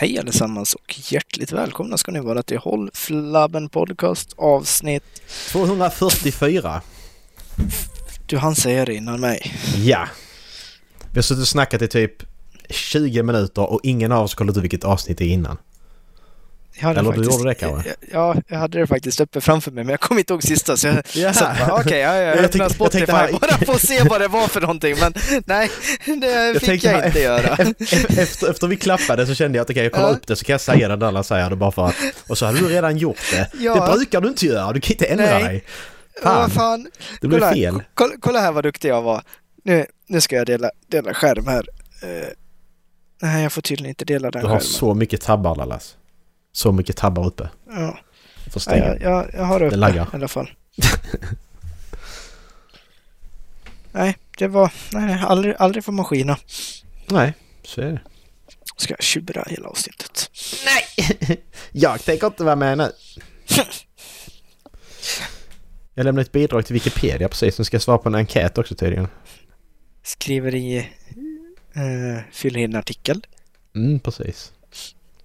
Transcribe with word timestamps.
Hej 0.00 0.18
allesammans 0.18 0.74
och 0.74 1.12
hjärtligt 1.12 1.52
välkomna 1.52 1.96
ska 1.96 2.12
ni 2.12 2.20
vara 2.20 2.42
till 2.42 2.58
Håll 2.58 2.90
Flabben 2.94 3.68
Podcast 3.68 4.34
avsnitt... 4.36 5.22
244. 5.52 6.82
Du 8.26 8.38
hann 8.38 8.54
säga 8.54 8.84
det 8.84 8.94
innan 8.94 9.20
mig. 9.20 9.54
Ja. 9.76 10.08
Vi 11.10 11.18
har 11.18 11.22
suttit 11.22 11.42
och 11.42 11.48
snackat 11.48 11.82
i 11.82 11.88
typ 11.88 12.12
20 12.70 13.22
minuter 13.22 13.72
och 13.72 13.80
ingen 13.82 14.12
av 14.12 14.24
oss 14.24 14.34
kollat 14.34 14.56
ut 14.56 14.62
vilket 14.62 14.84
avsnitt 14.84 15.18
det 15.18 15.24
är 15.24 15.28
innan. 15.28 15.56
Jag 16.82 16.96
Eller 16.96 17.12
du 17.12 17.22
gjorde 17.22 17.48
det 17.48 17.54
kanske? 17.54 17.94
Ja, 18.12 18.36
jag 18.48 18.58
hade 18.58 18.78
det 18.78 18.86
faktiskt 18.86 19.20
uppe 19.20 19.40
framför 19.40 19.70
mig 19.70 19.84
men 19.84 19.90
jag 19.90 20.00
kommer 20.00 20.18
inte 20.20 20.32
ihåg 20.32 20.42
sista 20.42 20.76
så 20.76 20.86
jag 20.86 21.02
Ja. 21.14 21.32
så 21.32 21.44
att 21.44 21.58
bara, 21.58 21.80
okej, 21.80 21.98
ja, 21.98 22.14
jag 22.16 22.36
Jag 22.36 22.44
öppnade 22.44 22.64
jag 22.64 22.70
Spotify 22.70 23.06
bara 23.06 23.58
för 23.66 23.72
att 23.72 23.80
se 23.80 24.02
vad 24.02 24.20
det 24.20 24.28
var 24.28 24.48
för 24.48 24.60
någonting 24.60 24.96
men 25.00 25.12
nej, 25.46 25.70
det 26.20 26.52
fick 26.60 26.66
tänkte 26.68 26.88
jag 26.88 27.06
inte 27.06 27.20
göra. 27.20 27.56
Efter, 28.18 28.50
efter 28.50 28.66
vi 28.66 28.76
klappade 28.76 29.26
så 29.26 29.34
kände 29.34 29.58
jag 29.58 29.62
att 29.62 29.70
okej, 29.70 29.82
jag 29.82 29.92
kollar 29.92 30.10
upp 30.12 30.26
det 30.26 30.36
så 30.36 30.44
kan 30.44 30.52
jag 30.54 30.60
säga 30.60 30.88
det 30.88 30.96
när 30.96 31.06
alla 31.06 31.22
säger 31.22 31.50
det 31.50 31.56
bara 31.56 31.72
för 31.72 31.86
att... 31.86 31.94
Och 32.26 32.38
så 32.38 32.46
hade 32.46 32.58
du 32.58 32.68
redan 32.68 32.96
gjort 32.96 33.30
det. 33.32 33.50
Ja. 33.60 33.74
Det 33.86 33.92
brukar 33.96 34.20
du 34.20 34.28
inte 34.28 34.46
göra, 34.46 34.72
du 34.72 34.80
kan 34.80 34.92
inte 34.92 35.04
ändra 35.06 35.24
Nej. 35.24 35.44
dig. 35.44 35.64
Fan, 36.22 36.34
Vad 36.40 36.52
fan. 36.52 36.90
det 37.20 37.28
blev 37.28 37.40
kolla, 37.40 37.52
fel. 37.52 37.82
Kolla, 37.94 38.12
kolla 38.20 38.40
här 38.40 38.52
vad 38.52 38.64
duktig 38.64 38.88
jag 38.88 39.02
var. 39.02 39.22
Nu, 39.64 39.86
nu 40.08 40.20
ska 40.20 40.36
jag 40.36 40.46
dela, 40.46 40.70
dela 40.88 41.14
skärm 41.14 41.46
här. 41.46 41.66
Eh, 42.02 42.26
nej, 43.22 43.42
jag 43.42 43.52
får 43.52 43.62
tydligen 43.62 43.88
inte 43.88 44.04
dela 44.04 44.30
den 44.30 44.42
Du 44.42 44.48
har 44.48 44.54
skärmen. 44.56 44.66
så 44.72 44.94
mycket 44.94 45.20
tabbar 45.20 45.56
Lallas. 45.56 45.96
Så 46.52 46.72
mycket 46.72 46.96
tabbar 46.96 47.26
uppe. 47.26 47.48
Ja. 47.66 47.98
Får 48.50 48.62
Ja, 48.66 48.76
jag, 48.76 49.00
jag, 49.02 49.30
jag 49.32 49.44
har 49.44 49.60
det 49.60 49.66
uppe 49.66 49.76
laggar. 49.76 50.04
i 50.12 50.16
alla 50.16 50.28
fall. 50.28 50.50
nej, 53.92 54.16
det 54.38 54.48
var... 54.48 54.72
Nej, 54.92 55.04
nej, 55.06 55.24
aldrig, 55.26 55.54
aldrig 55.58 55.84
får 55.84 55.92
man 55.92 56.04
skina. 56.04 56.36
Nej, 57.06 57.32
så 57.62 57.80
är 57.80 57.86
det. 57.92 58.00
Ska 58.76 58.94
jag 58.94 59.02
tjura 59.02 59.44
hela 59.48 59.68
avsnittet. 59.68 60.30
Jag 61.72 62.04
tänker 62.04 62.26
inte 62.26 62.44
vara 62.44 62.56
med 62.56 62.78
nu. 62.78 62.92
Jag 65.94 66.04
lämnade 66.04 66.22
ett 66.22 66.32
bidrag 66.32 66.66
till 66.66 66.74
Wikipedia 66.74 67.28
precis. 67.28 67.58
Nu 67.58 67.64
ska 67.64 67.74
jag 67.74 67.82
svara 67.82 67.98
på 67.98 68.08
en 68.08 68.14
enkät 68.14 68.58
också 68.58 68.74
tydligen. 68.74 69.08
Skriver 70.02 70.54
i... 70.54 70.76
Eh, 71.74 72.22
fyller 72.32 72.60
i 72.60 72.64
en 72.64 72.76
artikel. 72.76 73.26
Mm, 73.74 74.00
precis. 74.00 74.52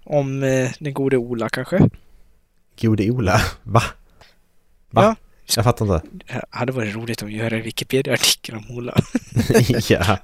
Om 0.06 0.44
eh, 0.44 0.72
den 0.80 0.94
gode 0.94 1.18
Ola 1.18 1.50
kanske. 1.50 1.90
Gode 2.82 3.12
Ola. 3.12 3.42
Va? 3.64 3.84
Va? 4.90 5.04
Ja. 5.04 5.16
Jag 5.56 5.64
fattar 5.64 5.96
inte. 5.96 6.08
Det 6.28 6.42
hade 6.50 6.72
varit 6.72 6.96
roligt 6.96 7.24
att 7.24 7.32
göra 7.32 7.56
en 7.56 7.62
Wikipedia-artikel 7.62 8.56
om 8.56 8.78
Ola. 8.78 9.02
ja. 9.90 10.18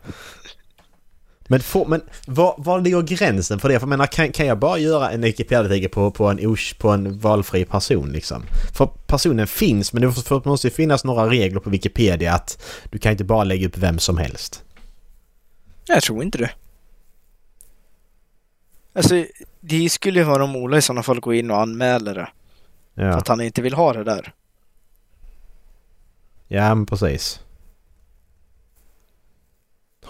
Men, 1.48 1.60
får, 1.60 1.86
men 1.86 2.02
var, 2.28 2.56
var 2.58 2.82
ligger 2.82 3.02
gränsen 3.02 3.60
för 3.60 3.70
det? 3.70 3.80
För 3.80 3.82
jag 3.82 3.90
menar, 3.90 4.06
kan, 4.06 4.32
kan 4.32 4.46
jag 4.46 4.60
bara 4.60 4.78
göra 4.78 5.12
en 5.12 5.22
Wikipedia-artikel 5.22 5.90
på, 5.90 6.12
på, 6.12 6.28
en, 6.28 6.56
på 6.78 6.90
en 6.90 7.20
valfri 7.20 7.66
person 7.66 8.12
liksom? 8.12 8.44
För 8.78 8.86
personen 8.86 9.48
finns, 9.48 9.94
men 9.94 10.02
det 10.02 10.46
måste 10.46 10.68
ju 10.68 10.72
finnas 10.72 11.04
några 11.04 11.30
regler 11.30 11.60
på 11.60 11.70
Wikipedia 11.70 12.34
att 12.34 12.64
du 12.90 13.00
kan 13.00 13.12
inte 13.12 13.24
bara 13.24 13.44
lägga 13.44 13.68
upp 13.68 13.78
vem 13.78 14.00
som 14.00 14.18
helst. 14.18 14.64
Jag 15.88 16.04
tror 16.04 16.24
inte 16.24 16.38
det. 16.38 16.52
Alltså, 18.94 19.26
det 19.60 19.90
skulle 19.90 20.20
ju 20.20 20.26
vara 20.26 20.44
om 20.44 20.56
Ola 20.56 20.78
i 20.78 20.82
sådana 20.82 21.04
fall 21.04 21.20
går 21.20 21.34
in 21.34 21.52
och 21.52 21.62
anmäler 21.62 22.16
det. 22.16 22.30
För 22.96 23.02
Ja, 23.04 23.16
att 23.18 23.28
han 23.28 23.42
inte 23.42 23.62
vill 23.62 23.74
ha 23.74 23.94
det 23.94 24.04
där. 24.04 24.34
ja 26.48 26.76
men 26.76 26.86
precis. 26.86 27.40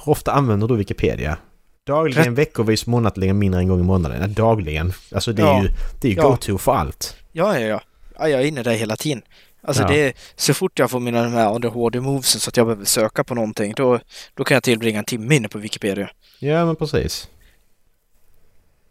Hur 0.05 0.09
ofta 0.11 0.31
använder 0.31 0.67
du 0.67 0.75
Wikipedia? 0.75 1.37
Dagligen, 1.83 2.35
veckovis, 2.35 2.85
månadligen, 2.87 3.39
mindre 3.39 3.59
än 3.59 3.63
en 3.63 3.69
gång 3.69 3.79
i 3.79 3.83
månaden? 3.83 4.19
Nej, 4.19 4.29
dagligen. 4.29 4.93
Alltså 5.11 5.33
det 5.33 5.41
är 5.41 5.45
Ja. 5.45 5.63
ju, 5.63 5.69
det 6.01 6.07
är 6.07 6.11
ju 6.11 6.17
Ja. 6.17 6.23
go-to 6.29 6.57
för 6.57 6.71
allt. 6.73 7.15
Ja, 7.31 7.59
ja, 7.59 7.65
ja. 7.67 7.81
ja 8.19 8.29
jag 8.29 8.41
är 8.41 8.45
inne 8.45 8.63
där 8.63 8.71
hela 8.73 8.95
tiden. 8.95 9.21
Alltså 9.63 9.83
Ja. 9.83 9.87
det 9.89 10.07
är, 10.07 10.13
så 10.35 10.53
fort 10.53 10.79
jag 10.79 10.91
får 10.91 10.99
mina 10.99 11.23
de 11.23 11.33
här 11.33 11.55
ADHD-movesen 11.55 12.39
så 12.39 12.49
att 12.49 12.57
jag 12.57 12.65
behöver 12.67 12.85
söka 12.85 13.23
på 13.23 13.35
någonting, 13.35 13.73
då, 13.75 13.99
då 14.33 14.43
kan 14.43 14.55
jag 14.55 14.63
tillbringa 14.63 14.99
en 14.99 15.05
timme 15.05 15.35
inne 15.35 15.49
på 15.49 15.57
Wikipedia. 15.57 16.09
Ja 16.39 16.65
men 16.65 16.75
precis. 16.75 17.29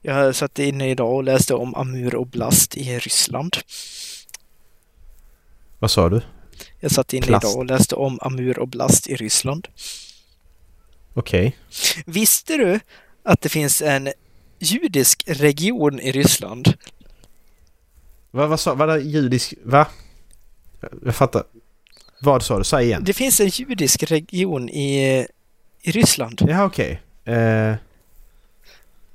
Jag 0.03 0.37
satt 0.37 0.59
inne 0.59 0.91
idag 0.91 1.15
och 1.15 1.25
läste 1.25 1.55
om 1.55 1.75
Amur 1.75 2.17
Oblast 2.17 2.77
i 2.77 2.99
Ryssland. 2.99 3.57
Vad 5.79 5.91
sa 5.91 6.09
du? 6.09 6.21
Jag 6.81 6.91
satt 6.91 7.13
inne 7.13 7.27
Plast. 7.27 7.45
idag 7.45 7.59
och 7.59 7.67
läste 7.67 7.95
om 7.95 8.19
Amur 8.23 8.59
Oblast 8.59 9.07
i 9.07 9.17
Ryssland. 9.17 9.69
Okej. 11.15 11.57
Visste 12.07 12.57
du 12.57 12.81
att 13.23 13.41
det 13.41 13.49
finns 13.49 13.83
en 13.83 14.13
judisk 14.59 15.23
region 15.27 16.01
i 16.01 16.13
Ryssland? 16.13 16.75
Vad, 18.31 18.49
vad 18.49 18.61
sa, 18.61 18.75
vad 18.75 19.03
judisk, 19.03 19.55
va? 19.65 19.87
Jag 21.05 21.17
fattar. 21.17 21.45
Vad 22.21 22.43
sa 22.43 22.59
du? 22.59 22.65
Säg 22.65 22.87
igen. 22.87 23.05
Det 23.05 23.13
finns 23.13 23.41
en 23.41 23.49
judisk 23.49 24.03
region 24.03 24.69
i, 24.69 25.27
i 25.81 25.91
Ryssland. 25.91 26.43
Jaha 26.49 26.65
okej. 26.65 27.03
Eh, 27.25 27.75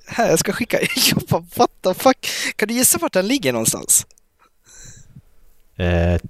Här, 0.08 0.30
jag 0.30 0.40
ska 0.40 0.52
skicka. 0.52 0.80
Jag 1.12 1.18
bara, 1.30 1.46
what 1.56 1.70
the 1.84 1.94
fuck? 1.94 2.28
Kan 2.56 2.68
du 2.68 2.74
gissa 2.74 2.98
vart 2.98 3.14
den 3.14 3.28
ligger 3.28 3.54
någonstans? 3.54 4.06
eh, 5.78 5.86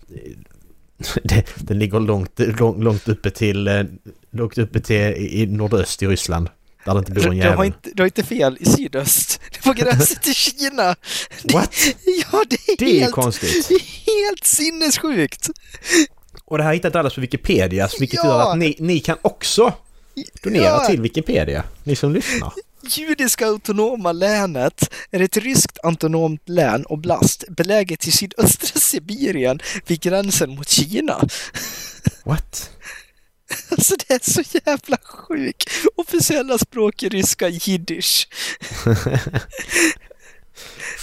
det, 1.24 1.46
den 1.56 1.80
ligger 1.80 2.00
långt, 2.00 2.40
långt, 2.60 2.84
långt 2.84 3.08
uppe 3.08 3.32
till, 3.32 3.68
eh, 3.68 3.84
långt 4.32 4.58
uppe 4.58 4.80
till 4.80 4.96
i, 5.18 5.46
nordöst 5.50 6.04
i 6.04 6.08
Ryssland. 6.08 6.50
Där 6.86 6.94
det 6.94 7.00
inte 7.00 7.12
bor 7.12 7.24
en 7.24 7.30
Du, 7.30 7.36
du, 7.36 7.42
har 7.44 7.52
jävel. 7.52 7.66
inte, 7.66 7.90
du 7.94 8.02
har 8.02 8.08
inte 8.08 8.24
fel, 8.24 8.58
i 8.60 8.66
sydöst. 8.66 9.42
Det 9.52 9.58
är 9.58 9.64
på 9.64 9.74
gränsen 9.74 10.18
till 10.22 10.36
Kina. 10.36 10.96
What? 11.54 11.76
Ja, 12.32 12.44
det 12.50 12.56
är, 12.72 12.78
Det 12.78 12.86
är 12.96 13.00
helt, 13.00 13.14
konstigt. 13.14 13.68
det 13.68 13.74
är 13.76 14.26
helt 14.28 14.44
sinnessjukt. 14.46 15.50
Och 16.46 16.58
det 16.58 16.64
här 16.64 16.74
hittade 16.74 16.94
Dallas 17.00 17.16
på 17.16 17.22
Wikipedia, 17.22 17.90
vilket 18.00 18.20
Ja. 18.24 18.26
gör 18.30 18.52
att 18.52 18.58
ni, 18.58 18.76
ni 18.80 19.00
kan 19.00 19.18
också 19.22 19.74
donera 20.44 20.64
Ja. 20.64 20.86
till 20.90 21.02
Wikipedia. 21.02 21.64
Ni 21.84 21.96
som 21.96 22.14
lyssnar. 22.14 22.54
Judiska 22.88 23.48
autonoma 23.48 24.12
länet 24.12 24.94
är 25.12 25.20
ett 25.20 25.38
ryskt 25.38 25.80
autonomt 25.84 26.50
län, 26.50 26.86
oblast, 26.86 27.44
beläget 27.50 28.08
i 28.08 28.12
sydöstra 28.12 28.80
Sibirien 28.82 29.60
vid 29.88 30.02
gränsen 30.02 30.56
mot 30.56 30.70
Kina. 30.70 31.28
What? 32.24 32.72
Alltså 33.72 33.96
det 34.08 34.14
är 34.14 34.32
så 34.32 34.42
jävla 34.66 34.98
sjukt. 35.04 35.70
Officiella 35.96 36.58
språk 36.58 37.04
är 37.04 37.10
ryska 37.10 37.50
jiddisch. 37.50 38.28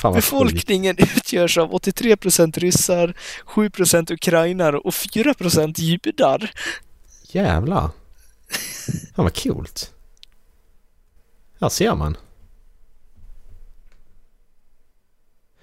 Befolkningen 0.14 0.96
utgörs 0.98 1.58
av 1.58 1.72
83% 1.72 2.58
ryssar, 2.58 3.14
7% 3.46 4.12
ukrainare 4.12 4.78
och 4.78 4.92
4% 4.92 5.80
judar. 5.80 6.50
Jävlar. 7.32 7.90
Fan 9.16 9.24
vad 9.24 9.42
coolt. 9.42 9.90
Här 11.62 11.68
ser 11.68 11.94
man. 11.94 12.16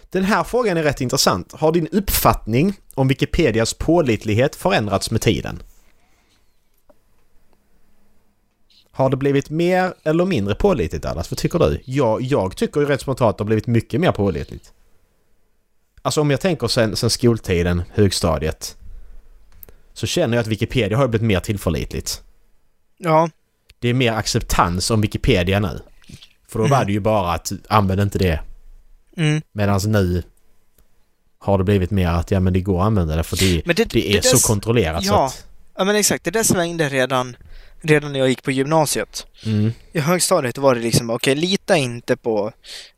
Den 0.09 0.23
här 0.23 0.43
frågan 0.43 0.77
är 0.77 0.83
rätt 0.83 1.01
intressant. 1.01 1.51
Har 1.51 1.71
din 1.71 1.87
uppfattning 1.87 2.73
om 2.95 3.07
Wikipedias 3.07 3.73
pålitlighet 3.73 4.55
förändrats 4.55 5.11
med 5.11 5.21
tiden? 5.21 5.63
Har 8.91 9.09
det 9.09 9.17
blivit 9.17 9.49
mer 9.49 9.93
eller 10.03 10.25
mindre 10.25 10.55
pålitligt 10.55 11.03
Dallas? 11.03 11.31
Vad 11.31 11.37
tycker 11.37 11.59
du? 11.59 11.81
Jag, 11.85 12.21
jag 12.21 12.55
tycker 12.55 12.81
ju 12.81 12.87
rätt 12.87 13.01
spontant 13.01 13.29
att 13.29 13.37
det 13.37 13.41
har 13.41 13.45
blivit 13.45 13.67
mycket 13.67 14.01
mer 14.01 14.11
pålitligt. 14.11 14.73
Alltså 16.01 16.21
om 16.21 16.31
jag 16.31 16.41
tänker 16.41 16.67
sen, 16.67 16.95
sen 16.95 17.09
skoltiden, 17.09 17.83
högstadiet. 17.93 18.77
Så 19.93 20.07
känner 20.07 20.37
jag 20.37 20.41
att 20.41 20.47
Wikipedia 20.47 20.97
har 20.97 21.07
blivit 21.07 21.27
mer 21.27 21.39
tillförlitligt. 21.39 22.23
Ja, 22.97 23.29
Det 23.79 23.89
är 23.89 23.93
mer 23.93 24.11
acceptans 24.11 24.91
om 24.91 25.01
Wikipedia 25.01 25.59
nu. 25.59 25.79
För 26.47 26.59
då 26.59 26.65
Mm. 26.65 26.77
var 26.79 26.85
det 26.85 26.91
ju 26.91 26.99
bara 26.99 27.33
att 27.33 27.51
använda 27.67 28.03
inte 28.03 28.17
det. 28.17 28.39
mm. 29.17 29.41
Medan 29.51 29.79
nu 29.85 30.23
har 31.39 31.57
det 31.57 31.63
blivit 31.63 31.91
mer 31.91 32.07
att 32.07 32.31
ja 32.31 32.39
men 32.39 32.53
det 32.53 32.61
går 32.61 32.79
att 32.81 32.85
använda 32.85 33.15
det 33.15 33.23
för 33.23 33.37
det, 33.37 33.61
det, 33.73 33.89
det 33.89 34.09
är 34.09 34.21
där 34.21 34.21
så 34.21 34.47
kontrollerat 34.47 35.05
så 35.05 35.13
ja. 35.13 35.25
att... 35.25 35.45
Ja 35.77 35.83
men 35.83 35.95
exakt, 35.95 36.23
det 36.23 36.31
där 36.31 36.43
svängde 36.43 36.89
redan, 36.89 37.35
redan 37.81 38.11
när 38.11 38.19
jag 38.19 38.29
gick 38.29 38.43
på 38.43 38.51
gymnasiet. 38.51 39.25
Mm, 39.45 39.71
I 39.91 39.99
högstadiet 39.99 40.57
var 40.57 40.75
det 40.75 40.81
liksom, 40.81 41.09
okej, 41.09 41.35
lita 41.35 41.77
inte 41.77 42.17
på 42.17 42.51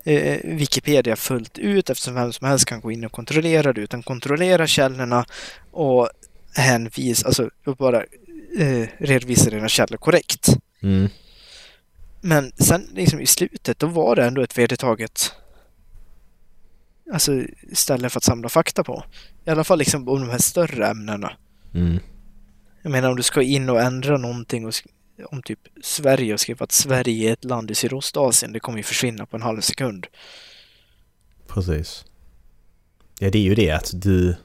eh, 0.04 0.38
Wikipedia 0.44 1.16
fullt 1.16 1.58
ut 1.58 1.90
eftersom 1.90 2.14
vem 2.14 2.34
som 2.34 2.48
helst 2.48 2.66
kan 2.66 2.82
gå 2.82 2.92
in 2.92 3.06
och 3.06 3.12
kontrollera 3.12 3.74
det, 3.74 3.82
utan 3.82 4.04
kontrollera 4.04 4.68
källorna 4.68 5.26
och 5.72 6.10
hänvisa, 6.56 7.28
alltså 7.28 7.50
bara 7.78 7.98
eh, 8.60 8.88
redovisa 8.98 9.50
dina 9.50 9.68
källor 9.68 9.98
korrekt. 9.98 10.48
Mm, 10.82 11.10
Men 12.22 12.52
sen 12.58 12.90
liksom 12.94 13.22
i 13.22 13.26
slutet, 13.26 13.80
då 13.80 13.88
var 13.88 14.16
det 14.16 14.26
ändå 14.26 14.42
ett 14.42 14.58
vedertaget 14.58 15.32
alltså, 17.14 17.44
ställe 17.74 18.10
för 18.10 18.20
att 18.20 18.24
samla 18.24 18.50
fakta 18.50 18.84
på. 18.84 19.04
I 19.46 19.50
alla 19.50 19.64
fall 19.64 19.80
liksom 19.80 20.10
om 20.10 20.22
de 20.22 20.30
här 20.30 20.38
större 20.38 20.88
ämnena. 20.88 21.32
mm. 21.74 22.00
Jag 22.84 22.92
menar 22.92 23.10
om 23.10 23.16
du 23.16 23.24
ska 23.24 23.42
in 23.42 23.70
och 23.70 23.82
ändra 23.82 24.18
någonting 24.18 24.66
och 24.66 24.74
om 25.26 25.42
typ 25.42 25.60
Sverige 25.84 26.34
och 26.34 26.40
skrev 26.40 26.64
att 26.64 26.72
Sverige 26.72 27.30
är 27.30 27.34
ett 27.34 27.44
land 27.44 27.72
i 27.72 27.76
Sydostasien, 27.76 28.52
det 28.54 28.60
kommer 28.60 28.78
ju 28.78 28.84
försvinna 28.84 29.26
på 29.26 29.36
en 29.38 29.42
halv 29.42 29.62
sekund. 29.62 30.08
Precis. 31.48 32.06
Ja, 33.20 33.30
det 33.30 33.38
är 33.38 33.44
ju 33.44 33.56
det 33.56 33.72
att 33.72 33.92
du... 33.94 34.36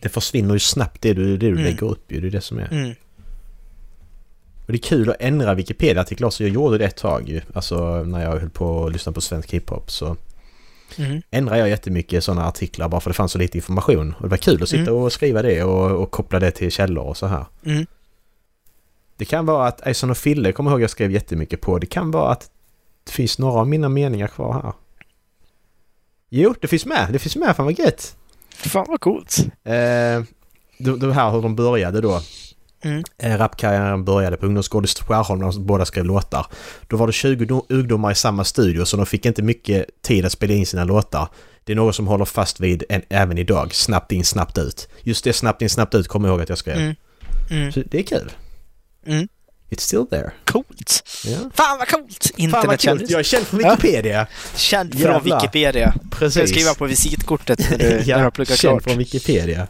Det 0.00 0.08
försvinner 0.08 0.54
ju 0.54 0.60
snabbt 0.60 1.02
det 1.02 1.14
du, 1.14 1.36
det 1.36 1.46
du 1.46 1.52
Mm. 1.52 1.64
lägger 1.64 1.84
upp 1.86 2.12
ju. 2.12 2.20
Det 2.20 2.26
är 2.26 2.30
det 2.30 2.40
som 2.40 2.58
är. 2.58 2.72
Mm. 2.72 2.94
Och 4.72 4.78
det 4.78 4.84
är 4.86 4.88
kul 4.88 5.10
att 5.10 5.16
ändra 5.20 5.54
Wikipedia-artiklar 5.54 6.30
så 6.30 6.42
jag 6.42 6.50
gjorde 6.50 6.78
det 6.78 6.84
ett 6.84 6.96
tag 6.96 7.28
ju. 7.28 7.40
Alltså 7.54 8.04
när 8.04 8.22
jag 8.24 8.40
höll 8.40 8.50
på 8.50 8.86
att 8.86 8.92
lyssna 8.92 9.12
på 9.12 9.20
svensk 9.20 9.50
hiphop 9.50 9.90
så 9.90 10.16
Mm. 10.98 11.22
ändrade 11.30 11.58
jag 11.58 11.68
jättemycket 11.68 12.24
sådana 12.24 12.46
artiklar 12.48 12.88
bara 12.88 13.00
för 13.00 13.10
det 13.10 13.14
fanns 13.14 13.32
så 13.32 13.38
lite 13.38 13.58
information. 13.58 14.14
Och 14.16 14.22
det 14.22 14.28
var 14.28 14.36
kul 14.36 14.62
att 14.62 14.68
sitta 14.68 14.82
Mm. 14.90 14.94
och 14.94 15.12
skriva 15.12 15.42
det 15.42 15.62
och, 15.62 16.02
och 16.02 16.10
koppla 16.10 16.38
det 16.40 16.50
till 16.50 16.70
källor 16.70 17.04
och 17.04 17.16
så 17.16 17.26
här. 17.26 17.44
Mm. 17.64 17.86
Det 19.16 19.24
kan 19.24 19.46
vara 19.46 19.66
att 19.68 19.86
Eison 19.86 20.10
och 20.10 20.16
Fille, 20.16 20.52
kommer 20.52 20.70
ihåg 20.70 20.80
jag 20.80 20.90
skrev 20.90 21.10
jättemycket 21.12 21.60
på. 21.60 21.78
Det 21.78 21.86
kan 21.86 22.10
vara 22.10 22.30
att 22.32 22.50
det 23.04 23.12
finns 23.12 23.38
några 23.38 23.60
av 23.60 23.68
mina 23.68 23.88
meningar 23.88 24.28
kvar 24.28 24.52
här. 24.52 24.72
Jo, 26.28 26.54
det 26.60 26.68
finns 26.68 26.86
med. 26.86 27.08
Det 27.12 27.18
finns 27.18 27.36
med. 27.36 27.56
Fan 27.56 27.66
vad 27.66 27.78
gött! 27.78 28.16
Fan 28.50 28.86
vad 28.88 29.00
coolt. 29.00 29.38
Eh, 29.64 29.72
det, 30.78 30.96
det 31.00 31.12
här 31.12 31.30
hur 31.30 31.42
de 31.42 31.56
började 31.56 32.00
då. 32.00 32.20
Mm. 32.82 33.04
Eh, 33.18 33.38
Rapkarriären 33.38 34.04
började 34.04 34.36
på 34.36 34.46
ungdomsgården 34.46 34.86
Skärholm 34.88 35.40
när 35.40 35.52
de 35.52 35.66
båda 35.66 35.84
skrev 35.84 36.04
låtar. 36.04 36.46
Då 36.88 36.96
var 36.96 37.06
det 37.06 37.12
20 37.12 37.44
do- 37.44 37.66
ungdomar 37.68 38.10
i 38.12 38.14
samma 38.14 38.44
studio 38.44 38.84
så 38.84 38.96
de 38.96 39.06
fick 39.06 39.26
inte 39.26 39.42
mycket 39.42 40.02
tid 40.02 40.24
att 40.26 40.32
spela 40.32 40.54
in 40.54 40.66
sina 40.66 40.84
låtar. 40.84 41.28
Det 41.64 41.72
är 41.72 41.76
något 41.76 41.96
som 41.96 42.06
håller 42.06 42.24
fast 42.24 42.60
vid 42.60 42.84
en, 42.88 43.02
även 43.08 43.38
idag. 43.38 43.74
Snabbt 43.74 44.12
in, 44.12 44.24
snabbt 44.24 44.58
ut. 44.58 44.88
Just 45.02 45.24
det 45.24 45.32
snabbt 45.32 45.62
in, 45.62 45.70
snabbt 45.70 45.94
ut 45.94 46.08
kommer 46.08 46.28
jag 46.28 46.32
ihåg 46.34 46.42
att 46.42 46.48
jag 46.48 46.58
skrev. 46.58 46.76
Mm. 46.76 46.94
Mm. 47.50 47.72
Så 47.72 47.82
det 47.90 47.98
är 47.98 48.02
kul. 48.02 48.32
Mm. 49.06 49.28
It's 49.70 49.80
still 49.80 50.06
there. 50.10 50.30
Coolt. 50.44 51.02
Ja. 51.24 51.38
Fan 51.54 51.78
vad 51.78 51.88
coolt! 51.88 52.30
Internetkändis. 52.36 53.10
Jag 53.10 53.18
är 53.20 53.24
känd 53.24 53.46
från 53.46 53.60
Ja. 53.60 53.70
Wikipedia. 53.70 54.26
Känd 54.56 54.92
från 54.92 55.00
Jävlar. 55.12 55.40
Wikipedia. 55.40 55.90
Ska 55.92 56.00
jag 56.02 56.10
Precis. 56.18 56.50
skriva 56.50 56.74
på 56.74 56.86
visitkortet 56.86 57.70
när 57.70 57.78
du, 57.78 57.84
när 58.06 58.18
du 58.18 58.22
har 58.24 58.30
pluggat 58.30 58.58
känd 58.58 58.72
klart? 58.72 58.82
från 58.82 58.98
Wikipedia. 58.98 59.68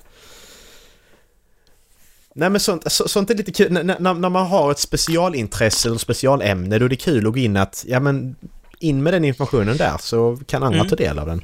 Nej 2.35 2.51
men 2.51 2.61
sånt, 2.61 2.93
så, 2.93 3.09
sånt 3.09 3.31
är 3.31 3.35
lite 3.35 3.53
kul. 3.53 3.77
N- 3.77 3.97
när, 3.99 4.15
man 4.31 4.47
har 4.47 4.71
ett 4.71 4.79
specialintresse 4.79 5.89
eller 5.89 5.99
specialämne 5.99 6.79
då 6.79 6.85
är 6.85 6.89
det 6.89 6.97
kul 6.97 7.27
att 7.27 7.33
gå 7.33 7.39
in 7.39 7.57
att, 7.57 7.85
ja 7.89 8.01
men 8.01 8.37
in 8.79 9.03
med 9.03 9.13
den 9.15 9.25
informationen 9.25 9.77
där 9.77 9.99
så 10.01 10.39
kan 10.47 10.63
andra 10.63 10.79
Mm. 10.79 10.89
ta 10.91 10.97
del 10.97 11.19
av 11.19 11.27
den. 11.27 11.43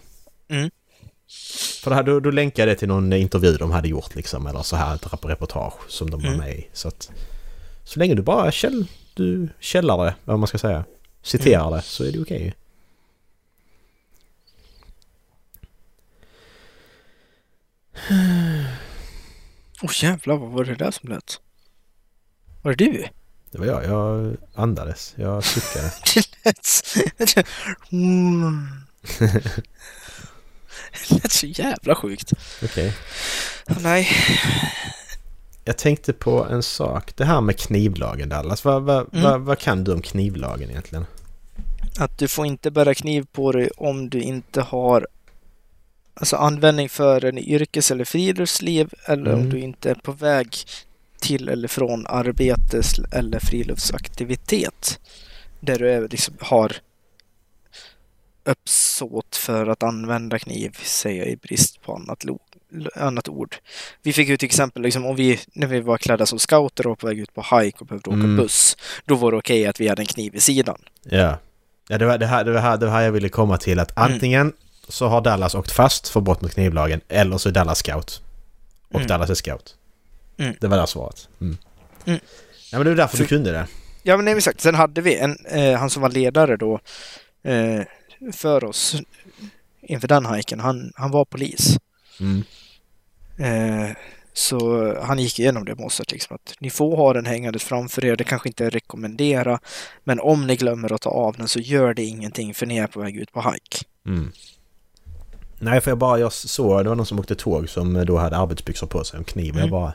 Mm. 0.49 0.70
För 1.82 1.90
det 1.90 1.94
här, 1.96 2.02
då, 2.02 2.20
då 2.20 2.31
länkar 2.31 2.67
det 2.67 2.75
till 2.75 2.88
någon 2.88 3.12
intervju 3.12 3.56
de 3.56 3.70
hade 3.70 3.88
gjort 3.88 4.14
liksom 4.14 4.46
eller 4.46 4.62
så 4.62 4.76
här 4.76 4.94
ett 4.94 5.06
reportage 5.25 5.75
som 5.88 6.11
de 6.11 6.20
var 6.23 6.29
Mm. 6.29 6.40
med 6.40 6.55
i. 6.58 6.69
Så 6.73 6.88
att 6.88 7.11
så 7.84 7.99
länge 7.99 8.14
du 8.14 8.23
bara 8.23 8.50
käll, 8.50 8.87
du 9.14 9.49
källar 9.61 10.05
det, 10.05 10.14
vad 10.25 10.38
man 10.38 10.49
ska 10.49 10.58
säga, 10.58 10.84
citerar 11.23 11.62
Mm. 11.67 11.73
det 11.76 11.82
så 11.82 12.05
är 12.05 12.12
det 12.12 12.20
okej. 12.20 12.55
Åh 19.82 19.90
jävlar, 20.02 20.36
vad 20.36 20.50
var 20.50 20.64
det 20.64 20.75
där 20.75 20.90
som 20.90 21.08
lät? 21.08 21.40
Var 22.62 22.72
det 22.75 22.84
du? 22.84 23.04
Det 23.50 23.58
var 23.58 23.66
jag, 23.66 23.84
jag 23.84 24.36
andades, 24.54 25.14
jag 25.16 25.44
suckade. 25.44 25.92
Det 26.14 26.44
lät... 26.44 27.46
Mm. 27.92 28.69
Det 31.08 31.10
lät 31.22 31.32
så 31.32 31.46
jävla 31.46 31.94
sjukt. 31.94 32.32
Okej. 32.64 32.94
Nej. 33.82 34.08
Jag 35.64 35.78
tänkte 35.78 36.12
på 36.12 36.44
en 36.44 36.62
sak. 36.62 37.16
Det 37.16 37.24
här 37.24 37.40
med 37.40 37.58
knivlagen 37.58 38.28
Dallas. 38.28 38.64
Vad, 38.64 38.82
vad, 38.82 39.14
Mm. 39.14 39.22
vad, 39.24 39.40
vad 39.40 39.58
kan 39.58 39.84
du 39.84 39.92
om 39.92 40.02
knivlagen 40.02 40.70
egentligen? 40.70 41.06
Att 41.98 42.19
du 42.19 42.28
får 42.28 42.46
inte 42.46 42.70
bära 42.70 42.94
kniv 42.94 43.26
på 43.32 43.52
dig 43.52 43.70
om 43.76 44.10
du 44.10 44.20
inte 44.20 44.60
har 44.60 45.06
alltså 46.20 46.37
användning 46.37 46.88
för 46.88 47.25
en 47.25 47.38
yrkes 47.38 47.91
eller 47.91 48.05
friluftsliv 48.05 48.91
eller 49.06 49.26
Mm. 49.32 49.41
om 49.41 49.50
du 49.50 49.59
inte 49.61 49.91
är 49.91 49.94
på 49.94 50.12
väg 50.12 50.56
till 51.20 51.49
eller 51.49 51.69
från 51.69 52.06
arbetes 52.06 52.99
eller 53.12 53.38
friluftsaktivitet. 53.38 55.00
Där 55.61 55.79
du 55.79 55.91
är, 55.91 56.09
liksom 56.09 56.35
har 56.41 56.76
uppsåt 58.44 59.37
för 59.37 59.67
att 59.67 59.82
använda 59.82 60.38
kniv, 60.38 60.79
säger 60.82 61.19
jag 61.23 61.29
i 61.32 61.37
brist 61.37 61.82
på 61.82 61.94
annat, 61.94 62.25
annat 62.94 63.29
ord. 63.29 63.56
Vi 64.03 64.12
fick 64.12 64.29
ju 64.29 64.37
till 64.37 64.47
exempel, 64.47 64.82
liksom, 64.82 65.06
om 65.06 65.17
vi, 65.17 65.41
när 65.53 65.67
vi 65.67 65.81
var 65.81 65.99
klädda 65.99 66.26
som 66.26 66.38
scouter 66.38 66.87
och 66.87 66.99
på 66.99 67.06
väg 67.06 67.19
ut 67.19 67.35
på 67.35 67.43
hike 67.61 67.79
och 67.79 67.87
behövde 67.87 68.11
åka 68.11 68.15
Mm. 68.19 68.37
buss, 68.37 68.76
då 69.05 69.15
var 69.15 69.31
det 69.32 69.38
okej 69.38 69.67
att 69.67 69.81
vi 69.81 69.88
hade 69.88 70.03
en 70.03 70.06
kniv 70.06 70.35
i 70.35 70.41
sidan. 70.41 70.79
Ja. 71.03 71.38
Ja, 71.88 71.99
det 71.99 72.06
var 72.06 72.19
det 72.19 72.26
här, 72.26 72.44
det 72.44 72.53
var 72.53 72.61
här, 72.61 72.76
det 72.76 72.87
var 72.87 72.93
här 72.93 73.03
jag 73.03 73.12
ville 73.12 73.29
komma 73.29 73.56
till. 73.56 73.79
Att 73.79 73.99
Mm. 73.99 74.53
Så 74.88 75.08
har 75.08 75.20
Dallas 75.20 75.55
åkt 75.55 75.73
fast 75.73 76.08
för 76.08 76.20
brott 76.20 76.40
mot 76.43 76.55
knivlagen 76.55 77.00
eller 77.08 77.38
så 77.38 77.49
är 77.49 77.52
Dallas 77.52 77.79
scout. 77.79 78.23
Och 78.88 78.94
Mm. 78.94 79.06
Dallas 79.06 79.31
är 79.31 79.35
scout. 79.35 79.76
Mm. 80.38 80.55
Det 80.61 80.69
var 80.69 80.76
det 80.76 80.82
här 80.82 80.87
svaret. 80.87 81.29
Mm. 81.40 81.56
Mm. 82.05 82.20
Ja 82.73 82.79
men 82.79 82.85
det 82.87 82.90
är 82.93 82.96
därför 82.96 83.17
För- 83.17 83.25
du 83.25 83.29
kunde 83.29 83.52
det. 83.52 83.67
Ja, 84.02 84.17
men 84.17 84.25
nej, 84.25 84.35
exakt. 84.37 84.61
Sen 84.61 84.75
hade 84.75 85.00
vi 85.00 85.17
en, 85.17 85.38
eh, 85.46 85.79
han 85.79 85.90
som 85.90 86.02
var 86.02 86.08
ledare 86.11 86.56
då 86.56 86.81
eh, 87.43 87.82
för 88.32 88.64
oss 88.64 88.96
inför 89.82 90.08
den 90.08 90.26
hajken. 90.26 90.61
Han, 90.61 90.93
han 90.96 91.11
var 91.11 91.25
polis. 91.25 91.79
Mm. 92.20 92.43
Eh, 93.38 93.96
så 94.32 94.94
han 95.02 95.19
gick 95.19 95.38
igenom 95.38 95.64
det 95.64 95.75
måste 95.75 96.05
liksom 96.08 96.34
att 96.37 96.55
ni 96.61 96.70
får 96.70 96.96
ha 96.96 97.12
den 97.12 97.26
hängandes 97.26 97.64
framför 97.64 98.05
er. 98.05 98.17
Det 98.17 98.25
kanske 98.25 98.49
inte 98.49 98.64
är 98.67 98.70
rekommendera. 98.70 99.61
Men 100.05 100.20
om 100.20 100.46
ni 100.46 100.56
glömmer 100.56 100.93
att 100.93 101.00
ta 101.00 101.11
av 101.11 101.34
den 101.37 101.49
så 101.49 101.61
gör 101.61 101.94
det 101.94 102.05
ingenting 102.05 102.55
för 102.55 102.67
ni 102.67 102.76
är 102.79 102.87
på 102.87 103.00
väg 103.00 103.17
ut 103.17 103.32
på 103.32 103.41
hike. 103.52 103.84
Mm. 105.60 105.72
Nej 105.72 105.81
för 105.81 105.90
jag 105.90 105.99
bara, 105.99 106.19
jag 106.19 106.32
såg, 106.32 106.84
det 106.84 106.88
var 106.88 106.96
någon 106.96 107.06
som 107.06 107.19
åkte 107.20 107.34
tåg 107.34 107.69
som 107.69 108.05
då 108.06 108.19
hade 108.19 108.37
arbetsbyxor 108.37 108.87
på 108.87 109.05
sig 109.05 109.20
och 109.20 109.26
kniv. 109.26 109.52
Och 109.55 109.60
jag 109.60 109.69
Mm. 109.69 109.70
bara, 109.70 109.93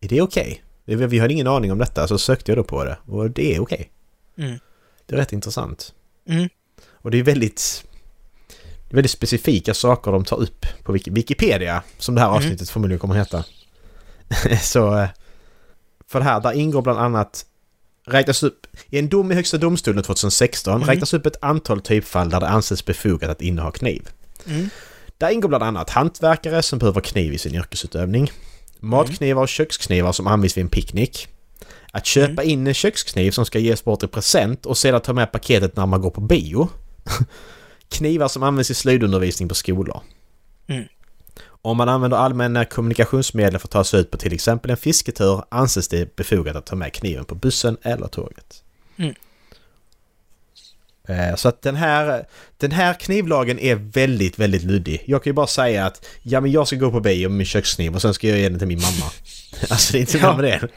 är 0.00 0.08
det 0.08 0.22
okej? 0.22 0.62
Vi 0.84 0.94
vi 0.94 1.18
hade 1.18 1.32
ingen 1.34 1.46
aning 1.46 1.72
om 1.72 1.78
detta 1.78 2.08
så 2.08 2.18
sökte 2.18 2.50
jag 2.50 2.58
då 2.58 2.64
på 2.64 2.84
det 2.84 2.96
och 3.06 3.30
det 3.30 3.54
är 3.54 3.60
okej. 3.62 3.90
Mm. 4.38 4.58
Det 5.06 5.14
är 5.14 5.18
rätt 5.18 5.32
intressant. 5.32 5.94
Mm. 6.28 6.48
Och 6.92 7.10
det 7.10 7.18
är 7.18 7.22
väldigt, 7.22 7.84
det 8.88 8.92
är 8.92 8.94
väldigt 8.94 9.10
specifika 9.10 9.74
saker 9.74 10.12
de 10.12 10.24
tar 10.24 10.36
upp 10.40 10.66
på 10.82 10.92
Wiki- 10.96 11.14
Wikipedia, 11.14 11.82
som 11.98 12.14
det 12.14 12.20
här 12.20 12.28
Mm. 12.28 12.36
avsnittet 12.38 12.70
förmodligen 12.70 12.98
kommer 12.98 13.20
att 13.20 13.26
heta. 13.26 13.44
Så, 14.62 14.98
eh, 14.98 15.08
för 16.06 16.18
det 16.18 16.24
här, 16.24 16.40
där 16.40 16.52
ingår 16.52 16.82
bland 16.82 16.98
annat 16.98 17.46
räknas 18.06 18.42
upp, 18.42 18.66
i 18.90 18.98
en 18.98 19.08
dom 19.08 19.32
i 19.32 19.34
Högsta 19.34 19.58
domstolen 19.58 20.02
2016 20.04 20.74
Mm. 20.76 20.88
räknas 20.88 21.14
upp 21.14 21.26
ett 21.26 21.36
antal 21.42 21.80
typfall 21.80 22.30
där 22.30 22.40
det 22.40 22.48
anses 22.48 22.84
befogat 22.84 23.30
att 23.30 23.42
inneha 23.42 23.70
kniv. 23.70 24.08
Mm. 24.46 24.70
Där 25.18 25.30
ingår 25.30 25.48
bland 25.48 25.64
annat 25.64 25.90
hantverkare 25.90 26.62
som 26.62 26.78
behöver 26.78 27.00
kniv 27.00 27.32
i 27.32 27.38
sin 27.38 27.54
yrkesutövning, 27.54 28.32
matknivar 28.80 29.42
och 29.42 29.48
köksknivar 29.48 30.12
som 30.12 30.26
används 30.26 30.56
vid 30.56 30.62
en 30.62 30.68
picknick, 30.68 31.28
att 31.92 32.06
köpa 32.06 32.42
in 32.42 32.66
en 32.66 32.74
kökskniv 32.74 33.30
som 33.30 33.46
ska 33.46 33.58
ges 33.58 33.84
bort 33.84 34.02
i 34.02 34.06
present 34.06 34.66
och 34.66 34.78
sedan 34.78 35.00
ta 35.00 35.12
med 35.12 35.32
paketet 35.32 35.76
när 35.76 35.86
man 35.86 36.00
går 36.00 36.10
på 36.10 36.20
bio. 36.20 36.68
Knivar 37.88 38.28
som 38.28 38.42
används 38.42 38.70
i 38.70 38.74
slöjdundervisning 38.74 39.48
på 39.48 39.54
skolor. 39.54 40.00
Mm. 40.66 40.84
Om 41.46 41.76
man 41.76 41.88
använder 41.88 42.16
allmänna 42.16 42.64
kommunikationsmedel 42.64 43.58
för 43.58 43.66
att 43.66 43.70
ta 43.70 43.84
sig 43.84 44.00
ut 44.00 44.10
på 44.10 44.16
till 44.16 44.32
exempel 44.32 44.70
en 44.70 44.76
fisketur 44.76 45.42
anses 45.48 45.88
det 45.88 46.16
befogat 46.16 46.56
att 46.56 46.66
ta 46.66 46.76
med 46.76 46.92
kniven 46.92 47.24
på 47.24 47.34
bussen 47.34 47.76
eller 47.82 48.06
tåget. 48.06 48.62
Mm. 48.96 49.14
Eh, 51.08 51.34
Så 51.36 51.48
att 51.48 51.62
den 51.62 51.76
här, 51.76 52.24
den 52.56 52.70
här 52.72 52.94
knivlagen 52.94 53.58
är 53.58 53.74
väldigt, 53.74 54.38
väldigt 54.38 54.62
luddig. 54.62 55.02
Jag 55.06 55.22
kan 55.24 55.30
ju 55.30 55.34
bara 55.34 55.46
säga 55.46 55.86
att 55.86 56.06
ja 56.22 56.40
men 56.40 56.52
jag 56.52 56.66
ska 56.66 56.76
gå 56.76 56.90
på 56.90 57.00
bio 57.00 57.28
med 57.28 57.36
min 57.38 57.46
kökskniv 57.46 57.94
och 57.94 58.02
sen 58.02 58.14
ska 58.14 58.28
jag 58.28 58.38
ge 58.38 58.48
den 58.48 58.58
till 58.58 58.68
min 58.68 58.80
mamma. 58.80 59.10
Alltså 59.70 59.92
det 59.92 59.98
är 59.98 60.00
inte 60.00 60.18
Ja. 60.18 60.36
med 60.36 60.44
det. 60.44 60.68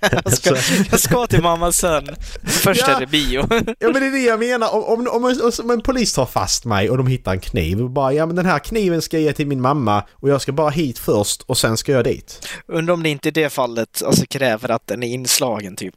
Jag, 0.24 0.32
ska, 0.32 0.56
jag 0.90 1.00
ska 1.00 1.26
till 1.26 1.42
mamma 1.42 1.72
sen. 1.72 2.08
Först 2.44 2.80
Ja. 2.86 2.96
är 2.96 3.00
det 3.00 3.06
bio. 3.06 3.40
Ja 3.78 3.90
men 3.92 3.92
det 3.92 4.06
är 4.06 4.10
det 4.12 4.18
jag 4.24 4.40
menar. 4.40 4.74
Om, 4.74 4.82
om, 4.84 5.06
om, 5.08 5.24
en, 5.24 5.40
om 5.62 5.70
en 5.70 5.80
polis 5.80 6.12
tar 6.14 6.26
fast 6.26 6.64
mig 6.64 6.90
och 6.90 6.96
de 6.96 7.06
hittar 7.06 7.32
en 7.32 7.40
kniv 7.40 7.80
och 7.82 7.90
bara 7.90 8.12
ja 8.12 8.26
men 8.26 8.36
den 8.36 8.46
här 8.46 8.58
kniven 8.58 9.02
ska 9.02 9.16
jag 9.16 9.24
ge 9.24 9.32
till 9.32 9.46
min 9.46 9.60
mamma 9.60 10.02
och 10.12 10.28
jag 10.30 10.40
ska 10.42 10.52
bara 10.52 10.70
hit 10.70 10.98
först 10.98 11.42
och 11.42 11.58
sen 11.58 11.76
ska 11.76 11.92
jag 11.92 12.04
dit. 12.04 12.48
Undrar 12.66 12.94
om 12.94 13.02
det 13.02 13.08
inte 13.08 13.28
i 13.28 13.32
det 13.32 13.50
fallet 13.50 14.02
alltså, 14.06 14.26
kräver 14.26 14.68
att 14.70 14.86
den 14.86 15.02
är 15.02 15.08
inslagen 15.08 15.76
typ. 15.76 15.94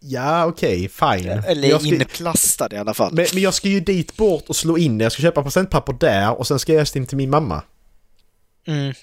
Ja 0.00 0.46
okej, 0.46 0.88
fine. 0.88 1.28
Eller 1.46 1.68
jag 1.68 1.80
ska, 1.80 1.94
inplastad 1.94 2.68
i 2.72 2.76
alla 2.76 2.94
fall. 2.94 3.12
men, 3.12 3.26
men 3.32 3.42
jag 3.42 3.54
ska 3.54 3.68
ju 3.68 3.80
dit 3.80 4.16
bort 4.16 4.44
och 4.48 4.56
slå 4.56 4.78
in 4.78 4.98
det. 4.98 5.04
Jag 5.04 5.12
ska 5.12 5.22
köpa 5.22 5.42
presentpapper 5.42 5.92
där 5.92 6.38
och 6.38 6.46
sen 6.46 6.58
ska 6.58 6.72
jag 6.72 6.86
ge 6.94 7.00
det 7.00 7.06
till 7.06 7.16
min 7.16 7.30
mamma. 7.30 7.62
Mm. 8.66 8.94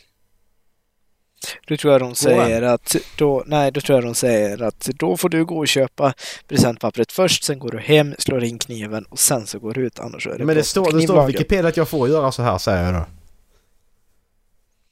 Då 1.68 1.78
tror 1.78 1.94
jag 1.94 2.02
de 2.02 2.16
säger 2.16 2.62
att 2.62 2.96
då, 3.18 3.44
nej, 3.46 3.72
då 3.72 3.82
tror 3.82 3.98
jag 3.98 4.04
de 4.04 4.16
säger 4.16 4.64
att 4.64 4.80
då 4.80 5.18
får 5.18 5.30
du 5.30 5.46
gå 5.46 5.58
och 5.58 5.68
köpa 5.68 6.14
presentpappret 6.48 7.12
först, 7.12 7.44
sen 7.44 7.60
går 7.60 7.72
du 7.72 7.80
hem, 7.80 8.16
slår 8.18 8.44
in 8.44 8.60
kniven 8.60 9.04
och 9.04 9.20
sen 9.20 9.48
så 9.48 9.60
går 9.60 9.74
du 9.74 9.82
ut, 9.82 10.00
annars 10.00 10.28
är 10.28 10.38
det 10.38 10.46
Men 10.46 10.56
det 10.56 10.64
står, 10.64 10.92
det 10.92 11.02
står 11.02 11.16
på. 11.16 11.26
Wikipedia 11.26 11.68
att 11.68 11.78
jag 11.78 11.90
får 11.90 12.10
göra 12.10 12.32
så 12.32 12.42
här 12.44 12.58
säger 12.58 12.84
jag 12.86 12.94
då. 12.94 13.06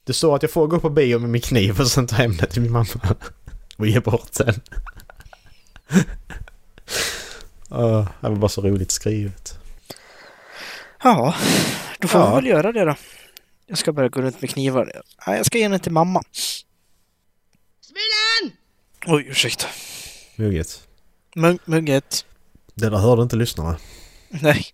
Det 0.06 0.12
står 0.12 0.36
att 0.36 0.42
jag 0.42 0.50
får 0.50 0.66
gå 0.66 0.80
på 0.80 0.90
bio 0.90 1.18
med 1.18 1.30
min 1.30 1.40
kniv 1.40 1.80
och 1.80 1.86
sen 1.86 2.06
ta 2.06 2.16
hem 2.16 2.36
det 2.36 2.46
till 2.46 2.62
min 2.62 2.72
mamma. 2.72 3.16
och 3.76 3.86
ge 3.86 4.00
bort 4.00 4.32
den. 4.38 4.54
oh, 7.70 8.08
det 8.20 8.28
var 8.28 8.36
bara 8.36 8.48
så 8.48 8.60
roligt 8.62 8.90
skrivet. 8.90 9.58
Ja, 11.02 11.34
då 11.98 12.08
får 12.08 12.20
Ja. 12.20 12.28
vi 12.30 12.34
väl 12.34 12.46
göra 12.46 12.72
det 12.72 12.84
då. 12.84 12.94
Jag 13.66 13.78
ska 13.78 13.92
börja 13.92 14.08
gå 14.08 14.22
runt 14.22 14.40
med 14.40 14.50
knivar. 14.50 14.92
Nej, 15.26 15.36
jag 15.36 15.46
ska 15.46 15.58
ge 15.58 15.68
den 15.68 15.80
till 15.80 15.92
mamma. 15.92 16.22
Smilen! 17.80 18.56
Oj, 19.06 19.26
ursäkta. 19.28 19.66
Mugget. 20.36 20.82
Mugg- 21.36 21.58
Mugget. 21.64 22.24
Det 22.74 22.88
där 22.90 22.96
hörde 22.98 23.22
inte 23.22 23.36
lyssnarna. 23.36 23.76
Nej. 24.28 24.66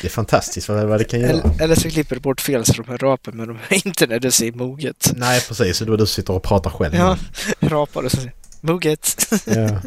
Det 0.00 0.06
är 0.06 0.10
fantastiskt 0.10 0.68
vad, 0.68 0.84
vad 0.88 1.00
det 1.00 1.04
kan 1.04 1.20
göra. 1.20 1.30
Eller, 1.30 1.62
eller 1.62 1.74
så 1.74 1.90
klipper 1.90 2.14
du 2.14 2.20
bort 2.20 2.40
fel 2.40 2.64
så 2.64 2.72
de 2.72 2.88
här 2.88 2.98
rapar 2.98 3.32
men 3.32 3.48
de 3.48 3.56
hör 3.56 3.86
inte 3.86 4.06
när 4.06 4.18
du 4.20 4.30
säger 4.30 4.52
moget. 4.52 5.12
Nej, 5.16 5.40
precis. 5.48 5.78
Det 5.78 5.84
var 5.90 5.96
du 5.96 6.06
som 6.06 6.14
sitter 6.14 6.32
och 6.32 6.42
pratar 6.42 6.70
själv. 6.70 6.94
Ja, 6.94 7.16
rapar 7.60 8.02
och 8.02 8.10
så 8.10 8.16
säger 8.16 8.32
moget. 8.60 9.16
ja. 9.46 9.80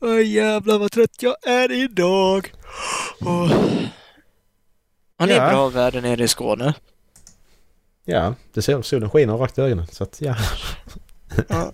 Oj 0.00 0.22
jävlar 0.34 0.78
vad 0.78 0.92
trött 0.92 1.22
jag 1.22 1.36
är 1.46 1.72
idag. 1.72 2.52
Åh. 3.20 3.52
Ja, 5.18 5.26
det 5.26 5.34
är 5.34 5.44
Ja. 5.44 5.50
bra 5.50 5.68
väder 5.68 6.00
nere 6.00 6.24
i 6.24 6.28
Skåne. 6.28 6.74
Ja, 8.04 8.34
det 8.54 8.62
ser 8.62 8.82
solen 8.82 9.10
skiner 9.10 9.36
rakt 9.36 9.58
i 9.58 9.60
ögonen. 9.60 9.86
Så 9.92 10.04
att, 10.04 10.20
ja. 10.20 10.36
Ja. 11.48 11.72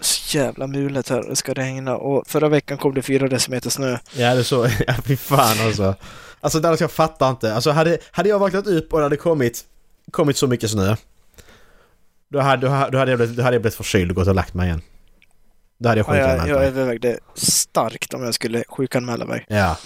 Så 0.00 0.38
jävla 0.38 0.66
mulet 0.66 1.08
här, 1.08 1.22
det 1.22 1.36
ska 1.36 1.52
regna 1.54 1.96
och 1.96 2.26
förra 2.26 2.48
veckan 2.48 2.78
kom 2.78 2.94
det 2.94 3.02
fyra 3.02 3.28
decimeter 3.28 3.70
snö. 3.70 3.90
Ja, 4.14 4.34
det 4.34 4.40
är 4.40 4.42
så. 4.42 4.66
Ja, 4.86 4.94
fy 5.04 5.16
fan 5.16 5.60
alltså. 5.66 5.94
Alltså, 6.40 6.60
Dallas, 6.60 6.80
jag 6.80 6.90
fattar 6.90 7.30
inte. 7.30 7.54
Alltså, 7.54 7.70
hade, 7.70 7.98
hade 8.10 8.28
jag 8.28 8.38
vaknat 8.38 8.66
upp 8.66 8.92
och 8.92 8.98
det 8.98 9.04
hade 9.04 9.16
kommit, 9.16 9.64
kommit 10.10 10.36
så 10.36 10.46
mycket 10.46 10.70
snö. 10.70 10.96
Då 12.28 12.40
hade, 12.40 12.66
då 12.66 12.72
hade, 12.72 12.90
då 12.90 12.98
hade, 12.98 13.10
jag, 13.10 13.18
blivit, 13.18 13.36
då 13.36 13.42
hade 13.42 13.54
jag 13.54 13.62
blivit 13.62 13.76
förkyld 13.76 14.10
och 14.10 14.16
gått 14.16 14.28
och 14.28 14.34
lagt 14.34 14.54
mig 14.54 14.66
igen. 14.66 14.82
Då 15.82 15.88
hade 15.88 16.00
jag 16.00 16.08
Ja, 16.08 16.12
skjutit 16.12 16.48
jag, 16.48 16.48
jag 16.48 16.64
övervägde 16.64 17.18
starkt 17.34 18.14
om 18.14 18.22
jag 18.22 18.34
skulle 18.34 18.64
sjukanmäla 18.68 19.24
mig. 19.26 19.44
Ja. 19.48 19.76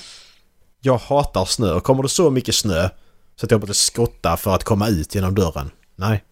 Jag 0.80 0.98
hatar 0.98 1.44
snö 1.44 1.72
och 1.72 1.82
kommer 1.84 2.02
det 2.02 2.08
så 2.08 2.30
mycket 2.30 2.54
snö 2.54 2.88
så 3.36 3.46
att 3.46 3.50
jag 3.50 3.60
måste 3.60 3.74
skotta 3.74 4.36
för 4.36 4.54
att 4.54 4.64
komma 4.64 4.88
ut 4.88 5.14
genom 5.14 5.34
dörren. 5.34 5.70
Nej. 5.96 6.24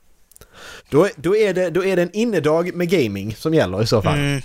Då, 0.88 1.08
då, 1.16 1.36
är 1.36 1.54
det, 1.54 1.70
då 1.70 1.84
är 1.84 1.96
det 1.96 2.02
en 2.02 2.12
innedag 2.12 2.74
med 2.74 2.88
gaming 2.90 3.34
som 3.34 3.54
gäller 3.54 3.82
i 3.82 3.86
så 3.86 4.02
fall. 4.02 4.18
Mm. 4.18 4.40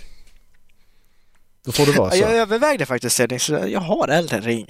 Då 1.65 1.71
får 1.71 1.85
det 1.85 1.91
vara 1.91 2.15
Ja, 2.15 2.25
så. 2.27 2.31
jag 2.33 2.41
övervägde 2.41 2.85
faktiskt 2.85 3.17
det, 3.29 3.39
så 3.39 3.53
jag 3.67 3.79
har 3.79 4.07
Elden 4.07 4.41
Ring 4.41 4.67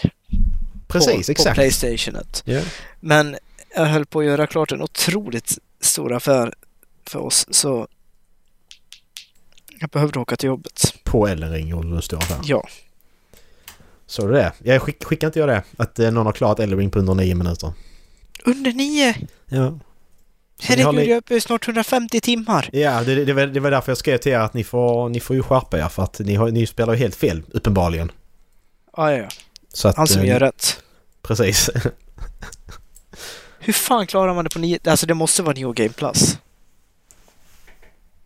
Precis, 0.88 1.28
på, 1.28 1.32
exakt. 1.32 1.50
på 1.50 1.54
Playstationet. 1.54 2.42
Ja. 2.46 2.62
Men 3.00 3.38
jag 3.76 3.86
höll 3.86 4.06
på 4.06 4.20
att 4.20 4.26
göra 4.26 4.48
klart 4.48 4.72
en 4.72 4.82
otroligt 4.82 5.58
stor 5.82 6.14
affär 6.14 6.54
för 7.08 7.20
oss 7.20 7.46
så 7.52 7.88
jag 9.80 9.90
behövde 9.90 10.20
åka 10.20 10.36
till 10.36 10.48
jobbet. 10.48 10.94
På 11.04 11.28
Elden 11.28 11.52
Ring 11.52 11.76
och 11.76 11.86
nu 11.86 12.02
står 12.02 12.18
där. 12.18 12.40
Ja, 12.44 12.68
Så 14.06 14.28
är 14.28 14.32
det. 14.32 14.54
Jag 14.64 14.82
skick, 14.82 15.04
skickar 15.04 15.28
inte 15.28 15.40
jag 15.40 15.50
det? 15.50 15.64
Att 15.78 16.00
eh, 16.00 16.12
någon 16.12 16.26
har 16.26 16.34
klarat 16.34 16.60
Elden 16.60 16.80
Ring 16.80 16.92
på 16.92 17.00
under 17.00 17.14
nio 17.14 17.36
minuter. 17.36 17.74
under 18.46 18.72
nio! 18.74 19.16
Ja. 19.46 19.80
Herregud, 20.62 21.00
jag 21.00 21.08
är 21.08 21.18
uppe 21.18 21.36
i 21.36 21.42
snart 21.42 21.68
150 21.68 22.22
timmar. 22.22 22.70
Ja, 22.74 23.04
det, 23.04 23.26
det, 23.26 23.34
var, 23.34 23.46
det 23.48 23.60
var 23.60 23.72
därför 23.72 23.92
jag 23.92 23.98
skrev 23.98 24.18
till 24.18 24.32
er 24.32 24.40
att 24.40 24.54
ni 24.54 24.64
får, 24.64 25.10
ni 25.10 25.20
får 25.20 25.36
ju 25.36 25.44
skärpa 25.44 25.80
er 25.80 25.88
för 25.90 26.04
att 26.04 26.20
ni, 26.20 26.36
har, 26.36 26.52
ni 26.52 26.66
spelar 26.68 26.94
ju 26.94 27.00
helt 27.00 27.16
fel, 27.16 27.42
uppenbarligen. 27.52 28.12
Ja, 28.98 29.12
ja, 29.12 29.18
ja. 29.18 29.28
Så 29.74 29.88
att, 29.88 29.98
Han 29.98 30.08
som 30.08 30.22
eh, 30.22 30.28
gör 30.28 30.40
rätt. 30.40 30.84
Precis. 31.22 31.70
Hur 33.60 33.74
fan 33.74 34.08
klarar 34.08 34.34
man 34.34 34.44
det 34.44 34.50
på 34.50 34.60
nio? 34.60 34.80
Alltså 34.86 35.06
det 35.06 35.14
måste 35.14 35.44
vara 35.44 35.54
New 35.56 35.74
Game 35.74 35.90
Plus. 35.90 36.38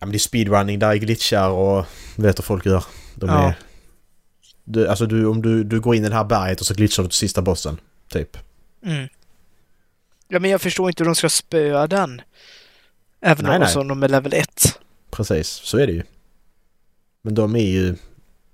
Ja 0.03 0.05
men 0.05 0.12
det 0.12 0.17
är 0.17 0.19
speedrunning, 0.19 0.79
där 0.79 0.89
är 0.91 0.95
glitchar 0.95 1.50
och 1.50 1.86
vet 2.15 2.38
hur 2.39 2.43
folk 2.43 2.65
gör. 2.65 2.83
De 3.15 3.29
Ja. 3.29 3.48
är... 3.48 3.55
Du, 4.63 4.88
alltså 4.88 5.05
du, 5.05 5.25
om 5.25 5.41
du, 5.41 5.63
du 5.63 5.79
går 5.81 5.95
in 5.95 6.05
i 6.05 6.10
det 6.10 6.15
här 6.15 6.24
berget 6.24 6.60
och 6.62 6.65
så 6.65 6.74
glitchar 6.74 7.03
du 7.03 7.10
till 7.10 7.17
sista 7.17 7.41
bossen. 7.41 7.77
Typ. 8.10 8.38
Mm. 8.86 9.07
Ja, 10.27 10.39
men 10.39 10.51
jag 10.51 10.62
förstår 10.62 10.89
inte 10.89 11.03
hur 11.03 11.05
de 11.05 11.15
ska 11.15 11.29
spöa 11.29 11.88
den. 11.88 12.22
Även 13.22 13.45
Nej, 13.45 13.55
om 13.55 13.62
nej. 13.62 13.88
de 13.88 14.03
är 14.03 14.07
level 14.07 14.33
1. 14.33 14.79
Precis, 15.12 15.48
så 15.48 15.77
är 15.77 15.88
det 15.88 15.93
ju. 15.93 16.03
Men 17.22 17.36
de 17.36 17.55
är 17.55 17.69
ju... 17.69 17.95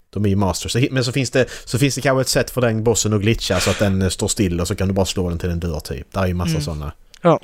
De 0.09 0.25
är 0.25 0.29
ju 0.29 0.35
masters. 0.35 0.75
Men 0.91 1.03
så 1.03 1.11
finns 1.11 1.31
det, 1.31 1.49
så 1.65 1.79
finns 1.79 1.95
det 1.95 2.01
kanske 2.01 2.21
ett 2.21 2.27
sätt 2.27 2.49
för 2.49 2.61
den 2.61 2.83
bossen 2.83 3.13
att 3.13 3.21
glitcha 3.21 3.59
så 3.59 3.69
att 3.71 3.79
den 3.79 4.11
står 4.11 4.27
still 4.27 4.61
och 4.61 4.67
så 4.67 4.75
kan 4.75 4.87
du 4.87 4.93
bara 4.93 5.05
slå 5.05 5.29
den 5.29 5.39
till 5.39 5.49
den 5.49 5.59
dör 5.59 5.79
typ. 5.79 6.11
Där 6.13 6.21
är 6.21 6.27
ju 6.27 6.33
massa 6.33 6.49
Mm. 6.49 6.61
sådana. 6.61 6.91
Ja. 7.21 7.39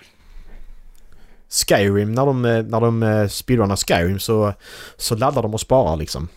Skyrim, 1.50 2.12
när 2.12 2.26
de, 2.26 2.46
eh, 2.46 2.64
när 2.64 2.82
de 2.82 3.04
eh, 3.04 3.28
speedrunnar 3.28 3.76
Skyrim 3.76 4.20
så, 4.20 4.54
så 4.98 5.16
laddar 5.16 5.42
de 5.42 5.54
och 5.54 5.62
sparar 5.62 5.98
liksom. 5.98 6.28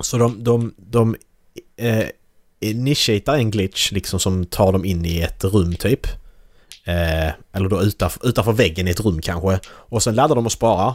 Så 0.00 0.18
de, 0.18 0.44
de, 0.44 0.74
de 0.76 1.16
eh, 1.76 2.06
initiatar 2.60 3.34
en 3.34 3.50
glitch 3.50 3.92
liksom 3.92 4.20
som 4.20 4.46
tar 4.46 4.72
dem 4.72 4.84
in 4.84 5.04
i 5.04 5.20
ett 5.20 5.44
rum 5.44 5.74
typ. 5.74 6.06
Eh, 6.84 7.28
eller 7.52 7.68
då 7.68 7.82
utanför, 7.82 8.28
utanför 8.28 8.52
väggen 8.52 8.88
i 8.88 8.90
ett 8.90 9.00
rum 9.00 9.20
kanske. 9.20 9.60
Och 9.68 10.02
sen 10.02 10.14
laddar 10.14 10.34
de 10.34 10.46
och 10.46 10.52
sparar. 10.52 10.94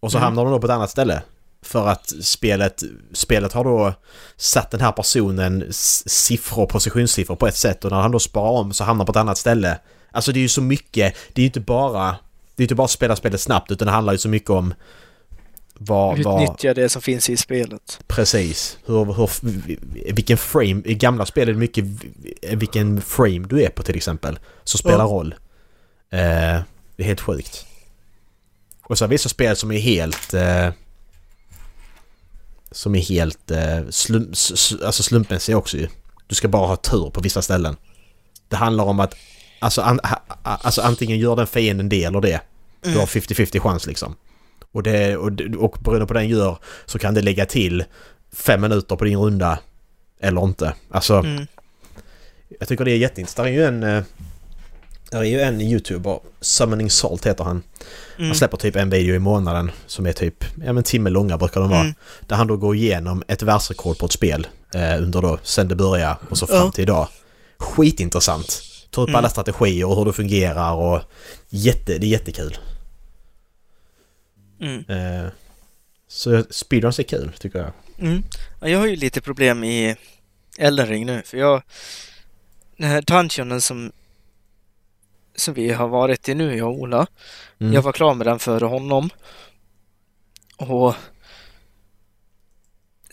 Och 0.00 0.12
så 0.12 0.18
Mm. 0.18 0.24
hamnar 0.24 0.44
de 0.44 0.52
då 0.52 0.60
på 0.60 0.66
ett 0.66 0.72
annat 0.72 0.90
ställe. 0.90 1.22
För 1.62 1.86
att 1.88 2.12
spelet, 2.22 2.82
spelet 3.12 3.52
har 3.52 3.64
då 3.64 3.94
satt 4.36 4.70
den 4.70 4.80
här 4.80 4.92
personen 4.92 5.64
siffror, 6.06 6.66
positionssiffror 6.66 7.36
på 7.36 7.46
ett 7.46 7.56
sätt 7.56 7.84
och 7.84 7.90
när 7.90 8.00
han 8.00 8.10
då 8.10 8.18
sparar 8.18 8.50
om 8.60 8.72
så 8.72 8.84
hamnar 8.84 9.04
på 9.04 9.10
ett 9.10 9.16
annat 9.16 9.38
ställe. 9.38 9.78
Alltså 10.12 10.32
det 10.32 10.38
är 10.38 10.42
ju 10.42 10.48
så 10.48 10.62
mycket, 10.62 11.14
det 11.32 11.40
är 11.40 11.42
ju 11.42 11.46
inte 11.46 11.60
bara 11.60 12.16
det 12.56 12.62
är 12.62 12.64
inte 12.64 12.74
bara 12.74 12.84
att 12.84 12.90
spela 12.90 13.16
spelet 13.16 13.40
snabbt 13.40 13.70
utan 13.70 13.86
det 13.86 13.92
handlar 13.92 14.12
ju 14.12 14.18
så 14.18 14.28
mycket 14.28 14.50
om 14.50 14.74
vad, 15.74 16.18
vad, 16.22 16.42
Utnyttja 16.42 16.74
det 16.74 16.88
som 16.88 17.02
finns 17.02 17.30
i 17.30 17.36
spelet. 17.36 18.00
precis, 18.06 18.78
hur, 18.86 19.04
hur, 19.04 19.30
vilken 20.12 20.36
frame, 20.38 20.82
i 20.84 20.94
gamla 20.94 21.26
spel 21.26 21.48
är 21.48 21.52
det 21.52 21.58
mycket 21.58 21.84
vilken 22.52 23.00
frame 23.02 23.38
du 23.48 23.62
är 23.62 23.68
på 23.70 23.82
till 23.82 23.96
exempel, 23.96 24.38
som 24.64 24.78
spelar 24.78 24.98
Ja. 24.98 25.04
roll. 25.04 25.34
Eh, 26.10 26.18
det 26.96 27.02
är 27.02 27.04
helt 27.04 27.20
sjukt. 27.20 27.66
Och 28.82 28.98
så 28.98 29.04
har 29.04 29.08
vissa 29.08 29.28
spel 29.28 29.56
som 29.56 29.72
är 29.72 29.78
helt 29.78 30.34
eh, 30.34 30.68
som 32.70 32.94
är 32.94 33.00
helt 33.00 33.50
eh, 33.50 33.80
slum, 33.90 34.28
s- 34.32 34.50
s- 34.54 34.82
alltså 34.84 35.02
slumpmässiga 35.02 35.56
också 35.56 35.76
ju. 35.76 35.88
Du 36.26 36.34
ska 36.34 36.48
bara 36.48 36.66
ha 36.66 36.76
tur 36.76 37.10
på 37.10 37.20
vissa 37.20 37.42
ställen. 37.42 37.76
Det 38.48 38.56
handlar 38.56 38.84
om 38.84 39.00
att 39.00 39.14
alltså, 39.58 39.80
an, 39.82 40.00
alltså 40.42 40.80
antingen 40.82 41.18
gör 41.18 41.36
den 41.36 41.46
fienden 41.46 41.88
det 41.88 42.04
eller 42.04 42.20
det. 42.20 42.40
Du 42.82 42.88
Mm. 42.88 43.00
har 43.00 43.06
50-50 43.06 43.60
chans 43.60 43.86
liksom. 43.86 44.14
Och, 44.72 44.82
det, 44.82 45.16
och, 45.16 45.32
och 45.58 45.76
beroende 45.80 46.06
på 46.06 46.14
den 46.14 46.28
gör 46.28 46.58
så 46.86 46.98
kan 46.98 47.14
det 47.14 47.20
lägga 47.22 47.46
till 47.46 47.84
fem 48.32 48.60
minuter 48.60 48.96
på 48.96 49.04
din 49.04 49.18
runda 49.18 49.58
eller 50.20 50.44
inte. 50.44 50.74
Alltså, 50.90 51.14
Mm. 51.14 51.46
jag 52.58 52.68
tycker 52.68 52.84
det 52.84 52.90
är 52.92 52.96
jätteintressant. 52.96 53.46
Det 53.46 53.50
är 53.50 53.54
ju 53.54 53.64
en... 53.64 53.82
eh, 53.82 54.02
Det 55.10 55.16
är 55.16 55.22
ju 55.22 55.40
en 55.40 55.60
YouTuber, 55.60 56.20
Summoning 56.40 56.90
Salt 56.90 57.26
heter 57.26 57.44
han. 57.44 57.62
Mm. 58.16 58.28
Han 58.30 58.36
släpper 58.36 58.56
typ 58.56 58.76
en 58.76 58.90
video 58.90 59.14
i 59.14 59.18
månaden 59.18 59.70
som 59.86 60.06
är 60.06 60.12
typ, 60.12 60.44
ja 60.64 60.72
men 60.72 60.82
timme 60.82 61.10
långa 61.10 61.38
brukar 61.38 61.60
de 61.60 61.70
vara. 61.70 61.80
Mm. 61.80 61.94
Där 62.26 62.36
han 62.36 62.46
då 62.46 62.56
går 62.56 62.76
igenom 62.76 63.22
ett 63.28 63.42
världsrekord 63.42 63.98
på 63.98 64.06
ett 64.06 64.12
spel 64.12 64.46
eh, 64.74 65.02
under 65.02 65.22
då, 65.22 65.38
sen 65.42 65.68
det 65.68 65.74
började 65.74 66.16
och 66.30 66.38
så 66.38 66.46
fram 66.46 66.70
till 66.72 66.82
idag. 66.82 67.08
Skitintressant. 67.58 68.62
Tar 68.98 69.02
upp 69.02 69.08
Mm. 69.08 69.18
alla 69.18 69.28
strategier 69.28 69.86
och 69.86 69.96
hur 69.96 70.04
det 70.04 70.12
fungerar 70.12 70.74
och 70.74 71.00
jätte, 71.48 71.98
det 71.98 72.06
är 72.06 72.10
jättekul. 72.10 72.58
Mm. 74.60 74.84
Eh, 74.88 75.30
så 76.08 76.44
speedruns 76.50 76.98
är 76.98 77.02
kul 77.02 77.32
tycker 77.38 77.58
jag. 77.58 77.72
Mm. 77.98 78.22
Ja, 78.60 78.68
jag 78.68 78.78
har 78.78 78.86
ju 78.86 78.96
lite 78.96 79.20
problem 79.20 79.64
i 79.64 79.96
Elden 80.58 80.86
Ring 80.86 81.06
nu, 81.06 81.22
för 81.24 81.38
jag... 81.38 81.62
Den 82.76 82.88
här 82.88 83.02
dungeonen 83.02 83.60
som, 83.60 83.92
som 85.36 85.54
vi 85.54 85.72
har 85.72 85.88
varit 85.88 86.28
i 86.28 86.34
nu, 86.34 86.56
jag 86.56 86.68
och 86.68 86.74
Ola. 86.74 87.06
Mm. 87.58 87.72
Jag 87.72 87.82
var 87.82 87.92
klar 87.92 88.14
med 88.14 88.26
den 88.26 88.38
före 88.38 88.64
honom. 88.64 89.10
Och 90.56 90.94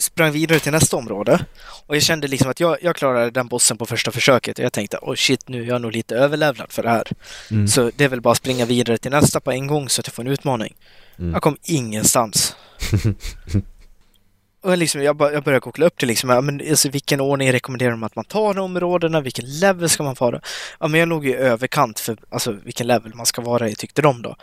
sprang 0.05 0.31
vidare 0.31 0.59
till 0.59 0.71
nästa 0.71 0.97
område. 0.97 1.45
Och 1.87 1.95
jag 1.95 2.03
kände 2.03 2.27
liksom 2.27 2.49
att 2.49 2.59
jag, 2.59 2.77
jag 2.81 2.95
klarade 2.95 3.31
den 3.31 3.47
bossen 3.47 3.77
på 3.77 3.85
första 3.85 4.11
försöket. 4.11 4.59
Och 4.59 4.65
jag 4.65 4.73
tänkte, 4.73 4.97
oh 5.01 5.15
shit, 5.15 5.49
nu 5.49 5.61
är 5.61 5.67
jag 5.67 5.81
nog 5.81 5.91
lite 5.91 6.15
överlevlad 6.15 6.71
för 6.71 6.83
det 6.83 6.89
här. 6.89 7.07
Mm. 7.51 7.67
Så 7.67 7.91
det 7.95 8.03
är 8.03 8.09
väl 8.09 8.21
bara 8.21 8.31
att 8.31 8.37
springa 8.37 8.65
vidare 8.65 8.97
till 8.97 9.11
nästa 9.11 9.39
på 9.39 9.51
en 9.51 9.67
gång 9.67 9.89
så 9.89 10.01
att 10.01 10.07
jag 10.07 10.13
får 10.13 10.23
en 10.23 10.31
utmaning. 10.31 10.75
Mm. 11.19 11.33
Jag 11.33 11.41
kom 11.41 11.57
ingenstans. 11.63 12.55
och 14.63 14.77
liksom, 14.77 15.03
jag, 15.03 15.21
jag 15.21 15.43
började 15.43 15.59
koppla 15.61 15.85
upp 15.85 15.97
till 15.97 16.07
liksom, 16.07 16.29
ja, 16.29 16.41
men, 16.41 16.61
alltså, 16.69 16.89
vilken 16.89 17.21
ordning 17.21 17.51
rekommenderar 17.51 17.91
de 17.91 18.03
att 18.03 18.15
man 18.15 18.25
tar 18.25 18.53
de 18.53 18.61
områdena? 18.61 19.21
Vilken 19.21 19.59
level 19.59 19.89
ska 19.89 20.03
man 20.03 20.15
vara? 20.19 20.41
Ja, 20.79 20.87
men 20.87 20.99
jag 20.99 21.09
låg 21.09 21.25
ju 21.25 21.35
överkant 21.35 21.99
för 21.99 22.17
alltså, 22.29 22.51
vilken 22.51 22.87
level 22.87 23.15
man 23.15 23.25
ska 23.25 23.41
vara 23.41 23.69
i, 23.69 23.75
tyckte 23.75 24.01
de 24.01 24.21
då. 24.21 24.35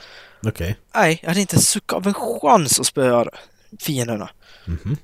Okej. 0.46 0.76
Nej, 0.94 1.18
jag 1.22 1.28
hade 1.28 1.40
inte 1.40 1.56
en 1.56 1.62
suck 1.62 1.92
av 1.92 2.06
en 2.06 2.14
chans 2.14 2.80
att 2.80 2.86
spöa 2.86 3.26
fienderna. 3.80 4.30
Mhm. 4.64 4.96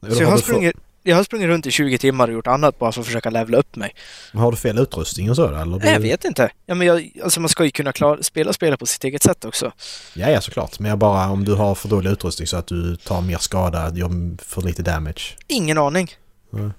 Så 0.00 0.22
jag 0.22 0.28
har 0.28 0.38
sprungit, 0.38 0.76
jag 1.02 1.16
har 1.16 1.24
sprungit 1.24 1.48
runt 1.48 1.66
i 1.66 1.70
20 1.70 1.98
timmar 1.98 2.28
och 2.28 2.34
gjort 2.34 2.46
annat 2.46 2.78
bara 2.78 2.92
för 2.92 3.00
att 3.00 3.06
försöka 3.06 3.30
levla 3.30 3.58
upp 3.58 3.76
mig. 3.76 3.94
Men 4.32 4.42
Har 4.42 4.50
du 4.50 4.56
fel 4.56 4.78
utrustning 4.78 5.30
och 5.30 5.36
så 5.36 5.46
eller? 5.46 5.78
Nej, 5.78 5.92
jag 5.92 6.00
vet 6.00 6.24
inte. 6.24 6.50
Ja, 6.66 6.74
men 6.74 6.86
jag, 6.86 7.12
alltså 7.24 7.40
man 7.40 7.48
ska 7.48 7.64
ju 7.64 7.70
kunna 7.70 7.92
klara, 7.92 8.22
spela 8.22 8.52
spelet 8.52 8.80
på 8.80 8.86
sitt 8.86 9.04
eget 9.04 9.22
sätt 9.22 9.44
också. 9.44 9.72
Ja, 10.14 10.30
ja 10.30 10.40
såklart. 10.40 10.78
Men 10.78 10.88
jag 10.88 10.98
bara 10.98 11.30
om 11.30 11.44
du 11.44 11.54
har 11.54 11.74
för 11.74 11.88
dålig 11.88 12.10
utrustning 12.10 12.46
så 12.46 12.56
att 12.56 12.66
du 12.66 12.96
tar 12.96 13.20
mer 13.20 13.38
skada, 13.38 13.92
gör 13.94 14.42
för 14.42 14.62
lite 14.62 14.82
damage. 14.82 15.36
Ingen 15.46 15.78
aning. 15.78 16.10
Nej. 16.50 16.70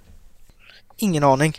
Ingen 0.98 1.24
aning. 1.24 1.58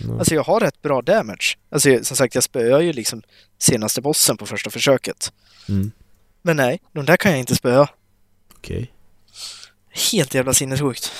Nej. 0.00 0.18
Alltså 0.18 0.34
jag 0.34 0.44
har 0.44 0.60
rätt 0.60 0.82
bra 0.82 1.02
damage. 1.02 1.58
Alltså 1.70 2.04
som 2.04 2.16
sagt, 2.16 2.34
jag 2.34 2.44
spöar 2.44 2.80
ju 2.80 2.92
liksom 2.92 3.22
senaste 3.58 4.00
bossen 4.00 4.36
på 4.36 4.46
första 4.46 4.70
försöket. 4.70 5.32
Mm. 5.68 5.90
Men 6.42 6.56
nej, 6.56 6.80
de 6.92 7.04
där 7.04 7.16
kan 7.16 7.30
jag 7.30 7.40
inte 7.40 7.54
spöa. 7.54 7.88
Okej. 8.56 8.92
Helt 10.12 10.34
jävla 10.34 10.54
sinnessjukt. 10.54 11.12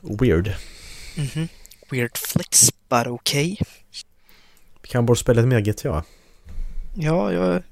Weird. 0.00 0.54
Mhm. 1.16 1.48
Weird 1.90 2.18
flex, 2.18 2.70
but 2.88 3.06
okay. 3.06 3.56
Vi 4.82 4.88
kan 4.88 5.06
borde 5.06 5.20
spela 5.20 5.42
mer 5.42 5.60
GTA. 5.60 6.04
Ja, 6.94 7.32
jag... 7.32 7.62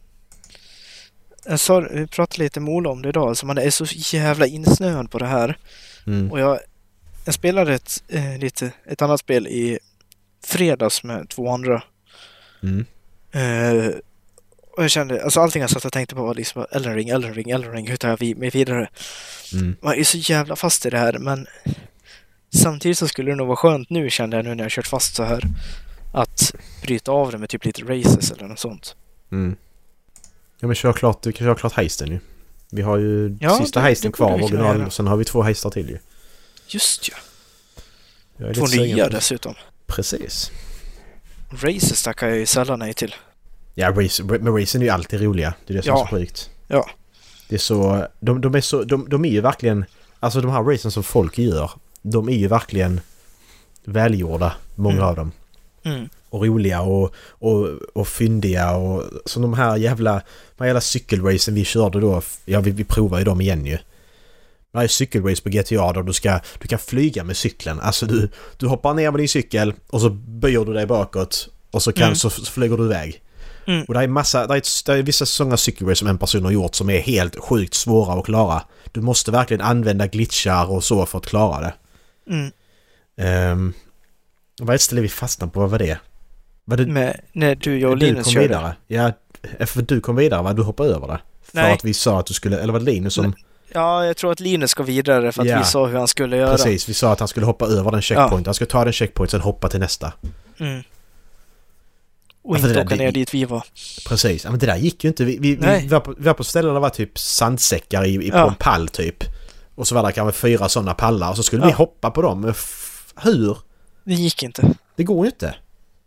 Jag 1.45 1.61
sa, 1.61 1.81
vi 1.81 2.07
pratade 2.07 2.43
lite 2.43 2.61
med 2.61 2.75
Ola 2.75 2.91
om 2.91 3.03
det 3.03 3.09
idag, 3.09 3.29
alltså 3.29 3.47
man 3.47 3.59
är 3.59 3.71
så 3.71 3.85
jävla 4.17 4.47
insnöad 4.47 5.11
på 5.11 5.19
det 5.19 5.27
här. 5.27 5.59
Mm. 6.07 6.33
Och 6.33 6.41
jag, 6.41 6.59
jag 7.25 7.35
spelade 7.35 7.75
ett, 7.75 8.03
eh, 8.09 8.39
lite, 8.39 8.73
ett 8.87 9.03
annat 9.03 9.21
spel 9.21 9.47
i 9.47 9.79
fredags 10.45 11.03
med 11.03 11.29
två 11.29 11.51
andra. 11.51 11.83
Mm. 12.63 12.87
Eh, 13.33 13.93
och 14.79 14.85
jag 14.85 14.91
kände, 14.91 15.25
alltså 15.25 15.41
allting 15.41 15.61
jag 15.63 15.71
satt 15.71 15.85
och 15.85 15.93
tänkte 15.93 16.15
på 16.15 16.23
var 16.23 16.35
liksom 16.35 16.67
Elden 16.71 16.95
ring, 16.95 17.09
Elden 17.09 17.35
ring, 17.35 17.51
Elden 17.51 17.73
ring, 17.73 17.89
hur 17.89 17.97
tar 17.97 18.09
jag 18.09 18.37
mig 18.39 18.51
vidare? 18.51 18.89
Mm. 19.53 19.77
Man 19.83 19.95
är 19.95 20.05
så 20.05 20.19
jävla 20.19 20.57
fast 20.57 20.87
i 20.87 20.91
det 20.91 20.99
här, 20.99 21.19
men 21.19 21.47
samtidigt 22.55 22.99
så 22.99 23.09
skulle 23.09 23.31
det 23.31 23.35
nog 23.37 23.47
vara 23.47 23.57
skönt 23.57 23.91
nu 23.91 24.11
kände 24.11 24.37
jag 24.37 24.45
nu 24.45 24.55
när 24.55 24.65
jag 24.65 24.71
kört 24.73 24.87
fast 24.87 25.15
så 25.15 25.23
här 25.23 25.43
att 26.13 26.55
bryta 26.83 27.13
av 27.13 27.33
det 27.33 27.39
med 27.39 27.49
typ 27.49 27.65
lite 27.65 27.83
races 27.83 28.31
eller 28.31 28.49
något 28.49 28.59
sånt. 28.59 28.97
Mm. 29.33 29.57
Ja 30.61 30.67
men 30.67 30.75
kör 30.75 30.93
klart, 30.93 31.23
du 31.23 31.33
kan 31.33 31.45
köra 31.47 31.55
klart 31.55 31.73
heisten 31.73 32.09
ju. 32.09 32.19
Vi 32.71 32.83
har 32.83 32.99
ju 32.99 33.37
Ja, 33.41 33.59
sista 33.59 33.81
det- 33.81 33.85
heisten 33.85 34.13
kvar 34.13 34.31
av 34.33 34.43
original 34.43 34.87
och 34.87 34.93
sen 34.93 35.07
har 35.07 35.17
vi 35.17 35.25
två 35.25 35.43
heistar 35.43 35.71
till 35.71 35.89
ju. 35.91 35.99
Just 36.69 37.09
ja, 38.37 38.55
två 38.55 38.67
nya 38.67 39.09
dessutom. 39.09 39.55
Precis. 39.87 40.51
Races 41.51 42.03
tackar 42.03 42.29
jag 42.29 42.39
ju 42.39 42.47
sällan 42.47 42.79
nej 42.79 42.95
till. 42.95 43.15
Ja, 43.81 43.93
men 44.41 44.57
racen 44.61 44.81
är 44.83 44.85
ju 44.87 44.91
alltid 44.91 45.21
roliga. 45.23 45.55
Det 45.67 45.73
är 45.73 45.77
det 45.77 45.83
som 45.83 45.91
Ja. 45.91 46.03
är 46.03 46.07
så 46.09 46.17
sjukt. 46.17 46.51
Ja. 46.69 46.89
Det 47.49 47.55
är 47.55 47.59
så... 47.59 48.07
De, 48.21 48.41
de 48.41 48.55
är 48.55 48.61
så... 48.61 48.83
De, 48.85 49.07
de 49.09 49.25
är 49.25 49.29
ju 49.29 49.41
verkligen... 49.41 49.85
Alltså 50.21 50.41
de 50.41 50.51
här 50.51 50.63
racen 50.63 50.91
som 50.91 51.03
folk 51.03 51.39
gör. 51.39 51.71
De 52.03 52.29
är 52.29 52.37
ju 52.37 52.49
verkligen 52.49 53.01
välgjorda. 53.85 54.53
Många 54.75 54.95
Mm. 54.97 55.09
av 55.09 55.17
dem. 55.17 55.33
Mm. 55.85 56.09
Och 56.31 56.45
roliga 56.47 56.81
och, 56.81 57.15
och, 57.29 57.67
och 57.95 58.09
fyndiga 58.09 58.77
och... 58.77 59.05
Som 59.25 59.43
de 59.43 59.55
här 59.55 59.77
jävla... 59.77 60.13
De 60.57 60.59
här 60.65 60.67
jävla 60.67 60.81
cykelracen 60.81 61.55
vi 61.55 61.65
körde 61.65 62.01
då. 62.01 62.23
Ja, 62.45 62.61
vi, 62.61 62.71
vi 62.71 62.85
provar 62.85 63.19
ju 63.19 63.25
dem 63.25 63.41
igen 63.41 63.67
ju. 63.67 63.79
Det 64.73 64.79
här 64.79 64.85
är 64.85 64.89
cykelrace 64.89 65.43
på 65.43 65.49
GTA 65.49 65.93
där 65.93 66.03
du 66.03 66.13
ska... 66.13 66.41
Du 66.59 66.69
kan 66.69 66.79
flyga 66.79 67.25
med 67.25 67.37
cykeln. 67.37 67.81
Alltså 67.81 68.07
du, 68.07 68.29
du 68.57 68.67
hoppar 68.67 68.95
ner 68.95 69.11
med 69.11 69.21
din 69.21 69.29
cykel 69.29 69.75
och 69.91 70.01
så 70.01 70.11
böjer 70.11 70.65
du 70.65 70.73
dig 70.73 70.87
bakåt. 70.87 71.49
Och 71.71 71.83
så, 71.83 71.93
kan, 71.93 72.05
Mm. 72.05 72.17
så, 72.17 72.31
så 72.31 72.45
flyger 72.53 72.77
du 72.77 72.85
iväg. 72.85 73.23
Mm. 73.69 73.85
Och 73.85 73.95
det 73.95 74.01
är 74.01 74.09
massa, 74.09 74.47
det 74.47 74.55
är, 74.55 74.87
det 74.87 74.99
är 74.99 75.03
vissa 75.03 75.27
sådana 75.27 75.57
cykelrace 75.57 75.99
som 75.99 76.09
en 76.09 76.19
person 76.19 76.45
har 76.45 76.53
gjort 76.53 76.75
som 76.75 76.91
är 76.91 77.01
helt 77.01 77.37
sjukt 77.41 77.75
svåra 77.75 78.19
att 78.19 78.25
klara. 78.25 78.63
Du 78.93 79.01
måste 79.01 79.31
verkligen 79.31 79.61
använda 79.61 80.07
glitchar 80.07 80.71
och 80.71 80.85
så 80.85 81.07
för 81.07 81.19
att 81.19 81.27
klara 81.27 81.61
det. 81.61 81.75
Mm. 82.31 82.51
Um, 83.53 83.73
vad 84.61 84.71
är 84.71 84.75
ett 84.75 84.81
ställe 84.81 85.01
vi 85.01 85.09
fastnade 85.09 85.53
på? 85.53 85.61
Vad 85.61 85.71
var 85.71 85.79
det? 85.79 85.99
Var 86.65 86.77
det 86.77 86.87
Med, 86.87 87.21
när 87.33 87.55
du, 87.55 87.79
jag 87.79 87.91
och 87.91 87.97
Linus 87.97 88.25
kom 88.25 88.33
körde. 88.33 88.49
vidare? 88.49 88.77
Ja, 88.87 89.13
för 89.67 89.83
du 89.83 90.01
kom 90.01 90.17
vidare 90.17 90.43
va? 90.43 90.53
Du 90.53 90.63
hoppade 90.63 90.95
över 90.95 91.07
det? 91.09 91.21
För 91.43 91.57
Nej. 91.57 91.73
att 91.73 91.85
vi 91.85 91.95
sa 91.95 92.21
att 92.21 92.27
du 92.27 92.35
skulle... 92.35 92.61
Eller 92.61 92.73
var 92.73 92.81
det 92.81 92.87
Linus 92.87 93.15
som... 93.15 93.35
Ja, 93.73 94.07
jag 94.07 94.17
tror 94.17 94.33
att 94.33 94.41
Linus 94.41 94.71
ska 94.71 94.83
vidare 94.83 95.33
för 95.33 95.43
att 95.43 95.49
Ja. 95.49 95.59
vi 95.59 95.65
sa 95.65 95.87
hur 95.87 95.99
han 95.99 96.09
skulle 96.09 96.37
göra. 96.37 96.51
Precis, 96.51 96.89
vi 96.89 96.95
sa 96.95 97.13
att 97.13 97.19
han 97.19 97.29
skulle 97.29 97.47
hoppa 97.47 97.67
över 97.67 97.91
den 97.91 98.03
checkpoint. 98.03 98.47
Han 98.47 98.55
skulle 98.55 98.71
ta 98.71 98.85
den 98.85 98.93
checkpoint 98.93 99.31
sen 99.31 99.41
hoppa 99.41 99.69
till 99.69 99.81
nästa. 99.81 100.13
Mm. 100.59 100.83
Och 102.49 102.57
Ja, 102.57 102.59
inte 102.59 102.73
det 102.73 102.81
åka 102.81 102.97
ner 102.97 103.13
dit 103.13 103.35
vi 103.35 103.45
var. 103.45 103.65
Precis, 104.09 104.45
ja, 104.45 104.51
men 104.51 104.61
det 104.61 104.67
där 104.67 104.77
gick 104.77 105.05
ju 105.05 105.09
inte. 105.09 105.25
Vi, 105.25 105.39
vi, 105.39 105.57
vi, 105.57 105.89
var, 105.89 106.01
på, 106.01 106.15
vi 106.19 106.25
var 106.25 106.35
på 106.35 106.45
ställen 106.45 106.69
där 106.69 106.75
det 106.75 106.81
var 106.81 106.91
typ 106.91 107.19
sandsäckar 107.19 108.05
i, 108.05 108.27
i, 108.27 108.31
på 108.31 108.37
en 108.37 108.55
pall 108.55 108.89
typ. 108.89 109.25
Och 109.75 109.89
så 109.89 109.95
var 109.95 110.03
det 110.03 110.13
kanske 110.13 110.41
fyra 110.41 110.69
sådana 110.69 110.95
pallar 110.95 111.31
och 111.31 111.37
så 111.37 111.43
skulle 111.43 111.67
vi 111.67 111.73
hoppa 111.73 112.11
på 112.11 112.23
dem. 112.23 112.55
Hur? 113.23 113.59
Det 114.05 114.15
gick 114.15 114.43
inte. 114.43 114.75
Det 114.97 115.05
går 115.05 115.27
ju 115.27 115.31
inte. 115.31 115.55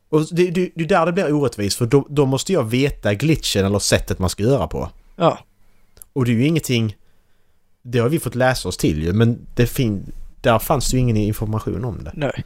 Och 0.10 0.26
det, 0.32 0.52
det, 0.52 0.72
det 0.76 0.84
är 0.84 0.88
där 0.88 1.06
det 1.06 1.12
blir 1.12 1.34
orättvist 1.34 1.78
för 1.78 1.86
då, 1.86 2.08
då 2.10 2.26
måste 2.26 2.54
jag 2.54 2.64
veta 2.64 3.14
glitchen 3.14 3.66
eller 3.66 3.80
sättet 3.80 4.20
man 4.20 4.30
ska 4.30 4.44
göra 4.44 4.68
på. 4.68 4.90
Ja. 5.16 5.40
Och 6.14 6.26
det 6.26 6.32
är 6.32 6.36
ju 6.36 6.48
ingenting... 6.48 6.96
Det 7.82 8.00
har 8.00 8.10
vi 8.10 8.20
fått 8.20 8.36
läsa 8.36 8.70
oss 8.70 8.78
till 8.78 9.04
ju 9.04 9.14
men 9.14 9.48
det 9.56 9.68
fin, 9.68 10.14
där 10.42 10.60
fanns 10.60 10.92
det 10.92 10.98
ju 10.98 11.02
ingen 11.02 11.18
information 11.18 11.86
om 11.86 12.04
det. 12.04 12.12
Nej. 12.14 12.44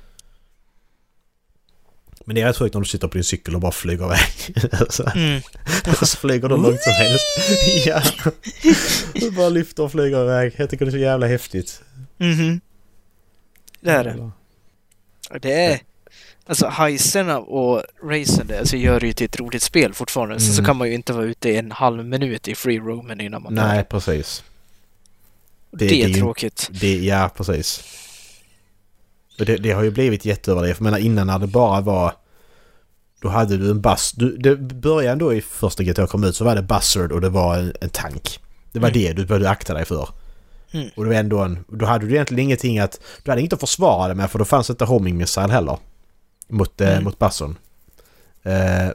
Men 2.26 2.36
det 2.36 2.42
är 2.42 2.46
rätt 2.46 2.58
sjukt 2.58 2.74
när 2.74 2.82
du 2.82 2.88
sitter 2.88 3.08
på 3.08 3.14
din 3.14 3.24
cykel 3.24 3.56
och 3.56 3.62
bara 3.62 3.72
flyger 3.72 4.06
iväg. 4.06 4.70
alltså, 4.82 5.12
Mm. 5.16 5.42
och 5.88 5.98
så 6.08 6.18
flyger 6.18 6.50
du 6.50 6.58
långt 6.58 6.82
som 6.82 6.94
helst. 6.94 7.26
ja. 7.86 8.02
Du 9.14 9.32
bara 9.32 9.50
lyfter 9.50 9.84
och 9.84 9.92
flyger 9.92 10.22
iväg. 10.24 10.54
Jag 10.58 10.70
tycker 10.70 10.86
det 10.86 10.90
är 10.90 10.92
så 10.92 10.98
jävla 10.98 11.28
häftigt. 11.28 11.82
Mhm. 12.18 12.62
Det 13.82 13.92
är 13.92 14.04
det. 14.04 14.32
Det 15.42 15.54
är... 15.54 15.80
Alltså 16.48 16.68
heisterna 16.68 17.40
och 17.40 17.84
racen 18.04 18.48
det, 18.48 18.60
alltså, 18.60 18.78
gör 18.78 19.00
det 19.00 19.08
ju 19.08 19.14
till 19.14 19.26
ett 19.26 19.40
roligt 19.40 19.64
spel 19.64 19.94
fortfarande. 19.94 20.40
Så, 20.40 20.46
så 20.46 20.60
Mm. 20.60 20.66
kan 20.66 20.76
man 20.78 20.88
ju 20.88 20.94
inte 20.94 21.14
vara 21.14 21.26
ute 21.26 21.50
i 21.50 21.58
en 21.58 21.72
halv 21.72 22.06
minut 22.06 22.48
i 22.48 22.56
free 22.56 22.80
roamen 22.80 23.22
innan 23.22 23.42
man 23.44 23.54
Nej, 23.54 23.76
dör. 23.78 23.84
precis. 23.84 24.44
Det, 25.72 25.88
det- 25.88 26.04
är 26.04 26.08
det 26.08 26.14
tråkigt. 26.14 26.68
Det, 26.72 26.98
ja, 26.98 27.30
precis. 27.38 27.84
Det, 29.38 29.58
det 29.58 29.72
har 29.72 29.84
ju 29.84 29.92
blivit 29.92 30.26
jätteöverdrivet. 30.26 30.78
För 30.78 30.86
jag 30.86 30.92
menar 30.92 31.06
innan 31.06 31.28
när 31.28 31.40
det 31.40 31.48
bara 31.48 31.82
var... 31.82 32.14
Då 33.22 33.30
hade 33.30 33.58
du 33.58 33.72
en. 33.72 33.84
Du, 34.16 34.38
det 34.38 34.56
början 34.56 35.18
då 35.18 35.34
i 35.34 35.42
första 35.42 35.84
GTA 35.84 36.08
kom 36.08 36.24
ut 36.24 36.36
så 36.36 36.44
var 36.46 36.56
det 36.56 36.62
buzzard 36.62 37.12
och 37.12 37.22
det 37.22 37.30
var 37.30 37.58
en, 37.58 37.74
en 37.82 37.90
tank. 37.90 38.40
Det 38.72 38.80
var 38.80 38.90
Mm. 38.90 39.00
det 39.02 39.14
du 39.14 39.26
behövde 39.26 39.50
akta 39.50 39.74
dig 39.74 39.86
för. 39.86 40.10
Mm. 40.72 40.90
Och 40.96 41.04
det 41.04 41.10
var 41.10 41.16
ändå 41.18 41.40
en... 41.40 41.66
Då 41.68 41.86
hade 41.86 42.06
du 42.06 42.12
egentligen 42.14 42.44
ingenting 42.44 42.80
att... 42.80 43.00
Du 43.24 43.32
hade 43.32 43.42
inget 43.42 43.54
att 43.54 43.60
försvara 43.60 44.08
dig 44.08 44.16
med 44.16 44.32
för 44.32 44.40
då 44.40 44.46
fanns 44.46 44.70
inte 44.70 44.86
homing 44.86 45.18
missile 45.18 45.48
heller. 45.52 45.78
Mot, 46.48 46.82
eh, 46.82 46.92
Mm. 46.92 47.04
mot 47.04 47.20
buzzern. 47.20 47.56
Eh, 48.44 48.90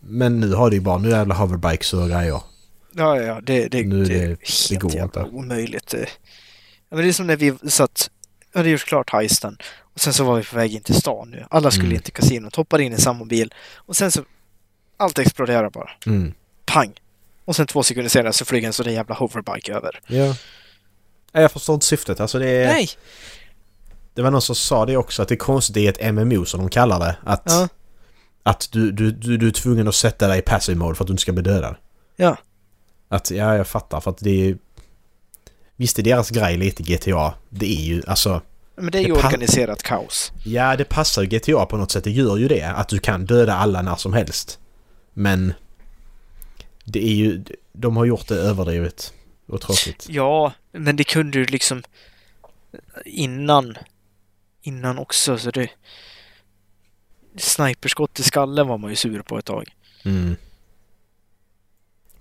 men 0.00 0.40
nu 0.40 0.54
har 0.54 0.70
du 0.70 0.76
ju 0.76 0.80
bara... 0.82 0.98
Nu 0.98 1.08
jävla 1.10 1.34
hoverbikes 1.34 1.94
och 1.94 2.08
grejer. 2.08 2.42
Ja, 2.94 3.16
ja, 3.20 3.40
det, 3.42 3.68
det, 3.68 3.82
Nu 3.84 4.04
det, 4.04 4.14
det- 4.14 4.26
det 4.26 4.36
helt 4.70 4.82
går 4.82 4.90
jävla 4.94 5.04
inte. 5.04 5.36
omöjligt. 5.36 5.94
Ja, 6.88 6.96
men 6.96 6.98
det 7.04 7.08
är 7.08 7.12
som 7.12 7.26
när 7.26 7.36
vi 7.36 7.54
satt... 7.70 8.10
Hade 8.54 8.70
gjort 8.70 8.84
klart 8.84 9.10
heisten. 9.12 9.56
Och 9.94 10.00
sen 10.00 10.12
så 10.12 10.24
var 10.24 10.36
vi 10.36 10.44
på 10.44 10.56
väg 10.56 10.74
in 10.74 10.80
till 10.82 10.94
stan 10.94 11.30
nu. 11.30 11.46
Alla 11.50 11.70
skulle 11.70 11.86
Mm. 11.86 11.96
in 11.96 12.02
till 12.02 12.12
kasinot, 12.12 12.56
hoppade 12.56 12.82
in 12.84 12.92
i 12.92 12.98
samma 13.00 13.24
bil. 13.24 13.54
Och 13.76 13.96
sen 13.96 14.12
så... 14.12 14.24
Allt 14.96 15.18
exploderar 15.18 15.70
bara. 15.70 15.90
Mm. 16.06 16.34
Pang! 16.64 16.92
Och 17.44 17.56
sen 17.56 17.66
två 17.66 17.82
sekunder 17.82 18.08
senare 18.10 18.32
så 18.32 18.44
flyger 18.44 18.66
en 18.66 18.72
sån 18.72 18.86
där 18.86 18.92
jävla 18.92 19.14
hoverbike 19.14 19.74
över. 19.74 20.00
Ja. 20.06 20.26
Nej, 21.32 21.42
Jag 21.42 21.52
förstår 21.52 21.74
inte 21.74 21.86
syftet. 21.86 22.20
Alltså 22.20 22.38
det 22.38 22.48
är... 22.48 22.66
Nej! 22.72 22.88
Det 24.14 24.22
var 24.22 24.30
någon 24.30 24.42
som 24.42 24.54
sa 24.54 24.86
det 24.86 24.96
också 24.96 25.22
att 25.22 25.28
det 25.28 25.34
är 25.34 25.36
konstigt 25.36 25.76
i 25.76 25.86
ett 25.86 26.14
MMO 26.14 26.44
som 26.44 26.60
de 26.60 26.70
kallar 26.70 26.98
det. 27.00 27.16
Att, 27.24 27.42
Ja. 27.46 27.68
att 28.42 28.68
du, 28.72 28.92
du, 28.92 29.10
du, 29.10 29.36
du 29.36 29.46
är 29.48 29.52
tvungen 29.52 29.88
att 29.88 29.94
sätta 29.94 30.28
dig 30.28 30.38
i 30.38 30.42
passive 30.42 30.78
mode 30.78 30.94
för 30.94 31.04
att 31.04 31.08
du 31.08 31.12
inte 31.12 31.20
ska 31.22 31.32
bli 31.32 31.42
dödad. 31.42 31.74
Ja. 32.16 32.36
Att, 33.08 33.30
ja, 33.30 33.56
jag 33.56 33.66
fattar 33.66 34.00
för 34.00 34.10
att 34.10 34.18
det 34.18 34.48
är... 34.48 34.56
Visst 35.82 35.98
är 35.98 36.02
deras 36.02 36.30
grej 36.30 36.56
lite 36.56 36.82
GTA. 36.82 37.34
Det 37.48 37.66
är 37.66 37.82
ju 37.82 38.02
alltså... 38.06 38.42
Men 38.76 38.90
det 38.90 38.98
är 38.98 39.02
ju 39.02 39.08
Det 39.08 39.12
organiserat 39.12 39.82
kaos. 39.82 40.32
Ja, 40.44 40.76
det 40.76 40.84
passar 40.84 41.22
ju 41.22 41.28
GTA 41.28 41.66
på 41.66 41.76
något 41.76 41.90
sätt. 41.90 42.04
Det 42.04 42.10
gör 42.10 42.36
ju 42.36 42.48
det. 42.48 42.62
Att 42.62 42.88
du 42.88 42.98
kan 42.98 43.26
döda 43.26 43.54
alla 43.54 43.82
när 43.82 43.96
som 43.96 44.12
helst. 44.12 44.58
Men... 45.12 45.54
Det 46.84 47.04
är 47.04 47.14
ju... 47.14 47.44
De 47.72 47.96
har 47.96 48.04
gjort 48.04 48.28
det 48.28 48.34
överdrivet. 48.34 49.12
Och 49.46 49.60
tråkigt. 49.60 50.06
Ja, 50.08 50.52
men 50.72 50.96
det 50.96 51.04
kunde 51.04 51.38
du 51.38 51.44
liksom 51.44 51.82
innan. 53.04 53.78
Innan 54.62 54.98
också, 54.98 55.38
så 55.38 55.50
det... 55.50 55.68
Sniperskott 57.36 58.20
i 58.20 58.22
skallen 58.22 58.68
var 58.68 58.78
man 58.78 58.90
ju 58.90 58.96
sur 58.96 59.22
på 59.22 59.38
ett 59.38 59.44
tag. 59.44 59.74
Mm. 60.04 60.36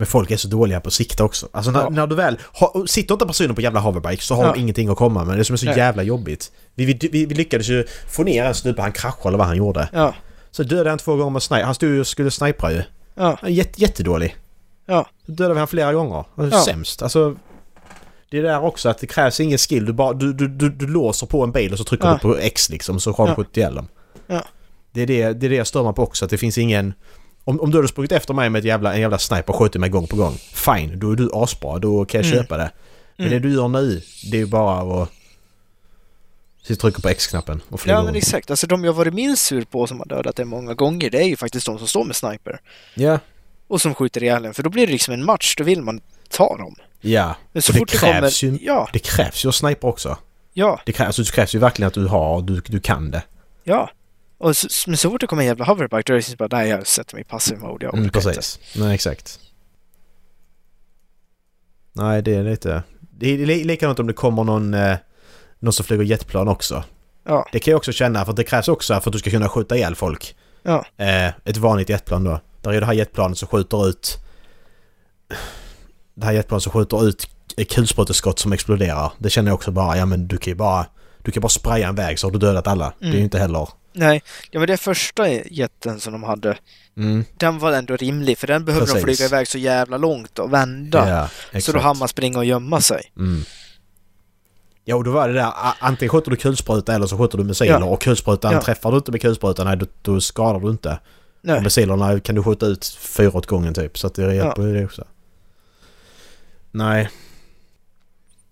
Men 0.01 0.07
folk 0.07 0.31
är 0.31 0.37
så 0.37 0.47
dåliga 0.47 0.79
på 0.79 0.87
att 0.87 0.93
sikta 0.93 1.23
också. 1.23 1.47
Alltså 1.51 1.71
när, 1.71 1.81
Ja. 1.81 1.89
när 1.89 2.07
du 2.07 2.15
väl... 2.15 2.37
Ha, 2.53 2.83
sitter 2.87 3.13
inte 3.13 3.25
personen 3.25 3.55
på 3.55 3.61
jävla 3.61 3.79
hoverbike 3.79 4.23
så 4.23 4.35
har 4.35 4.45
Ja. 4.45 4.53
de 4.53 4.59
ingenting 4.59 4.89
att 4.89 4.97
komma 4.97 5.25
med. 5.25 5.37
Det 5.37 5.43
som 5.45 5.53
är 5.53 5.57
så 5.57 5.65
Nej. 5.65 5.77
jävla 5.77 6.03
jobbigt. 6.03 6.51
Vi, 6.75 6.85
vi, 6.85 7.25
vi, 7.25 7.35
lyckades 7.35 7.67
ju 7.69 7.85
få 8.09 8.23
ner 8.23 8.43
en 8.45 8.53
snubbe, 8.55 8.81
han 8.81 8.91
kraschade 8.91 9.27
eller 9.27 9.37
vad 9.37 9.47
han 9.47 9.57
gjorde. 9.57 9.89
Ja, 9.93 10.13
Så 10.51 10.63
dödade 10.63 10.89
han 10.89 10.99
två 10.99 11.15
gånger 11.15 11.29
med 11.29 11.43
sniper. 11.43 11.63
Han 11.63 11.75
stod 11.75 11.89
ju 11.89 11.99
och 11.99 12.07
skulle 12.07 12.31
snipra 12.31 12.71
ju. 12.71 12.81
ja, 13.15 13.37
jätte, 13.47 13.81
jättedålig. 13.81 14.35
ja. 14.85 15.05
Så 15.25 15.31
dödade 15.31 15.53
vi 15.53 15.59
han 15.59 15.67
flera 15.67 15.93
gånger. 15.93 16.25
Ja. 16.35 16.63
sämst. 16.65 17.01
Alltså... 17.01 17.35
Det 18.31 18.37
är 18.37 18.43
där 18.43 18.63
också 18.63 18.89
att 18.89 18.97
det 18.99 19.07
krävs 19.07 19.39
ingen 19.39 19.57
skill. 19.57 19.85
Du, 19.85 19.93
bara, 19.93 20.13
du, 20.13 20.33
du, 20.33 20.47
du, 20.47 20.69
du 20.69 20.87
låser 20.87 21.27
på 21.27 21.43
en 21.43 21.51
bil 21.51 21.71
och 21.71 21.77
så 21.77 21.83
trycker 21.83 22.07
Ja. 22.07 22.13
du 22.13 22.19
på 22.19 22.37
X 22.37 22.69
liksom 22.69 22.99
så 22.99 23.11
har 23.11 23.25
du 23.25 23.31
Ja. 23.31 23.35
skjutit 23.35 23.57
ihjäl 23.57 23.75
dem. 23.75 23.87
Ja. 24.27 24.43
Det 24.91 25.01
är 25.01 25.07
det, 25.07 25.33
det 25.33 25.45
är 25.47 25.49
det 25.49 25.55
jag 25.55 25.67
stör 25.67 25.83
mig 25.83 25.93
på 25.93 26.03
också. 26.03 26.25
Att 26.25 26.31
det 26.31 26.37
finns 26.37 26.57
ingen... 26.57 26.93
Om, 27.51 27.59
om 27.61 27.71
du 27.71 27.77
hade 27.77 27.87
sprungit 27.87 28.11
efter 28.11 28.33
mig 28.33 28.49
med 28.49 28.59
ett 28.59 28.65
jävla, 28.65 28.93
en 28.93 29.01
jävla 29.01 29.17
sniper 29.17 29.49
och 29.49 29.55
skjutit 29.55 29.81
mig 29.81 29.89
gång 29.89 30.07
på 30.07 30.15
gång. 30.15 30.35
Fine, 30.53 30.99
då 30.99 31.11
är 31.11 31.15
du 31.15 31.29
asbra. 31.33 31.79
Då 31.79 32.05
kan 32.05 32.21
jag 32.21 32.27
Mm. 32.31 32.37
köpa 32.43 32.57
det. 32.57 32.71
Men 33.17 33.27
Mm. 33.27 33.41
det 33.41 33.47
du 33.49 33.55
gör 33.55 33.67
nu, 33.67 34.01
det 34.31 34.37
är 34.37 34.39
ju 34.41 34.45
bara 34.45 35.01
att... 35.03 35.09
Och 36.69 36.77
trycka 36.79 37.01
på 37.01 37.09
X-knappen 37.09 37.61
och 37.69 37.79
flyga 37.79 37.95
Ja, 37.97 38.03
men 38.03 38.15
exakt. 38.15 38.49
Alltså 38.51 38.67
de 38.67 38.83
jag 38.83 38.93
varit 38.93 39.13
minst 39.13 39.45
sur 39.45 39.63
på 39.65 39.87
som 39.87 39.99
har 39.99 40.05
dödat 40.05 40.35
det 40.35 40.45
många 40.45 40.73
gånger, 40.73 41.09
det 41.09 41.17
är 41.17 41.23
ju 41.27 41.35
faktiskt 41.37 41.65
de 41.65 41.77
som 41.77 41.87
står 41.87 42.03
med 42.05 42.15
sniper. 42.15 42.59
Ja. 42.93 43.19
Och 43.67 43.81
som 43.81 43.95
skjuter 43.95 44.23
ihjäl 44.23 44.45
en, 44.45 44.53
för 44.53 44.63
då 44.63 44.69
blir 44.69 44.87
det 44.87 44.91
liksom 44.93 45.13
en 45.13 45.25
match, 45.25 45.55
då 45.57 45.63
vill 45.63 45.81
man 45.81 46.01
ta 46.29 46.57
dem. 46.57 46.75
Ja. 47.01 47.35
Men 47.51 47.61
så 47.61 47.69
Och 47.71 47.73
det 47.73 47.79
fort 47.79 47.91
det 47.91 47.97
krävs 47.97 48.39
kommer... 48.41 48.53
ju- 48.53 48.59
Ja, 48.65 48.89
Det 48.93 48.99
krävs 48.99 49.45
ju 49.45 49.49
att 49.49 49.55
sniper 49.55 49.87
också. 49.87 50.17
ja, 50.53 50.81
Det 50.85 50.91
krävs, 50.91 51.07
alltså, 51.07 51.21
det 51.23 51.31
krävs 51.31 51.55
ju 51.55 51.59
verkligen 51.59 51.87
att 51.87 51.93
du 51.93 52.05
har, 52.07 52.41
du, 52.41 52.61
du 52.65 52.79
kan 52.79 53.11
det. 53.11 53.23
ja. 53.63 53.89
Och 54.41 54.57
så, 54.57 54.67
men 54.89 54.97
så 54.97 55.09
fort 55.09 55.21
det 55.21 55.27
kommer 55.27 55.41
en 55.41 55.47
jävla 55.47 55.65
hoverback, 55.65 56.05
då 56.05 56.13
är 56.13 56.29
det 56.29 56.37
bara, 56.37 56.49
nej, 56.57 56.69
jag 56.69 56.87
sätter 56.87 57.15
mig 57.15 57.21
i 57.21 57.23
passiv 57.25 57.59
mode, 57.59 57.85
jag 57.85 57.93
Mm, 57.93 58.05
orkar 58.05 58.19
inte. 58.19 58.29
precis. 58.39 58.59
Nej, 58.75 58.95
exakt. 58.95 59.39
Nej, 61.93 62.21
det 62.21 62.35
är 62.35 62.43
lite... 62.43 62.83
Det 62.99 63.29
är 63.33 63.37
li- 63.45 63.63
likadant 63.63 63.99
om 63.99 64.07
det 64.07 64.13
kommer 64.13 64.43
någon, 64.43 64.73
eh, 64.73 64.97
någon 65.59 65.73
som 65.73 65.85
flyger 65.85 66.03
jetplan 66.03 66.47
också. 66.47 66.83
Ja, 67.23 67.47
Det 67.51 67.59
kan 67.59 67.71
jag 67.71 67.77
också 67.77 67.91
känna, 67.91 68.25
för 68.25 68.33
det 68.33 68.43
krävs 68.43 68.67
också 68.67 68.99
för 69.01 69.09
att 69.09 69.13
du 69.13 69.19
ska 69.19 69.29
kunna 69.29 69.49
skjuta 69.49 69.75
ihjäl 69.77 69.95
folk. 69.95 70.35
ja, 70.63 70.85
Eh, 70.97 71.27
ett 71.45 71.57
vanligt 71.57 71.89
jetplan 71.89 72.23
då. 72.23 72.39
Där 72.61 72.71
är 72.73 72.79
det 72.79 72.85
här 72.85 72.93
jetplanet 72.93 73.37
som 73.37 73.47
skjuter 73.47 73.87
ut... 73.89 74.17
Det 76.13 76.25
här 76.25 76.33
jetplanet 76.33 76.63
som 76.63 76.71
skjuter 76.71 77.07
ut 77.07 77.27
kulspruteskott 77.69 78.39
som 78.39 78.53
exploderar. 78.53 79.11
Det 79.17 79.29
känner 79.29 79.49
jag 79.51 79.55
också 79.55 79.71
bara, 79.71 79.97
ja 79.97 80.05
men 80.05 80.27
du 80.27 80.37
kan 80.37 80.51
ju 80.51 80.55
bara... 80.55 80.85
Du 81.17 81.31
kan 81.31 81.41
bara 81.41 81.49
spraya 81.49 81.87
en 81.87 81.95
väg 81.95 82.19
så 82.19 82.27
har 82.27 82.31
du 82.31 82.39
dödat 82.39 82.67
alla. 82.67 82.93
Det 82.99 83.05
är 83.05 83.09
ju 83.09 83.13
Mm. 83.13 83.23
inte 83.23 83.39
heller... 83.39 83.67
nej. 83.93 84.23
Ja, 84.51 84.59
men 84.59 84.67
det 84.67 84.77
första 84.77 85.29
jeten 85.29 85.99
som 85.99 86.13
de 86.13 86.23
hade, 86.23 86.57
Mm. 86.97 87.25
den 87.37 87.59
var 87.59 87.71
ändå 87.71 87.95
rimlig, 87.95 88.37
för 88.37 88.47
den 88.47 88.65
behövde 88.65 88.85
de 88.85 88.91
Precis. 88.91 89.03
flyga 89.17 89.25
iväg 89.25 89.47
så 89.47 89.57
jävla 89.57 89.97
långt 89.97 90.39
och 90.39 90.53
vända. 90.53 91.29
Ja, 91.53 91.61
så 91.61 91.71
då 91.71 91.79
hann 91.79 91.97
man 91.97 92.07
springa 92.07 92.37
och 92.37 92.45
gömma 92.45 92.81
sig. 92.81 93.11
Mm. 93.17 93.41
Ja, 94.83 94.95
och 94.95 95.03
då 95.03 95.11
var 95.11 95.27
det 95.27 95.33
där. 95.33 95.51
Antingen 95.79 96.09
skjuter 96.09 96.31
du 96.31 96.37
kulspruta 96.37 96.93
eller 96.95 97.07
så 97.07 97.17
skjuter 97.17 97.37
du 97.37 97.43
missiler. 97.43 97.71
Ja. 97.79 97.85
Och 97.85 98.01
kulsprutan, 98.01 98.53
Ja. 98.53 98.61
träffar 98.61 98.91
du 98.91 98.97
inte 98.97 99.11
med 99.11 99.21
kulsprutan, 99.21 99.65
nej, 99.67 99.77
då, 99.77 99.85
då 100.01 100.21
skadar 100.21 100.59
du 100.59 100.69
inte. 100.69 100.91
Och 100.91 100.99
Nej. 101.41 101.61
missilerna 101.61 102.19
kan 102.19 102.35
du 102.35 102.43
skjuta 102.43 102.65
ut 102.65 102.85
fyra 102.99 103.37
åt 103.37 103.45
gången 103.47 103.73
typ. 103.73 103.97
Så 103.97 104.07
att 104.07 104.13
det 104.15 104.35
hjälper 104.35 104.61
ju 104.61 104.73
det 104.73 104.85
också. 104.85 105.03
Nej. 106.71 107.09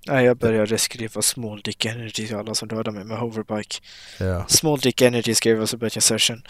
Nej, 0.08 0.26
jag 0.26 0.38
började 0.38 0.78
skriva 0.78 1.22
Small 1.22 1.62
Dick 1.62 1.86
Energy 1.86 2.28
till 2.28 2.36
alla 2.36 2.56
som 2.56 2.68
dödar 2.68 2.92
mig 2.92 3.04
med 3.04 3.18
hoverbike. 3.18 3.76
Ja. 4.20 4.46
Small 4.48 4.80
Dick 4.80 5.02
Energy 5.02 5.36
skrev 5.36 5.58
jag 5.60 5.70
så 5.70 5.78
började 5.78 5.96
jag 5.96 6.04
session. 6.04 6.42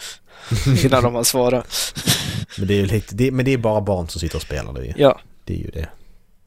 Innan 0.84 1.02
de 1.02 1.14
har 1.14 1.24
svarat. 1.24 1.94
Men 2.58 2.66
det 2.68 2.74
är 2.74 2.78
ju 2.78 2.86
lite... 2.86 3.14
Det, 3.14 3.30
men 3.30 3.44
det 3.44 3.50
är 3.50 3.58
bara 3.58 3.80
barn 3.80 4.08
som 4.08 4.20
sitter 4.20 4.36
och 4.36 4.42
spelar 4.42 4.72
det 4.72 4.84
ju. 4.86 4.92
Ja, 4.96 5.20
Det 5.44 5.54
är 5.54 5.58
ju 5.58 5.70
det. 5.70 5.88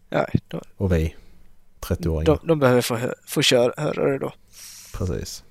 nej, 0.09 0.25
de, 0.47 0.61
Och 0.77 0.91
vi. 0.93 1.15
30-åringar. 1.81 2.25
de, 2.41 2.47
de 2.47 2.59
behöver 2.59 2.81
få, 2.81 2.99
få 3.25 3.41
köra, 3.41 3.73
höra 3.77 4.11
det 4.11 4.17
då. 4.17 4.33
Precis. 4.93 5.43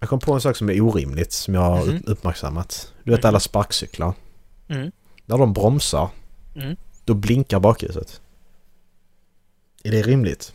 Jag 0.00 0.08
kom 0.08 0.18
på 0.20 0.32
en 0.32 0.40
sak 0.40 0.56
som 0.56 0.70
är 0.70 0.80
orimligt 0.80 1.32
som 1.32 1.54
jag 1.54 1.60
har 1.62 1.88
upp- 1.88 2.02
uppmärksammat. 2.06 2.92
Du 3.04 3.10
vet 3.10 3.20
Mhm. 3.22 3.28
alla 3.28 3.40
sparkcyklar. 3.40 4.12
Mm. 4.68 4.92
När 5.26 5.38
de 5.38 5.52
bromsar, 5.52 6.08
Mm. 6.56 6.76
då 7.04 7.14
blinkar 7.14 7.60
bakljuset. 7.60 8.20
Är 9.84 9.90
det 9.90 10.02
rimligt? 10.02 10.52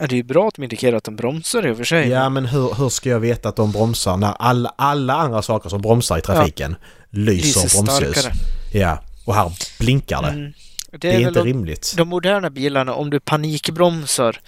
Ja, 0.00 0.06
det 0.06 0.14
är 0.14 0.16
ju 0.16 0.22
bra 0.22 0.48
att 0.48 0.54
de 0.54 0.62
indikerar 0.62 0.96
att 0.96 1.04
de 1.04 1.16
bromsar 1.16 1.66
i 1.66 1.70
och 1.72 1.76
för 1.76 1.84
sig. 1.84 2.08
Ja, 2.08 2.28
men 2.28 2.46
hur, 2.46 2.74
hur 2.74 2.88
ska 2.88 3.08
jag 3.10 3.20
veta 3.20 3.48
att 3.48 3.56
de 3.56 3.72
bromsar 3.72 4.16
när 4.16 4.32
alla, 4.38 4.74
alla 4.76 5.14
andra 5.14 5.42
saker 5.42 5.68
som 5.68 5.82
bromsar 5.82 6.18
i 6.18 6.20
trafiken 6.20 6.76
lyser 7.10 7.62
Lyser 7.62 7.82
bromsljus? 7.82 8.16
starkare. 8.16 8.34
Ja, 8.72 9.02
och 9.26 9.34
här 9.34 9.52
blinkar 9.78 10.22
det. 10.22 10.28
Mm. 10.28 10.52
Det 10.90 10.98
Det 10.98 11.08
är, 11.08 11.12
är 11.12 11.18
väl 11.18 11.28
inte 11.28 11.40
de, 11.40 11.46
rimligt. 11.46 11.94
de 11.96 12.08
moderna 12.08 12.50
bilarna, 12.50 12.94
om 12.94 13.10
du 13.10 13.20
panikbromsar 13.20 14.40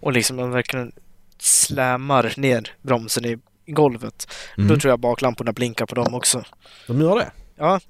och 0.00 0.12
liksom 0.12 0.50
verkligen 0.50 0.92
slämar 1.38 2.32
ner 2.36 2.72
bromsen 2.82 3.24
i 3.24 3.38
i 3.66 3.72
golvet, 3.72 4.26
Mm. 4.56 4.68
då 4.68 4.76
tror 4.76 4.90
jag 4.90 5.00
baklamporna 5.00 5.52
blinkar 5.52 5.86
på 5.86 5.94
dem 5.94 6.14
också. 6.14 6.44
De 6.86 7.00
gör 7.00 7.16
det? 7.18 7.30
Ja, 7.58 7.80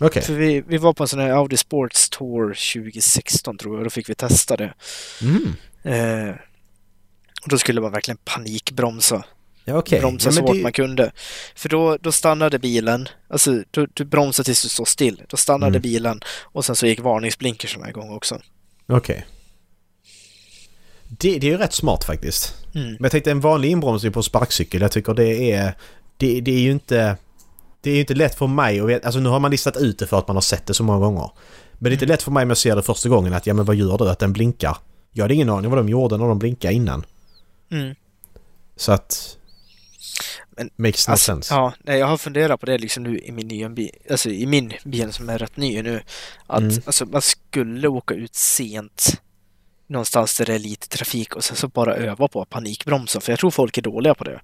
Okej. 0.00 0.22
för 0.22 0.32
vi, 0.34 0.60
vi 0.66 0.76
var 0.76 0.92
på 0.92 1.04
en 1.04 1.08
sån 1.08 1.20
här 1.20 1.30
Audi 1.30 1.56
Sports 1.56 2.10
Tour 2.10 2.48
2016 2.82 3.58
tror 3.58 3.74
jag, 3.74 3.78
och 3.78 3.84
då 3.84 3.90
fick 3.90 4.08
vi 4.08 4.14
testa 4.14 4.56
det. 4.56 4.74
Mm. 5.22 5.52
Eh, 5.82 6.34
och 7.42 7.48
då 7.48 7.58
skulle 7.58 7.80
man 7.80 7.92
verkligen 7.92 8.18
panikbromsa. 8.24 9.24
Ja, 9.64 9.78
okej. 9.78 10.00
Bromsa 10.00 10.28
Ja, 10.28 10.32
så 10.32 10.40
hårt 10.40 10.52
det- 10.56 10.62
man 10.62 10.72
kunde. 10.72 11.12
För 11.54 11.68
då, 11.68 11.96
då 11.96 12.12
stannade 12.12 12.58
bilen, 12.58 13.08
alltså 13.28 13.62
du, 13.70 13.86
du 13.94 14.04
bromsade 14.04 14.44
tills 14.44 14.62
du 14.62 14.68
står 14.68 14.84
still. 14.84 15.22
Då 15.28 15.36
stannade 15.36 15.68
Mm. 15.70 15.82
bilen 15.82 16.20
och 16.42 16.64
sen 16.64 16.76
så 16.76 16.86
gick 16.86 17.00
varningsblinkerserna 17.00 17.88
igång 17.88 18.10
också. 18.16 18.40
Okej. 18.86 19.26
Det, 21.08 21.38
det 21.38 21.46
är 21.46 21.50
ju 21.50 21.56
rätt 21.56 21.72
smart 21.72 22.04
faktiskt. 22.04 22.54
Mm. 22.74 22.86
Men 22.88 22.98
jag 23.00 23.10
tänkte 23.12 23.30
en 23.30 23.40
vanlig 23.40 23.70
inbromsning 23.70 24.12
på 24.12 24.22
sparkcykel, 24.22 24.82
jag 24.82 24.92
tycker 24.92 25.14
det 25.14 25.52
är... 25.52 25.74
Det, 26.16 26.40
det 26.40 26.50
är 26.52 26.60
ju 26.60 26.70
inte... 26.70 27.16
Det 27.84 27.90
är 27.90 27.94
ju 27.94 28.00
inte 28.00 28.14
lätt 28.14 28.34
för 28.34 28.46
mig 28.46 28.80
att 28.80 28.88
veta... 28.88 29.06
Alltså 29.06 29.20
nu 29.20 29.28
har 29.28 29.40
man 29.40 29.50
listat 29.50 29.76
ut 29.76 29.98
det 29.98 30.06
för 30.06 30.18
att 30.18 30.28
man 30.28 30.36
har 30.36 30.40
sett 30.40 30.66
det 30.66 30.74
så 30.74 30.82
många 30.82 30.98
gånger. 30.98 31.30
Men 31.72 31.84
det 31.84 31.90
är 31.90 31.92
inte 31.92 32.06
lätt 32.06 32.22
för 32.22 32.30
mig 32.30 32.42
om 32.42 32.50
jag 32.50 32.58
ser 32.58 32.76
det 32.76 32.82
första 32.82 33.08
gången 33.08 33.32
att 33.34 33.46
ja 33.46 33.54
men 33.54 33.64
vad 33.64 33.76
gör 33.76 33.98
du? 33.98 34.10
Att 34.10 34.18
den 34.18 34.32
blinkar. 34.32 34.76
Jag 35.12 35.24
hade 35.24 35.34
ingen 35.34 35.50
aning 35.50 35.70
vad 35.70 35.78
de 35.78 35.88
gjorde 35.88 36.16
när 36.16 36.28
de 36.28 36.38
blinkade 36.38 36.74
innan. 36.74 37.04
Mm. 37.70 37.94
Så 38.76 38.92
att... 38.92 39.36
Men, 40.56 40.70
makes 40.76 41.08
no 41.08 41.12
Alltså, 41.12 41.32
sense. 41.32 41.54
ja, 41.54 41.72
nej, 41.84 41.98
jag 41.98 42.06
har 42.06 42.16
funderat 42.16 42.60
på 42.60 42.66
det 42.66 42.78
liksom 42.78 43.02
nu 43.02 43.18
i 43.18 43.32
min 43.32 43.48
nya 43.48 43.68
bil, 43.68 43.90
alltså 44.10 44.30
i 44.30 44.46
min 44.46 44.72
bil 44.84 45.12
som 45.12 45.28
är 45.28 45.38
rätt 45.38 45.56
ny 45.56 45.82
nu. 45.82 46.02
Att 46.46 46.60
Mm. 46.60 46.74
alltså, 46.86 47.06
man 47.06 47.22
skulle 47.22 47.88
åka 47.88 48.14
ut 48.14 48.34
sent 48.34 49.20
någonstans 49.86 50.38
där 50.38 50.44
det 50.46 50.54
är 50.54 50.58
lite 50.58 50.88
trafik 50.88 51.36
och 51.36 51.44
sen 51.44 51.56
så 51.56 51.68
bara 51.68 51.94
öva 51.96 52.28
på 52.28 52.44
panikbromsa. 52.44 53.20
För 53.20 53.32
jag 53.32 53.38
tror 53.38 53.50
folk 53.50 53.78
är 53.78 53.82
dåliga 53.82 54.14
på 54.14 54.24
det. 54.24 54.40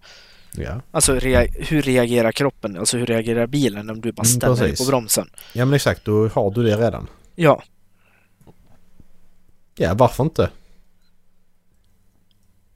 Ja. 0.52 0.80
Alltså 0.90 1.14
rea- 1.18 1.46
hur 1.68 1.82
reagerar 1.82 2.32
kroppen? 2.32 2.78
Alltså 2.78 2.98
hur 2.98 3.06
reagerar 3.06 3.46
bilen 3.46 3.90
om 3.90 4.00
du 4.00 4.12
bara 4.12 4.22
Mm, 4.22 4.24
ställer 4.40 4.56
dig 4.56 4.70
precis. 4.70 4.86
på 4.86 4.90
bromsen? 4.90 5.30
ja 5.52 5.64
men 5.64 5.74
exakt, 5.74 6.04
då 6.04 6.28
har 6.28 6.50
du 6.50 6.62
det 6.62 6.76
redan. 6.76 7.06
Ja, 7.34 7.62
Ja, 9.76 9.94
varför 9.94 10.24
inte? 10.24 10.50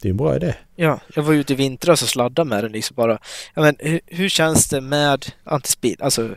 Det 0.00 0.08
är 0.08 0.10
en 0.10 0.16
bra 0.16 0.36
idé. 0.36 0.54
ja. 0.76 1.00
Jag 1.14 1.22
var 1.22 1.34
ute 1.34 1.52
i 1.52 1.56
vintras 1.56 2.02
och 2.02 2.08
sladdade 2.08 2.48
med 2.48 2.64
den 2.64 2.72
liksom 2.72 2.94
bara. 2.94 3.18
Ja, 3.54 3.62
men 3.62 3.76
hur, 3.78 4.00
hur 4.06 4.28
känns 4.28 4.68
det 4.68 4.80
med 4.80 5.26
antispin, 5.44 5.96
alltså 6.00 6.36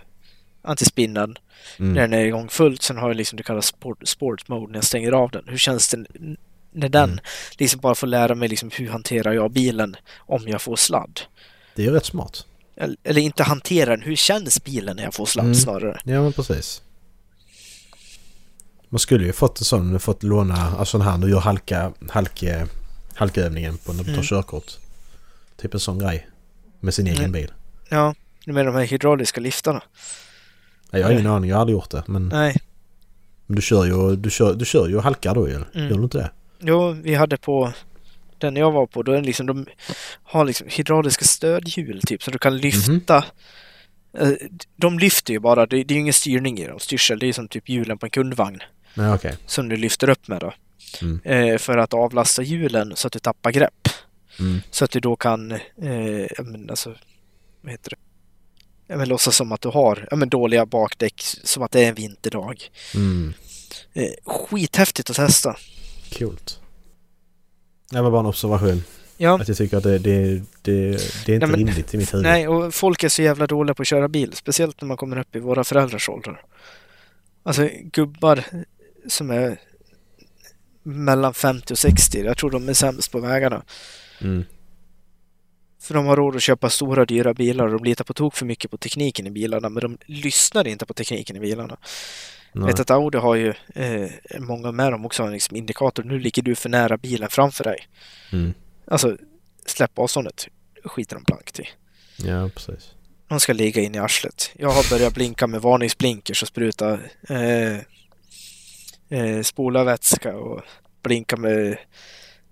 antispinnen 0.61 1.37
Mm. 1.79 1.93
när 1.93 2.01
den 2.01 2.13
är 2.13 2.25
igång 2.25 2.49
fullt? 2.49 2.81
Sen 2.81 2.97
har 2.97 3.09
jag 3.09 3.15
liksom 3.17 3.37
det 3.37 3.43
kallas 3.43 3.65
sport, 3.65 4.07
sport 4.07 4.47
mode 4.47 4.71
när 4.71 4.77
jag 4.77 4.83
stänger 4.83 5.11
av 5.11 5.31
den. 5.31 5.43
Hur 5.47 5.57
känns 5.57 5.89
det 5.89 6.05
när 6.77 6.89
den 6.89 7.09
Mm. 7.09 7.19
liksom 7.57 7.79
bara 7.81 7.95
får 7.95 8.07
lära 8.07 8.35
mig 8.35 8.49
liksom 8.49 8.69
hur 8.73 8.89
hanterar 8.89 9.33
jag 9.33 9.51
bilen 9.51 9.95
om 10.17 10.47
jag 10.47 10.61
får 10.61 10.75
sladd? 10.75 11.19
Det 11.75 11.85
är 11.85 11.91
rätt 11.91 12.05
smart. 12.05 12.45
Eller, 12.75 12.97
eller 13.03 13.21
inte 13.21 13.43
hantera 13.43 13.89
den, 13.89 14.01
hur 14.01 14.15
känns 14.15 14.63
bilen 14.63 14.95
när 14.95 15.03
jag 15.03 15.13
får 15.13 15.25
sladd 15.25 15.45
Mm. 15.45 15.55
snarare? 15.55 15.99
Ja 16.03 16.21
men 16.21 16.33
precis. 16.33 16.81
Man 18.89 18.99
skulle 18.99 19.25
ju 19.25 19.33
fått 19.33 19.59
en 19.59 19.65
sån, 19.65 19.99
fått 19.99 20.23
låna, 20.23 20.55
alltså 20.77 20.97
en 20.97 21.01
här 21.01 21.17
du 21.17 21.29
gör 21.29 21.39
halka, 21.39 21.93
halke, 22.09 22.67
halkövningen 23.15 23.77
på 23.77 23.91
när 23.93 23.99
du 23.99 24.03
tar 24.05 24.11
Mm. 24.13 24.23
körkort. 24.25 24.71
Typ 25.57 25.73
en 25.73 25.79
sån 25.79 25.99
grej. 25.99 26.27
Med 26.79 26.93
sin 26.93 27.07
egen 27.07 27.19
Mm. 27.19 27.31
bil. 27.31 27.51
Ja, 27.89 28.15
menar 28.45 28.63
de 28.65 28.75
här 28.75 28.83
hydrauliska 28.85 29.41
liftarna? 29.41 29.81
Nej, 30.91 31.01
Jag 31.01 31.07
har 31.07 31.13
ingen 31.13 31.27
aning, 31.27 31.49
jag 31.49 31.55
har 31.57 31.61
aldrig 31.61 31.73
gjort 31.77 31.89
det. 31.91 32.03
Men, 32.07 32.27
Nej, 32.27 32.55
men 33.45 33.55
du 33.55 33.61
kör 33.61 33.85
ju 33.85 34.15
du 34.15 34.29
kör, 34.29 34.53
du 34.53 34.65
kör 34.65 34.87
ju 34.87 34.97
och 34.97 35.03
halkar 35.03 35.35
då 35.35 35.47
ju. 35.49 35.55
Mm. 35.55 35.65
Gör 35.73 35.97
du 35.97 36.03
inte 36.03 36.17
det? 36.17 36.31
Jo, 36.59 36.91
vi 36.91 37.15
hade 37.15 37.37
på 37.37 37.73
den 38.37 38.55
jag 38.55 38.71
var 38.71 38.85
på, 38.85 39.03
då 39.03 39.11
är 39.11 39.21
liksom, 39.21 39.45
de 39.45 39.65
har 40.23 40.45
liksom 40.45 40.67
hydrauliska 40.69 41.25
stödhjul 41.25 42.01
typ, 42.01 42.23
så 42.23 42.31
du 42.31 42.37
kan 42.39 42.57
lyfta. 42.57 43.25
Eh, 44.17 44.31
De 44.75 44.99
lyfter 44.99 45.33
ju 45.33 45.39
bara, 45.39 45.65
det, 45.65 45.83
det 45.83 45.93
är 45.93 45.95
ju 45.95 46.01
ingen 46.01 46.13
styrning 46.13 46.59
i 46.59 46.67
dem, 46.67 46.79
styrsel, 46.79 47.19
det 47.19 47.27
är 47.27 47.33
som 47.33 47.47
typ 47.47 47.69
hjulen 47.69 47.97
på 47.97 48.05
en 48.05 48.09
kundvagn 48.09 48.59
Nej 48.93 49.13
okej. 49.13 49.37
som 49.45 49.69
du 49.69 49.77
lyfter 49.77 50.09
upp 50.09 50.27
med 50.27 50.39
då. 50.39 50.53
Mm. 51.01 51.19
Eh, 51.23 51.57
för 51.57 51.77
att 51.77 51.93
avlasta 51.93 52.41
hjulen 52.41 52.95
så 52.95 53.07
att 53.07 53.13
du 53.13 53.19
tappar 53.19 53.51
grepp. 53.51 53.89
Mm. 54.39 54.61
Så 54.71 54.85
att 54.85 54.91
du 54.91 54.99
då 54.99 55.15
kan, 55.15 55.51
eh, 55.51 56.21
ja, 56.37 56.43
men 56.43 56.69
alltså, 56.69 56.95
vad 57.61 57.71
heter 57.71 57.89
det? 57.89 57.95
Ja, 58.87 58.97
men 58.97 59.09
låtsas 59.09 59.35
som 59.35 59.51
att 59.51 59.61
du 59.61 59.69
har 59.69 60.07
ja, 60.11 60.15
men 60.17 60.29
dåliga 60.29 60.65
bakdäck, 60.65 61.21
som 61.43 61.63
att 61.63 61.71
det 61.71 61.83
är 61.85 61.89
en 61.89 61.95
vinterdag. 61.95 62.63
Mm. 62.95 63.33
Eh, 63.93 64.11
skithäftigt 64.25 65.09
att 65.09 65.15
testa. 65.15 65.55
Coolt. 66.13 66.59
Det 67.91 68.01
var 68.01 68.11
bara 68.11 68.19
en 68.19 68.25
observation. 68.25 68.83
Ja. 69.17 69.41
Att 69.41 69.47
jag 69.47 69.57
tycker 69.57 69.77
att 69.77 69.83
det, 69.83 69.97
det, 69.99 70.41
det, 70.61 70.91
det 71.25 71.31
är 71.31 71.33
inte 71.33 71.37
Nej, 71.37 71.39
men- 71.39 71.55
rimligt 71.55 71.93
i 71.93 71.97
mitt 71.97 72.13
huvud. 72.13 72.23
Nej, 72.23 72.47
och 72.47 72.73
folk 72.73 73.03
är 73.03 73.09
så 73.09 73.21
jävla 73.21 73.47
dåliga 73.47 73.73
på 73.73 73.81
att 73.81 73.87
köra 73.87 74.07
bil. 74.07 74.33
Speciellt 74.33 74.81
när 74.81 74.87
man 74.87 74.97
kommer 74.97 75.17
upp 75.19 75.35
i 75.35 75.39
våra 75.39 75.63
föräldrars 75.63 76.09
åldrar. 76.09 76.45
Alltså 77.43 77.69
gubbar 77.83 78.43
som 79.07 79.29
är 79.31 79.59
mellan 80.83 81.33
50 81.33 81.73
och 81.73 81.77
60. 81.77 82.23
Jag 82.25 82.37
tror 82.37 82.51
de 82.51 82.69
är 82.69 82.73
sämst 82.73 83.11
på 83.11 83.19
vägarna. 83.19 83.63
Mm. 84.21 84.43
För 85.81 85.93
de 85.93 86.05
har 86.05 86.15
råd 86.15 86.35
att 86.35 86.41
köpa 86.41 86.69
stora 86.69 87.05
dyra 87.05 87.33
bilar 87.33 87.65
och 87.65 87.71
de 87.71 87.83
litar 87.83 88.03
på 88.05 88.13
tok 88.13 88.35
för 88.35 88.45
mycket 88.45 88.71
på 88.71 88.77
tekniken 88.77 89.27
i 89.27 89.31
bilarna 89.31 89.69
men 89.69 89.81
de 89.81 89.97
lyssnar 90.05 90.67
inte 90.67 90.85
på 90.85 90.93
tekniken 90.93 91.35
i 91.35 91.39
bilarna. 91.39 91.77
Nej. 92.59 92.67
vet 92.67 92.79
att 92.79 92.91
Audi 92.91 93.17
har 93.17 93.35
ju, 93.35 93.53
eh, 93.75 94.09
många 94.39 94.71
med 94.71 94.91
dem 94.91 95.05
också 95.05 95.27
liksom 95.27 95.57
indikator. 95.57 96.03
Nu 96.03 96.19
ligger 96.19 96.41
du 96.41 96.55
för 96.55 96.69
nära 96.69 96.97
bilen 96.97 97.29
framför 97.29 97.63
dig. 97.63 97.87
Mm. 98.33 98.53
Alltså, 98.87 99.17
släpp 99.65 99.99
avståndet. 99.99 100.47
skiter 100.85 101.15
de 101.15 101.23
blankt 101.23 101.59
i. 101.59 101.63
Ja, 102.17 102.49
precis. 102.55 102.91
De 103.29 103.39
ska 103.39 103.53
ligga 103.53 103.81
in 103.81 103.95
i 103.95 103.97
arslet. 103.97 104.51
Jag 104.53 104.69
har 104.69 104.89
börjat 104.89 105.13
blinka 105.13 105.47
med 105.47 105.61
varningsblinkers 105.61 106.41
och 106.41 106.47
spruta 106.47 106.99
eh, 107.29 107.77
eh, 109.09 109.41
spolarvätska 109.43 110.35
och 110.37 110.61
blinka 111.03 111.37
med 111.37 111.77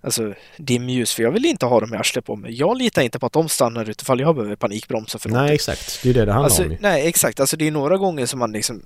alltså, 0.00 0.34
dimljus 0.56 1.14
för 1.14 1.22
jag 1.22 1.30
vill 1.30 1.44
inte 1.44 1.66
ha 1.66 1.80
dem 1.80 1.94
i 1.94 1.96
arslet 1.96 2.24
på 2.24 2.36
mig. 2.36 2.54
Jag 2.58 2.78
litar 2.78 3.02
inte 3.02 3.18
på 3.18 3.26
att 3.26 3.32
de 3.32 3.48
stannar 3.48 3.90
utifall 3.90 4.20
jag 4.20 4.34
behöver 4.34 4.56
panikbromsa 4.56 5.18
för 5.18 5.28
Nej, 5.28 5.34
någonting. 5.34 5.54
exakt. 5.54 6.00
Det 6.02 6.10
är 6.10 6.14
det 6.14 6.24
det 6.24 6.32
handlar 6.32 6.44
Alltså, 6.44 6.64
om 6.64 6.76
nej, 6.80 7.06
exakt. 7.08 7.40
Alltså 7.40 7.56
det 7.56 7.66
är 7.66 7.70
några 7.70 7.96
gånger 7.96 8.26
som 8.26 8.38
man 8.38 8.52
liksom 8.52 8.82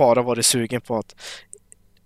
bara 0.00 0.22
varit 0.22 0.46
sugen 0.46 0.80
på 0.80 0.98
att 0.98 1.14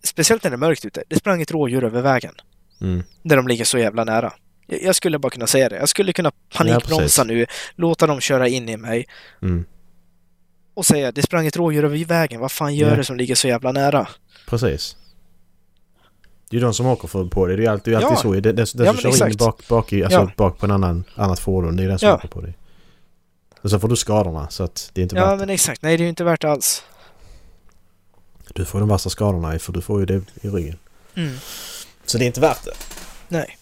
Speciellt 0.02 0.42
när 0.44 0.50
det 0.50 0.54
är 0.54 0.58
mörkt 0.58 0.84
ute. 0.84 1.02
Det 1.08 1.16
sprang 1.16 1.42
ett 1.42 1.50
rådjur 1.50 1.84
över 1.84 2.02
vägen. 2.02 2.34
Mm. 2.80 3.02
Där 3.22 3.36
de 3.36 3.48
ligger 3.48 3.64
så 3.64 3.78
jävla 3.78 4.04
nära. 4.04 4.32
Jag 4.66 4.96
skulle 4.96 5.18
bara 5.18 5.30
kunna 5.30 5.46
säga 5.46 5.68
det. 5.68 5.76
Jag 5.76 5.88
skulle 5.88 6.12
kunna 6.12 6.32
panikbromsa 6.56 6.98
precis. 7.02 7.24
nu, 7.24 7.46
låta 7.74 8.06
dem 8.06 8.20
köra 8.20 8.48
in 8.48 8.68
i 8.68 8.76
mig 8.76 9.06
Mm. 9.42 9.64
och 10.74 10.86
säga 10.86 11.12
det 11.12 11.22
sprang 11.22 11.46
ett 11.46 11.56
rådjur 11.56 11.84
över 11.84 12.04
vägen. 12.04 12.40
Vad 12.40 12.52
fan 12.52 12.74
gör 12.74 12.90
Ja. 12.90 12.96
det 12.96 13.04
som 13.04 13.16
ligger 13.16 13.34
så 13.34 13.48
jävla 13.48 13.72
nära? 13.72 14.08
Precis. 14.46 14.96
Det 16.50 16.56
är 16.56 16.60
ju 16.60 16.64
de 16.66 16.74
som 16.74 16.86
åker 16.86 17.08
för 17.08 17.24
på 17.24 17.46
det. 17.46 17.56
Det 17.56 17.64
är 17.66 17.70
alltid, 17.70 17.92
det 17.94 17.96
är 17.96 18.02
alltid 18.02 18.16
Ja. 18.16 18.22
så. 18.22 18.32
Den, 18.32 18.42
den, 18.42 18.66
den 18.74 18.86
Ja, 18.86 18.92
som 18.92 19.00
kör 19.02 19.08
in 19.08 19.14
exakt. 19.14 19.38
bak, 19.38 19.68
bak, 19.68 19.92
i, 19.92 20.04
alltså 20.04 20.18
Ja. 20.20 20.30
bak 20.36 20.58
på 20.58 20.66
en 20.66 20.72
annan, 20.72 21.04
annat 21.14 21.38
fordon. 21.40 21.76
Det 21.76 21.84
är 21.84 21.88
den 21.88 21.98
som 21.98 22.08
Ja. 22.08 22.14
åker 22.14 22.28
på 22.28 22.40
det. 22.40 22.52
Och 23.62 23.70
så 23.70 23.78
får 23.80 23.88
du 23.88 23.96
skadorna 23.96 24.48
så 24.50 24.64
att 24.64 24.90
det 24.92 25.00
är 25.00 25.02
inte 25.02 25.16
Ja, 25.16 25.26
värt 25.30 25.38
men 25.40 25.50
exakt. 25.50 25.82
Nej, 25.82 25.96
det 25.96 26.00
är 26.02 26.04
ju 26.04 26.08
inte 26.08 26.24
värt 26.24 26.40
det 26.40 26.50
alls. 26.50 26.82
Du 28.52 28.64
får 28.64 28.80
de 28.80 28.88
värsta 28.88 29.10
skadorna 29.10 29.58
för 29.58 29.72
du 29.72 29.80
får 29.80 30.00
ju 30.00 30.06
det 30.06 30.22
i 30.42 30.48
ryggen. 30.48 30.78
Mm. 31.14 31.36
Så 32.06 32.18
det 32.18 32.24
är 32.24 32.26
inte 32.26 32.40
värt 32.40 32.64
det. 32.64 32.72
Nej. 33.28 33.58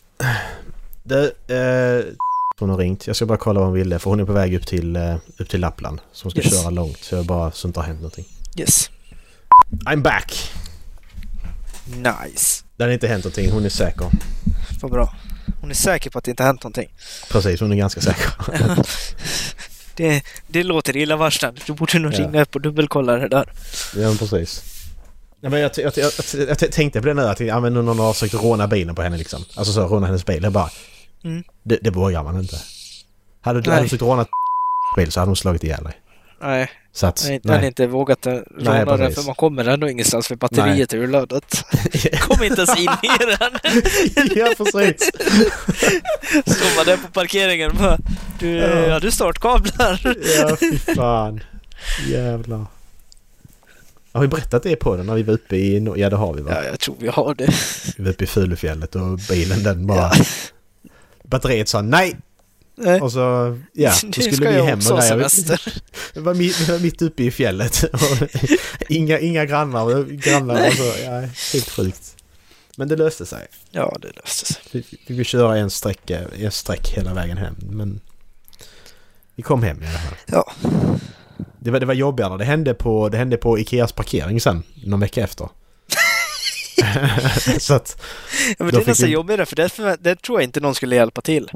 Det, 1.03 1.25
eh, 1.49 2.15
hon 2.59 2.71
har 2.71 2.77
ringt. 2.79 3.07
Jag 3.07 3.17
ska 3.17 3.27
bara 3.27 3.39
kolla 3.39 3.61
vad 3.61 3.67
hon 3.69 3.75
ville 3.79 3.99
för 3.99 4.11
hon 4.11 4.21
är 4.21 4.25
på 4.25 4.33
väg 4.33 4.55
upp 4.55 4.67
till, 4.67 4.97
eh, 4.97 5.17
upp 5.39 5.49
till 5.49 5.61
Lappland. 5.61 6.01
Så 6.13 6.25
hon 6.25 6.31
ska 6.31 6.41
Yes. 6.41 6.61
köra 6.63 6.71
långt 6.71 6.99
så 7.05 7.15
jag 7.15 7.27
bara 7.27 7.51
så 7.53 7.69
inte 7.69 7.81
har 7.81 7.87
hänt 7.87 7.99
någonting. 8.01 8.27
Yes. 8.57 8.91
I'm 9.87 10.03
back! 10.03 10.53
Nice. 11.87 12.65
Det 12.77 12.85
har 12.85 12.91
inte 12.91 13.09
hänt 13.09 13.25
någonting. 13.25 13.51
Hon 13.51 13.65
är 13.65 13.69
säker. 13.69 14.07
Vad 14.81 14.91
bra. 14.91 15.15
Hon 15.61 15.71
är 15.71 15.75
säker 15.75 16.11
på 16.11 16.19
att 16.19 16.25
det 16.25 16.31
inte 16.31 16.43
har 16.43 16.47
hänt 16.49 16.63
någonting. 16.63 16.89
Precis, 17.31 17.61
hon 17.61 17.73
är 17.73 17.77
ganska 17.77 18.01
säker. 18.01 18.31
det, 19.97 20.23
det 20.49 20.63
låter 20.63 20.97
illavarslande. 20.97 21.61
Du 21.67 21.73
borde 21.73 21.99
nog 21.99 22.15
Ja. 22.15 22.19
ringa 22.19 22.43
upp 22.43 22.55
och 22.55 22.61
dubbelkolla 22.61 23.17
det 23.17 23.29
där. 23.29 23.53
Ja, 23.97 24.15
precis. 24.19 24.65
Ja, 25.45 25.51
men 25.51 25.61
jag, 25.61 25.71
jag, 25.77 25.93
jag, 25.97 26.13
jag, 26.49 26.73
tänkte 26.73 27.01
på 27.01 27.07
det 27.07 27.15
nu 27.15 27.23
att 27.23 27.41
ja, 27.41 27.61
men 27.61 27.75
någon 27.75 27.99
har 27.99 28.13
försökt 28.13 28.35
råna 28.35 28.67
bilen 28.69 28.95
på 28.95 29.03
henne 29.03 29.17
liksom. 29.17 29.45
Alltså 29.55 29.73
så 29.73 29.87
råna 29.87 30.07
hennes 30.07 30.27
bil. 30.27 30.43
Jag 30.43 30.53
bara... 30.53 30.71
Mm. 31.25 31.45
Det, 31.63 31.79
det 31.83 31.91
vågar 31.91 32.23
man 32.23 32.39
inte. 32.39 32.57
Hade 33.41 33.61
du 33.61 33.71
Nej. 33.71 33.83
försökt 33.83 34.03
råna 34.03 34.27
bil 34.97 35.13
så 35.13 35.21
hade 35.21 35.29
hon 35.29 35.37
slagit 35.37 35.65
ihjäl 35.65 35.85
dig. 35.85 35.93
Nej, 36.43 36.71
Så 36.93 37.07
att... 37.07 37.31
jag 37.43 37.53
har 37.53 37.63
inte 37.63 37.87
vågat 37.87 38.27
råna 38.27 38.97
den 38.97 39.13
för 39.13 39.23
man 39.23 39.35
kommer 39.35 39.65
ändå 39.65 39.89
ingenstans 39.89 40.29
för 40.29 40.37
batteriet 40.37 40.93
är 40.93 40.99
urladdat. 40.99 41.65
Kom 42.21 42.45
inte 42.45 42.61
ens 42.61 42.79
in 42.79 42.91
i 43.03 43.25
den. 43.39 43.53
ja, 44.37 44.53
precis. 44.57 45.07
Står 46.57 46.77
man 46.77 46.87
där 46.87 46.97
på 46.97 47.09
parkeringen 47.13 47.71
bara 47.79 47.99
Du, 48.39 48.51
Ja. 48.51 48.69
ja. 48.69 49.01
du 49.01 49.11
startkablar. 49.11 50.17
ja, 50.39 50.57
fy 50.61 50.79
fan. 50.79 51.41
Jävlar. 52.09 52.67
Har 54.13 54.21
vi 54.21 54.29
berättat 54.29 54.63
det 54.63 54.77
på 54.77 54.97
den 54.97 55.07
när 55.07 55.15
vi 55.15 55.23
var 55.23 55.35
uppe 55.35 55.57
i... 55.57 55.93
Ja, 55.97 56.11
det 56.11 56.17
har 56.17 56.35
vi 56.35 56.43
va? 56.43 56.51
Ja, 56.55 56.65
jag 56.65 56.81
tror 56.81 56.97
vi 56.99 57.09
har 57.09 57.35
det. 57.35 57.55
Vi 57.97 58.05
var 58.05 58.11
uppe 58.11 58.25
i 58.25 58.27
Fulufjället 58.27 58.97
och 58.97 59.19
bilen 59.29 59.63
den 59.63 59.87
bara... 59.87 60.13
Ja. 60.15 60.25
Batteriet 61.25 61.69
sa 61.69 61.83
nej! 61.83 62.17
Nej. 62.75 63.01
Och 63.01 63.13
så... 63.13 63.59
Ja, 63.73 63.93
så 63.93 64.13
ska 64.13 64.23
skulle 64.23 64.51
vi 64.51 64.57
jag 64.57 64.65
hem 64.65 64.79
och 64.79 65.03
semester. 65.03 65.61
Det 66.15 66.21
var 66.21 66.35
mitt, 66.35 66.61
vi 66.61 66.73
var 66.73 66.79
mitt 66.79 67.03
uppe 67.03 67.23
i 67.23 67.31
fjället. 67.31 67.85
Och 67.93 68.29
inga, 68.89 69.19
inga 69.19 69.45
grannar. 69.45 70.05
grannar 70.05 70.65
alltså, 70.65 70.83
ja, 71.05 71.21
helt 71.53 71.71
sjukt. 71.71 72.17
Men 72.77 72.89
det 72.89 72.97
löste 72.97 73.27
sig. 73.27 73.47
Ja, 73.71 73.97
det 74.01 74.09
löste 74.17 74.53
sig. 74.53 74.63
Vi 74.73 74.83
fick 74.83 75.01
vi 75.07 75.25
köra 75.25 75.57
en 75.57 75.71
sträcka, 75.71 76.21
en 76.39 76.51
sträck 76.51 76.89
hela 76.89 77.15
vägen 77.15 77.37
hem. 77.37 77.57
Men 77.71 78.01
vi 79.35 79.43
kom 79.43 79.63
hem 79.63 79.83
i 79.83 79.87
alla 79.87 79.99
fall. 79.99 80.17
Ja. 80.27 80.53
Det 81.65 81.71
var, 81.71 81.81
det 81.81 81.87
var 81.87 81.95
jobbigare. 81.95 82.39
Det 82.39 82.45
hände, 82.45 82.75
på, 82.75 83.09
det 83.09 83.19
hände 83.19 83.37
på 83.37 83.59
Ikeas 83.59 83.93
parkering 83.93 84.41
sen. 84.41 84.63
Någon 84.85 85.01
vecka 85.01 85.23
efter. 85.25 85.49
så 87.61 87.75
att... 87.75 87.97
Ja, 88.59 88.65
men 88.65 88.75
det 88.75 88.81
är 88.83 88.87
nästan 88.87 89.07
vi- 89.07 89.13
jobbigare 89.13 89.47
för 89.47 89.57
det, 89.57 89.69
för 89.69 89.97
det 90.01 90.23
tror 90.23 90.41
jag 90.41 90.45
inte 90.45 90.61
någon 90.61 90.75
skulle 90.75 90.97
hjälpa 90.97 91.21
till. 91.21 91.51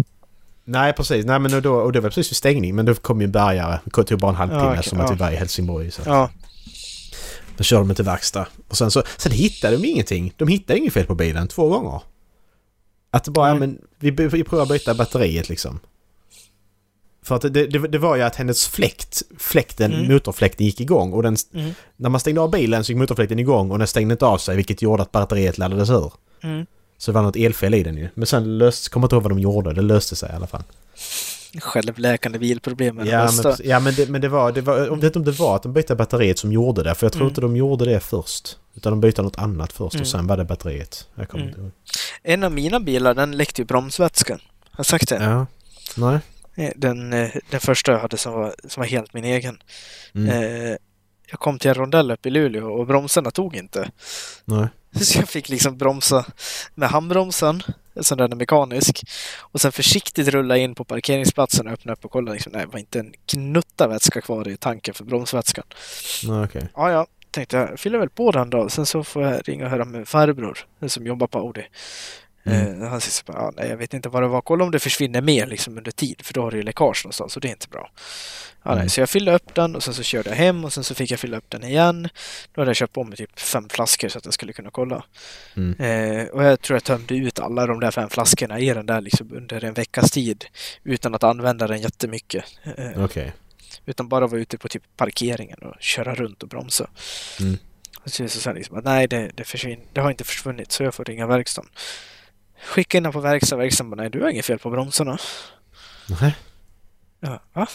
Nej 0.64 0.92
precis. 0.92 1.24
Nej 1.26 1.38
men 1.38 1.62
då, 1.62 1.74
och 1.74 1.92
det 1.92 2.00
var 2.00 2.08
precis 2.10 2.30
vid 2.30 2.36
stängning. 2.36 2.74
Men 2.74 2.86
då 2.86 2.94
kom 2.94 3.20
ju 3.20 3.24
en 3.24 3.32
bärgare. 3.32 3.80
Det 3.84 4.04
tog 4.04 4.18
bara 4.18 4.30
en 4.30 4.36
halvtimme 4.36 4.62
Ja, 4.62 4.70
okej, 4.72 4.82
som 4.84 5.00
att 5.00 5.08
ja. 5.10 5.14
vi 5.14 5.20
var 5.20 5.30
i 5.30 5.36
Helsingborg. 5.36 5.90
Så. 5.90 6.02
Ja. 6.06 6.30
Då 7.56 7.64
körde 7.64 7.88
de 7.88 7.94
till 7.94 8.04
verkstad. 8.04 8.46
Och 8.68 8.76
sen 8.76 8.90
så... 8.90 9.02
Sen 9.16 9.32
hittade 9.32 9.76
de 9.76 9.88
ingenting. 9.88 10.32
De 10.36 10.48
hittade 10.48 10.78
inget 10.78 10.92
fel 10.92 11.06
på 11.06 11.14
bilen 11.14 11.48
två 11.48 11.68
gånger. 11.68 12.00
Att 13.10 13.24
det 13.24 13.30
bara, 13.30 13.48
ja 13.48 13.54
Mm. 13.56 13.70
men 13.70 13.78
vi, 13.98 14.10
vi 14.28 14.44
provar 14.44 14.66
byta 14.66 14.94
batteriet 14.94 15.48
liksom. 15.48 15.80
För 17.26 17.34
att 17.34 17.42
det, 17.42 17.48
det, 17.66 17.78
det 17.88 17.98
var 17.98 18.16
ju 18.16 18.22
att 18.22 18.36
hennes 18.36 18.66
fläkt, 18.66 19.22
fläkten, 19.38 19.92
Mm. 19.92 20.12
motorfläkten 20.12 20.66
gick 20.66 20.80
igång 20.80 21.12
och 21.12 21.22
den... 21.22 21.36
Mm. 21.54 21.70
När 21.96 22.08
man 22.10 22.20
stängde 22.20 22.40
av 22.40 22.50
bilen 22.50 22.84
så 22.84 22.92
gick 22.92 22.98
motorfläkten 22.98 23.38
igång 23.38 23.70
och 23.70 23.78
den 23.78 23.86
stängde 23.88 24.12
inte 24.12 24.26
av 24.26 24.38
sig 24.38 24.56
vilket 24.56 24.82
gjorde 24.82 25.02
att 25.02 25.12
batteriet 25.12 25.58
laddades 25.58 25.90
ur. 25.90 26.12
Mm. 26.42 26.66
Så 26.98 27.10
det 27.10 27.14
var 27.14 27.22
något 27.22 27.36
elfel 27.36 27.74
i 27.74 27.82
den 27.82 27.96
ju. 27.96 28.08
Men 28.14 28.26
sen 28.26 28.58
löste... 28.58 28.90
Kommer 28.90 29.06
inte 29.06 29.16
ihåg 29.16 29.22
vad 29.22 29.32
de 29.32 29.38
gjorde. 29.38 29.72
Det 29.72 29.82
löste 29.82 30.16
sig 30.16 30.30
i 30.30 30.36
alla 30.36 30.46
fall. 30.46 30.62
Självläkande 31.60 32.38
bilproblem 32.38 32.96
det 32.96 33.06
Ja, 33.06 33.30
men, 33.44 33.54
ja 33.64 33.80
men, 33.80 33.94
det, 33.94 34.08
men 34.08 34.20
det 34.20 34.28
var... 34.28 34.52
Det 34.52 34.60
var 34.60 34.88
om, 34.90 35.00
det, 35.00 35.16
om 35.16 35.24
det 35.24 35.30
var 35.32 35.56
att 35.56 35.62
de 35.62 35.72
bytte 35.72 35.94
batteriet 35.94 36.38
som 36.38 36.52
gjorde 36.52 36.82
det. 36.82 36.94
För 36.94 37.06
jag 37.06 37.12
tror 37.12 37.22
Mm. 37.22 37.28
inte 37.30 37.40
de 37.40 37.56
gjorde 37.56 37.84
det 37.84 38.00
först. 38.00 38.58
Utan 38.74 38.92
de 38.92 39.00
bytte 39.00 39.22
något 39.22 39.38
annat 39.38 39.72
först 39.72 39.94
Mm. 39.94 40.02
och 40.02 40.08
sen 40.08 40.26
var 40.26 40.36
det 40.36 40.44
batteriet. 40.44 41.08
Jag 41.14 41.28
kommer 41.28 41.44
Mm. 41.44 41.48
inte 41.54 41.60
ihåg. 41.60 41.70
En 42.22 42.44
av 42.44 42.52
mina 42.52 42.80
bilar, 42.80 43.14
den 43.14 43.32
läckte 43.36 43.60
ju 43.62 43.66
bromsvätskan. 43.66 44.38
Har 44.70 44.78
jag 44.78 44.86
sagt 44.86 45.08
det? 45.08 45.24
Ja. 45.24 45.46
Nej. 45.96 46.18
Eh, 46.56 46.70
Den, 46.76 47.12
eh, 47.12 47.30
den 47.50 47.60
första 47.60 47.92
jag 47.92 47.98
hade 47.98 48.16
som 48.16 48.32
var, 48.32 48.54
som 48.68 48.80
var 48.80 48.88
helt 48.88 49.14
min 49.14 49.24
egen. 49.24 49.62
Mm. 50.14 50.28
Eh, 50.28 50.76
jag 51.30 51.40
kom 51.40 51.58
till 51.58 51.68
en 51.68 51.74
rondell 51.74 52.10
uppe 52.10 52.28
i 52.28 52.32
Luleå 52.32 52.72
och 52.72 52.86
bromsarna 52.86 53.30
tog 53.30 53.56
inte. 53.56 53.90
Nej. 54.44 54.68
Så 55.00 55.18
jag 55.18 55.28
fick 55.28 55.48
liksom 55.48 55.78
bromsa 55.78 56.24
med 56.74 56.88
handbromsen, 56.88 57.62
en 57.94 58.04
sån 58.04 58.18
där 58.18 58.28
mekanisk, 58.28 59.02
och 59.40 59.60
sen 59.60 59.72
försiktigt 59.72 60.28
rulla 60.28 60.56
in 60.56 60.74
på 60.74 60.84
parkeringsplatsen 60.84 61.66
och 61.66 61.72
öppna 61.72 61.92
upp 61.92 62.04
och 62.04 62.10
kolla. 62.10 62.32
Liksom, 62.32 62.52
nej, 62.52 62.66
det 62.66 62.72
var 62.72 62.78
inte 62.78 62.98
en 62.98 63.12
knutta 63.26 63.88
vätska 63.88 64.20
kvar 64.20 64.48
i 64.48 64.56
tanken 64.56 64.94
för 64.94 65.04
bromsvätskan. 65.04 65.64
Nej, 66.24 66.44
okej. 66.44 66.68
Ja, 66.74 66.90
ja, 66.90 67.06
tänkte 67.30 67.56
jag 67.56 67.80
fyller 67.80 67.98
väl 67.98 68.10
på 68.10 68.32
den 68.32 68.50
då. 68.50 68.68
Sen 68.68 68.86
så 68.86 69.04
får 69.04 69.22
jag 69.22 69.48
ringa 69.48 69.64
och 69.64 69.70
höra 69.70 69.84
med 69.84 70.08
farbror 70.08 70.58
den 70.78 70.90
som 70.90 71.06
jobbar 71.06 71.26
på 71.26 71.38
Audi. 71.38 71.66
Mm. 72.46 72.82
Eh, 72.82 72.88
han 72.88 73.00
säger 73.00 73.12
så 73.12 73.22
bara, 73.32 73.38
ja, 73.38 73.52
nej, 73.56 73.68
jag 73.68 73.76
vet 73.76 73.94
inte 73.94 74.08
vad 74.08 74.22
det 74.22 74.28
var. 74.28 74.40
Kolla 74.40 74.64
om 74.64 74.70
det 74.70 74.78
försvinner 74.78 75.20
mer 75.20 75.46
liksom 75.46 75.78
under 75.78 75.90
tid, 75.90 76.22
för 76.24 76.34
då 76.34 76.42
har 76.42 76.50
det 76.50 76.56
ju 76.56 76.62
läckage 76.62 77.04
någonstans 77.04 77.36
och 77.36 77.42
det 77.42 77.48
är 77.48 77.52
inte 77.52 77.68
bra. 77.68 77.90
Ja, 78.62 78.70
nej, 78.70 78.78
Mm. 78.78 78.88
så 78.88 79.00
jag 79.00 79.10
fyllde 79.10 79.32
upp 79.34 79.54
den 79.54 79.76
och 79.76 79.82
sen 79.82 79.94
så 79.94 80.02
körde 80.02 80.30
jag 80.30 80.36
hem 80.36 80.64
och 80.64 80.72
sen 80.72 80.84
så 80.84 80.94
fick 80.94 81.10
jag 81.10 81.20
fylla 81.20 81.36
upp 81.36 81.50
den 81.50 81.64
igen. 81.64 82.08
Då 82.54 82.60
hade 82.60 82.68
jag 82.68 82.76
köpt 82.76 82.92
på 82.92 83.04
mig 83.04 83.16
typ 83.16 83.40
fem 83.40 83.68
flaskor 83.68 84.08
så 84.08 84.18
att 84.18 84.24
jag 84.24 84.34
skulle 84.34 84.52
kunna 84.52 84.70
kolla. 84.70 85.04
Mm. 85.56 85.80
Eh, 85.80 86.26
och 86.26 86.44
jag 86.44 86.60
tror 86.60 86.74
jag 86.74 86.84
tömde 86.84 87.14
ut 87.16 87.38
alla 87.38 87.66
de 87.66 87.80
där 87.80 87.90
fem 87.90 88.08
flaskorna 88.10 88.58
i 88.58 88.74
den 88.74 88.86
där 88.86 89.00
liksom 89.00 89.32
under 89.36 89.64
en 89.64 89.74
veckas 89.74 90.10
tid 90.10 90.44
utan 90.84 91.14
att 91.14 91.24
använda 91.24 91.66
den 91.66 91.80
jättemycket. 91.80 92.44
Eh, 92.76 93.04
Okej. 93.04 93.32
utan 93.86 94.08
bara 94.08 94.26
vara 94.26 94.40
ute 94.40 94.58
på 94.58 94.68
typ 94.68 94.82
parkeringen 94.96 95.58
och 95.58 95.74
köra 95.80 96.14
runt 96.14 96.42
och 96.42 96.48
bromsa. 96.48 96.90
Mm. 97.40 97.58
Och 98.04 98.10
så 98.12 98.22
är 98.22 98.24
det 98.24 98.30
så 98.30 98.48
här 98.50 98.56
liksom 98.56 98.80
nej, 98.84 99.08
det, 99.08 99.30
det, 99.34 99.44
försvinn, 99.44 99.80
det 99.92 100.00
har 100.00 100.10
inte 100.10 100.24
försvunnit 100.24 100.72
så 100.72 100.82
jag 100.82 100.94
får 100.94 101.04
ringa 101.04 101.26
verkstaden. 101.26 101.70
Skicka 102.64 102.96
in 102.98 103.02
den 103.02 103.12
på 103.12 103.20
verkstaden, 103.20 103.62
verkstaden 103.62 103.90
bara 103.90 103.96
nej, 103.96 104.10
du 104.10 104.22
har 104.22 104.30
inget 104.30 104.46
fel 104.46 104.58
på 104.58 104.70
bromsarna. 104.70 105.18
Nej. 106.20 106.36
Ja, 107.20 107.42
va? 107.52 107.66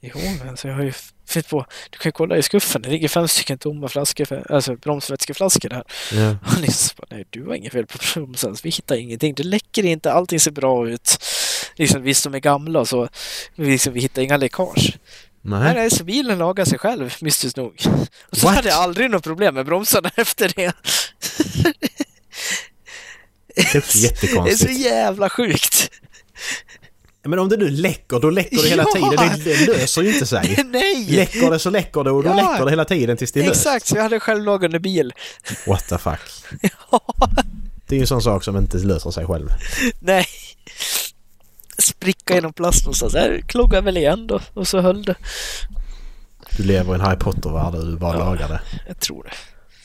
Jo, 0.00 0.18
men 0.38 0.48
alltså 0.48 0.68
jag 0.68 0.74
har 0.74 0.82
ju 0.82 0.92
fyllt 1.28 1.48
på. 1.48 1.66
Du 1.90 1.98
kan 1.98 2.08
ju 2.08 2.12
kolla 2.12 2.36
i 2.36 2.42
skuffen, 2.42 2.82
det 2.82 2.88
ligger 2.88 3.08
fem 3.08 3.28
stycken 3.28 3.58
tomma 3.58 3.88
flaskor, 3.88 4.52
alltså 4.52 4.76
bromsvätskeflaskor 4.76 5.68
där. 5.68 5.84
Ja. 6.12 6.36
Och 6.46 6.60
liksom 6.60 6.88
så 6.88 6.94
bara, 6.96 7.06
nej, 7.10 7.26
du 7.30 7.46
har 7.46 7.54
inget 7.54 7.72
fel 7.72 7.86
på 7.86 7.98
bromsen, 8.14 8.56
så 8.56 8.60
vi 8.64 8.70
hittar 8.70 8.96
ingenting. 8.96 9.34
Det 9.34 9.42
läcker 9.42 9.84
inte, 9.84 10.12
allting 10.12 10.40
ser 10.40 10.50
bra 10.50 10.88
ut. 10.88 11.24
Liksom, 11.76 12.02
visst, 12.02 12.24
de 12.24 12.34
är 12.34 12.38
gamla 12.38 12.84
så, 12.84 13.08
liksom, 13.54 13.92
vi 13.92 14.00
hittar 14.00 14.22
inga 14.22 14.36
läckage. 14.36 14.98
Nej, 15.42 15.60
Nej. 15.60 15.74
nej, 15.74 15.90
så 15.90 16.04
bilen 16.04 16.38
lagar 16.38 16.64
sig 16.64 16.78
själv, 16.78 17.14
mystiskt 17.20 17.56
nog. 17.56 17.82
Och 18.30 18.36
så 18.36 18.46
What? 18.46 18.56
hade 18.56 18.68
jag 18.68 18.78
aldrig 18.78 19.10
något 19.10 19.24
problem 19.24 19.54
med 19.54 19.66
bromsarna 19.66 20.10
efter 20.16 20.52
det. 20.56 20.72
Det 23.72 23.74
är 23.74 23.78
också 23.78 23.98
Det 23.98 24.06
är 24.06 24.10
så 24.10 24.26
jättekonstigt. 24.26 24.78
jävla 24.80 25.30
sjukt. 25.30 25.90
Men 27.24 27.38
om 27.38 27.48
det 27.48 27.56
nu 27.56 27.70
läcker, 27.70 28.20
då 28.20 28.30
läcker 28.30 28.62
det 28.62 28.68
hela 28.68 28.84
Ja. 28.94 29.10
tiden. 29.10 29.40
Det, 29.44 29.66
det 29.66 29.72
löser 29.78 30.02
ju 30.02 30.12
inte 30.14 30.26
sig. 30.26 30.64
Nej! 30.66 31.06
Läcker 31.10 31.50
det 31.50 31.58
så 31.58 31.70
läcker 31.70 32.04
det 32.04 32.10
och 32.10 32.22
då 32.22 32.28
Ja. 32.28 32.34
läcker 32.34 32.64
det 32.64 32.70
hela 32.70 32.84
tiden 32.84 33.16
tills 33.16 33.32
det 33.32 33.40
är 33.40 33.46
löst. 33.46 33.66
Exakt, 33.66 33.86
så 33.86 33.96
jag 33.96 34.02
hade 34.02 34.16
en 34.16 34.20
självlagande 34.20 34.80
bil. 34.80 35.12
What 35.66 35.88
the 35.88 35.98
fuck. 35.98 36.20
Ja, 36.90 37.00
Det 37.86 37.94
är 37.94 37.96
ju 37.96 38.00
en 38.00 38.06
sån 38.06 38.22
sak 38.22 38.44
som 38.44 38.56
inte 38.56 38.76
löser 38.78 39.10
sig 39.10 39.26
själv. 39.26 39.48
nej. 40.00 40.26
Spricka 41.78 42.34
genom 42.34 42.52
plast 42.52 42.84
någonstans. 42.84 43.14
Jag 43.14 43.42
kloggade 43.48 43.82
väl 43.84 43.96
igen 43.96 44.26
då 44.26 44.40
och 44.54 44.68
så 44.68 44.80
höll 44.80 45.02
det. 45.02 45.14
Du 46.56 46.62
lever 46.62 46.92
i 46.92 46.94
en 46.94 47.00
Harry 47.00 47.18
Potter-värld 47.18 47.74
och 47.74 47.86
du 47.86 47.96
bara 47.96 48.18
Ja. 48.18 48.24
lagar 48.24 48.48
det. 48.48 48.60
Jag 48.86 49.00
tror 49.00 49.22
det. 49.22 49.30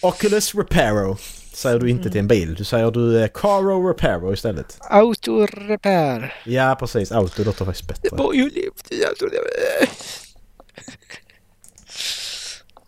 Oculus 0.07 0.55
Reparo 0.55 1.17
säger 1.55 1.79
du 1.79 1.89
inte 1.89 2.09
till 2.09 2.19
en 2.19 2.27
bil. 2.27 2.55
Du 2.55 2.63
säger 2.63 2.91
du 2.91 3.21
eh, 3.23 3.27
Caro 3.33 3.87
Reparo 3.87 4.33
istället. 4.33 4.77
Autorepair. 4.81 6.33
Ja, 6.45 6.75
precis. 6.79 7.11
Auto 7.11 7.43
låter 7.43 7.65
faktiskt 7.65 7.87
Det 7.87 8.01
bättre. 8.01 8.17
var 8.23 8.33
ju 8.33 8.49
livet 8.49 8.91
i 8.91 9.05
autorepair. 9.05 9.89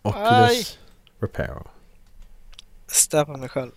Oculus 0.02 0.78
Reparo. 1.20 1.68
Stäpa 2.86 3.36
mig 3.36 3.48
själv. 3.48 3.70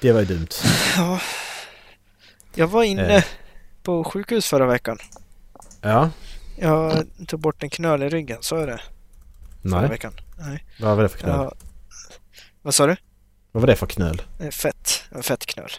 Det 0.00 0.12
var 0.12 0.20
ju 0.20 0.26
dumt. 0.26 0.48
Ja. 0.96 1.20
Jag 2.54 2.66
var 2.66 2.82
inne 2.82 3.16
Eh. 3.16 3.24
på 3.82 4.04
sjukhus 4.04 4.46
förra 4.46 4.66
veckan. 4.66 4.98
Ja. 5.80 6.10
Jag 6.58 7.06
tog 7.26 7.40
bort 7.40 7.62
en 7.62 7.70
knöl 7.70 8.02
i 8.02 8.08
ryggen, 8.08 8.38
så 8.40 8.56
är 8.56 8.66
det. 8.66 8.80
Förra 9.62 9.80
Nej. 9.80 9.90
veckan. 9.90 10.12
Nej. 10.38 10.64
Vad 10.80 10.96
var 10.96 11.02
det 11.02 11.08
för 11.08 11.18
knöl? 11.18 11.34
Ja. 11.36 11.52
Vad 12.62 12.74
sa 12.74 12.86
du? 12.86 12.96
Vad 13.52 13.60
var 13.60 13.66
det 13.66 13.76
för 13.76 13.86
knöl? 13.86 14.22
Eh, 14.40 14.48
Fett. 14.50 15.02
En 15.10 15.22
fett 15.22 15.46
knöl. 15.46 15.70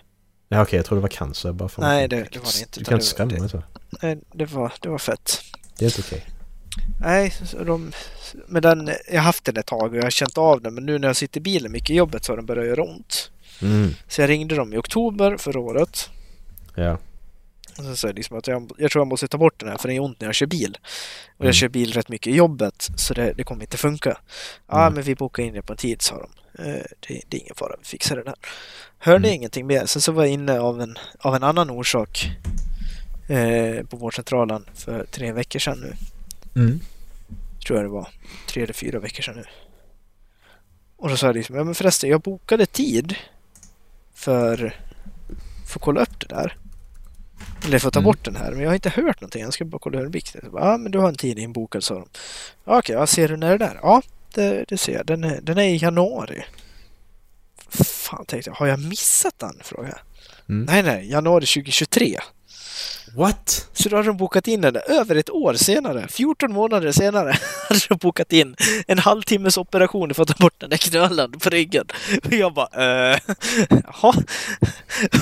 Ja, 0.50 0.62
okej. 0.62 0.78
jag 0.78 0.86
trodde 0.86 1.00
det 1.00 1.02
var 1.02 1.10
cancer. 1.10 1.52
Bara 1.52 1.70
fan, 1.70 1.86
Nej, 1.86 2.08
det- 2.08 2.16
det 2.32 2.40
var 2.40 2.52
det 2.54 2.60
inte, 2.62 2.80
Du 2.80 2.86
kan 2.86 2.94
inte 2.94 3.06
skrämma 3.06 3.32
mig 3.40 3.50
så. 3.50 3.64
Nej, 4.02 4.20
det 4.34 4.46
var, 4.46 4.74
det 4.82 4.90
var 4.90 4.98
fett. 4.98 5.42
Det 5.78 5.86
är 5.86 5.90
inte 5.90 6.02
okej. 6.02 6.26
Nej, 7.02 7.32
så 7.46 7.64
de, 7.64 7.92
men 8.48 8.62
den, 8.62 8.88
jag 9.08 9.16
har 9.18 9.24
haft 9.26 9.44
den 9.46 9.58
ett 9.58 9.66
tag 9.66 9.92
och 9.92 9.98
jag 9.98 10.04
har 10.04 10.10
känt 10.10 10.38
av 10.38 10.62
den 10.62 10.74
men 10.74 10.86
nu 10.86 11.00
när 11.00 11.08
jag 11.08 11.16
sitter 11.16 11.40
i 11.40 11.42
bilen 11.42 11.72
mycket 11.72 11.90
i 11.90 11.94
jobbet 11.96 12.24
så 12.26 12.32
har 12.32 12.38
den 12.38 12.46
börjat 12.46 12.66
göra 12.66 12.84
ont. 12.84 13.32
Mm. 13.62 13.94
Så 14.08 14.22
jag 14.22 14.30
ringde 14.30 14.56
dem 14.56 14.74
i 14.74 14.78
oktober 14.78 15.38
förra 15.38 15.60
året. 15.60 16.10
Ja. 16.76 16.98
Och 17.78 17.84
så 17.84 17.96
sa 17.96 18.08
jag 18.08 18.16
liksom 18.16 18.38
att 18.38 18.48
jag, 18.48 18.72
jag 18.78 18.92
tror 18.92 19.00
jag 19.02 19.08
måste 19.08 19.28
ta 19.28 19.38
bort 19.38 19.60
den 19.60 19.70
här 19.70 19.78
för 19.78 19.88
det 19.88 19.96
är 19.96 20.00
ont 20.00 20.20
när 20.22 20.28
jag 20.28 20.36
kör 20.36 20.46
bil. 20.46 20.78
Och 21.36 21.42
Mm. 21.42 21.48
jag 21.48 21.56
kör 21.56 21.68
bil 21.70 21.94
rätt 21.94 22.10
mycket 22.10 22.34
i 22.34 22.36
jobbet 22.36 22.90
så 22.96 23.14
det, 23.14 23.34
det 23.34 23.44
kommer 23.44 23.62
inte 23.62 23.78
funka. 23.78 24.18
Ja 24.68 24.82
Mm. 24.82 24.94
men 24.94 25.04
vi 25.04 25.16
bokar 25.16 25.44
in 25.44 25.54
det 25.54 25.62
på 25.62 25.74
en 25.74 25.78
tid 25.78 26.02
sa 26.02 26.18
de. 26.18 26.30
Eh, 26.60 26.66
det, 27.08 27.22
det 27.30 27.38
är 27.38 27.42
ingen 27.42 27.56
fara, 27.56 27.76
vi 27.80 27.86
fixar 27.86 28.16
det 28.16 28.24
där. 28.24 28.36
Hörde 29.00 29.28
Mm. 29.28 29.36
ingenting 29.36 29.68
mer. 29.68 29.86
Sen 29.86 30.02
så 30.02 30.12
var 30.12 30.24
jag 30.24 30.34
inne 30.34 30.60
av 30.60 30.82
en, 30.82 30.98
av 31.20 31.36
en 31.36 31.44
annan 31.44 31.70
orsak 31.70 32.32
eh, 33.30 33.86
på 33.86 33.98
vårdcentralen 33.98 34.66
för 34.76 35.06
tre 35.12 35.32
veckor 35.32 35.60
sedan 35.60 35.80
nu. 35.80 35.94
Mm. 36.62 36.80
tror 37.68 37.80
jag 37.80 37.86
det 37.86 37.90
var, 37.94 38.08
tre 38.48 38.64
eller 38.64 38.74
fyra 38.74 39.00
veckor 39.00 39.24
sedan 39.24 39.36
nu. 39.36 39.44
Och 40.98 41.10
då 41.10 41.18
sa 41.18 41.26
jag 41.26 41.36
liksom, 41.36 41.56
ja 41.56 41.64
men 41.64 41.76
förresten, 41.76 42.10
jag 42.10 42.22
bokade 42.22 42.66
tid 42.66 43.16
för, 44.14 44.58
för 45.68 45.80
att 45.80 45.82
kolla 45.82 46.02
upp 46.02 46.20
det 46.20 46.28
där. 46.36 46.58
Eller 47.66 47.80
för 47.80 47.88
att 47.88 47.94
ta 47.94 48.00
Mm. 48.00 48.06
bort 48.06 48.26
den 48.26 48.36
här, 48.36 48.52
men 48.52 48.60
jag 48.62 48.70
har 48.70 48.74
inte 48.76 48.90
hört 48.90 49.22
någonting. 49.22 49.42
Jag 49.44 49.54
ska 49.54 49.66
bara 49.66 49.80
kolla 49.80 50.00
hur 50.00 50.10
det 50.10 50.18
gick. 50.18 50.36
Ja, 50.54 50.78
men 50.78 50.92
du 50.92 51.00
har 51.00 51.08
en 51.10 51.16
tid 51.16 51.40
inbokad, 51.40 51.84
sa 51.84 51.94
de. 51.94 52.06
Okej, 52.66 52.96
ja, 52.96 53.08
ser 53.08 53.28
du 53.28 53.38
när 53.38 53.48
det 53.48 53.54
är 53.66 53.70
där? 53.70 53.80
Ja, 53.84 54.02
det, 54.34 54.66
det 54.68 54.78
ser 54.78 54.94
jag. 54.94 55.06
Den 55.06 55.24
är, 55.24 55.42
den 55.42 55.58
är 55.58 55.64
i 55.64 55.78
januari. 55.78 56.44
Fan, 57.84 58.26
tänkte 58.26 58.50
jag, 58.50 58.56
har 58.56 58.68
jag 58.68 58.80
missat 58.80 59.40
den? 59.40 59.60
Frågade 59.64 59.90
jag. 59.90 60.00
Mm. 60.50 60.66
Nej, 60.66 60.84
nej, 60.84 61.10
januari 61.10 61.46
2023. 61.46 62.20
What? 63.16 63.68
Så 63.74 63.90
då 63.90 63.96
hade 63.96 64.08
de 64.08 64.18
bokat 64.18 64.48
in 64.48 64.62
den 64.62 64.76
över 64.76 65.16
ett 65.16 65.30
år 65.30 65.54
senare. 65.54 66.08
14 66.10 66.52
månader 66.54 66.92
senare 66.92 67.38
hade 67.70 67.80
de 67.90 67.96
bokat 67.96 68.34
in 68.34 68.56
en 68.88 69.00
halvtimmes 69.00 69.58
operation 69.58 70.14
för 70.14 70.22
att 70.24 70.28
ta 70.38 70.44
bort 70.44 70.54
den 70.58 70.70
där 70.70 70.78
knölen 70.78 71.32
på 71.32 71.50
ryggen. 71.50 71.86
Och 72.26 72.34
jag 72.34 72.54
bara, 72.54 73.12
eh, 73.12 73.20
jaha. 73.70 74.14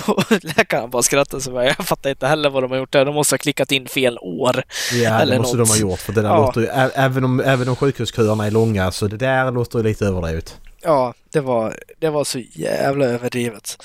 Och 0.07 0.23
läkaren 0.43 0.89
bara 0.89 1.03
skrattade 1.03 1.43
så 1.43 1.51
jag 1.51 1.75
fattar 1.87 2.09
inte 2.09 2.27
heller 2.27 2.49
vad 2.49 2.63
de 2.63 2.71
har 2.71 2.77
gjort 2.77 2.91
där. 2.91 3.05
De 3.05 3.15
måste 3.15 3.33
ha 3.33 3.37
klickat 3.37 3.71
in 3.71 3.87
fel 3.87 4.17
år. 4.21 4.63
Ja, 4.93 5.19
Eller 5.19 5.33
det 5.33 5.39
måste 5.41 5.57
något. 5.57 5.67
de 5.67 5.73
ha 5.73 5.79
gjort. 5.91 5.99
För 5.99 6.13
det 6.13 6.21
där 6.21 6.29
Ja. 6.29 6.45
låter 6.45 6.61
ju, 6.61 6.67
även 6.93 7.23
om, 7.23 7.39
även 7.39 7.69
om 7.69 7.75
sjukhusköerna 7.75 8.45
är 8.45 8.51
långa 8.51 8.91
så 8.91 9.07
det 9.07 9.17
där 9.17 9.51
låter 9.51 9.79
ju 9.79 9.83
lite 9.83 10.05
överdrivet. 10.05 10.57
Ja, 10.81 11.13
det 11.31 11.39
var, 11.39 11.77
det 11.99 12.09
var 12.09 12.23
så 12.23 12.39
jävla 12.51 13.05
överdrivet. 13.05 13.77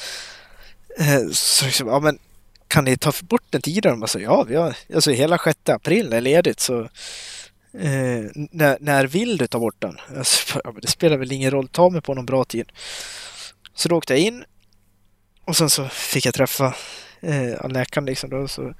Eh, 0.98 1.30
Så 1.32 1.64
liksom, 1.66 1.88
ja 1.88 2.00
men 2.00 2.18
kan 2.68 2.84
ni 2.84 2.96
ta 2.96 3.12
bort 3.22 3.42
den 3.50 3.62
tidigare? 3.62 3.96
Man 3.96 4.08
sa, 4.08 4.18
ja, 4.18 4.42
vi 4.42 4.56
har, 4.56 4.76
alltså 4.94 5.10
hela 5.10 5.38
6 5.38 5.68
april 5.68 6.12
är 6.12 6.20
ledigt 6.20 6.60
så 6.60 6.80
eh, 7.72 8.24
när, 8.34 8.78
när 8.80 9.06
vill 9.06 9.36
du 9.36 9.46
ta 9.46 9.58
bort 9.58 9.76
den? 9.78 9.96
Alltså, 10.16 10.60
ja, 10.64 10.72
men 10.72 10.80
det 10.80 10.88
spelar 10.88 11.16
väl 11.16 11.32
ingen 11.32 11.50
roll, 11.50 11.68
ta 11.68 11.90
mig 11.90 12.02
på 12.02 12.14
någon 12.14 12.26
bra 12.26 12.44
tid. 12.44 12.72
Så 13.74 13.88
då 13.88 13.96
åkte 13.96 14.12
jag 14.12 14.20
in 14.20 14.44
och 15.44 15.56
sen 15.56 15.70
så 15.70 15.88
fick 15.88 16.26
jag 16.26 16.34
träffa 16.34 16.74
eh, 17.20 17.68
läkaren 17.68 18.06
liksom 18.06 18.30
då 18.30 18.48
så 18.48 18.74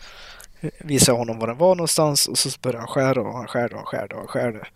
visade 0.79 1.12
jag 1.12 1.18
honom 1.18 1.38
var 1.38 1.47
den 1.47 1.59
var 1.59 1.75
någonstans 1.75 2.29
och 2.29 2.38
så 2.38 2.51
började 2.62 2.79
han 2.79 2.88
skära 2.88 3.20
och 3.20 3.37
han 3.37 3.47
skärde 3.47 3.75
och 3.75 3.81
han 3.81 3.87
skärde 3.87 4.14
och 4.14 4.20
han 4.20 4.29
skärde. 4.29 4.66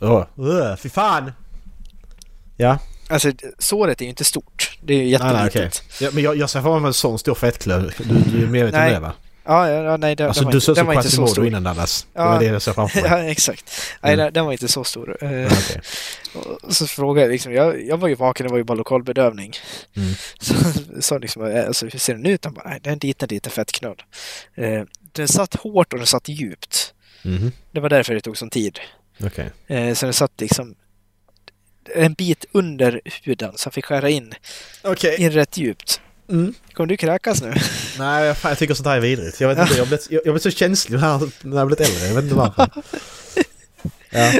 Åh, 0.00 0.24
uh, 0.38 0.76
fy 0.76 0.88
fan! 0.88 1.32
Ja, 2.56 2.78
Alltså 3.08 3.32
såret 3.58 4.00
är 4.00 4.04
ju 4.04 4.08
inte 4.08 4.24
stort. 4.24 4.78
Det 4.82 4.94
är 4.94 4.98
ju 5.02 5.18
nej, 5.18 5.32
nej, 5.32 5.44
jättelitet. 5.44 5.82
okej. 5.88 6.06
ja, 6.06 6.10
men 6.14 6.22
jag, 6.22 6.36
jag 6.36 6.50
ser 6.50 6.60
framför 6.62 6.80
mig 6.80 6.88
en 6.88 6.94
sån 6.94 7.18
stor 7.18 7.34
fettklöv. 7.34 7.92
Du, 7.98 8.04
du 8.38 8.42
är 8.44 8.48
medveten 8.48 8.80
om 8.80 8.86
Nej. 8.86 8.94
det 8.94 9.00
va? 9.00 9.12
Ja, 9.48 9.68
ja, 9.70 9.96
nej, 9.96 10.16
den, 10.16 10.26
Alltså 10.28 10.40
den 10.40 10.46
var, 10.46 10.52
du 10.52 10.60
såg 10.60 10.76
så 10.76 10.84
Quasimodo 10.84 11.44
innan 11.44 11.62
Dallas. 11.62 12.06
Det 12.12 12.20
Ja. 12.20 12.30
var 12.30 12.38
det 12.38 12.44
jag 12.44 12.62
såg 12.62 12.74
framför 12.74 13.00
mig. 13.02 13.10
Ja, 13.10 13.18
exakt. 13.30 13.72
Nej, 14.02 14.14
Mm. 14.14 14.32
den, 14.32 14.44
var 14.44 14.52
inte 14.52 14.68
så 14.68 14.84
stor. 14.84 15.16
Eh, 15.24 15.30
Ja, 16.34 16.40
och 16.62 16.74
så 16.76 16.86
frågade 16.86 17.26
jag 17.26 17.32
liksom, 17.32 17.52
jag, 17.52 17.82
jag 17.86 17.96
var 17.96 18.08
ju 18.08 18.14
vaken, 18.14 18.46
det 18.46 18.50
var 18.50 18.58
ju 18.58 18.64
bara 18.64 18.74
lokalbedövning. 18.78 19.52
Mm. 19.96 20.14
Så 20.40 20.54
sa 21.00 21.18
liksom, 21.18 21.44
eh, 21.44 21.66
alltså, 21.66 21.86
hur 21.86 21.98
ser 21.98 22.14
den 22.14 22.26
ut? 22.26 22.44
Han 22.44 22.54
bara, 22.54 22.68
nej, 22.68 22.80
det 22.82 22.88
är 22.90 22.92
en 22.92 22.98
liten, 23.02 23.28
liten 23.28 23.52
fettknöl. 23.52 23.96
Eh, 24.54 24.82
den 25.12 25.28
satt 25.28 25.54
hårt 25.54 25.92
och 25.92 25.98
den 25.98 26.06
satt 26.06 26.28
djupt. 26.28 26.94
Mhm, 27.22 27.52
Det 27.72 27.80
var 27.80 27.88
därför 27.88 28.14
det 28.14 28.20
tog 28.20 28.36
sån 28.36 28.50
tid. 28.50 28.78
Okej. 29.24 29.50
Eh, 29.66 29.94
så 29.94 30.06
den 30.06 30.12
satt 30.14 30.40
liksom 30.40 30.74
en 31.94 32.12
bit 32.14 32.44
under 32.52 33.00
huden, 33.22 33.52
han 33.64 33.72
fick 33.72 33.84
skära 33.84 34.10
in, 34.10 34.34
Okej. 34.82 35.16
in 35.18 35.30
rätt 35.30 35.56
djupt. 35.56 36.00
Mm. 36.28 36.54
Kommer 36.72 36.86
du 36.86 36.96
kräkas 36.96 37.42
nu? 37.42 37.54
Nej, 37.98 38.24
jag, 38.24 38.38
fan, 38.38 38.50
jag 38.50 38.58
tycker 38.58 38.74
sånt 38.74 38.86
här 38.86 38.96
är 38.96 39.00
vidrigt. 39.00 39.40
Jag 39.40 39.48
vet 39.48 39.58
inte, 39.58 39.72
jag 39.74 39.80
har 39.80 39.86
blivit, 39.86 40.10
jag, 40.10 40.20
jag 40.24 40.42
så 40.42 40.50
känslig 40.50 41.00
när 41.00 41.08
jag 41.42 41.58
har 41.58 41.66
blivit 41.66 41.88
äldre. 41.88 42.06
Jag 42.06 42.14
vet 42.14 42.24
inte 42.24 42.34
varför. 42.36 42.68
Ja. 44.10 44.32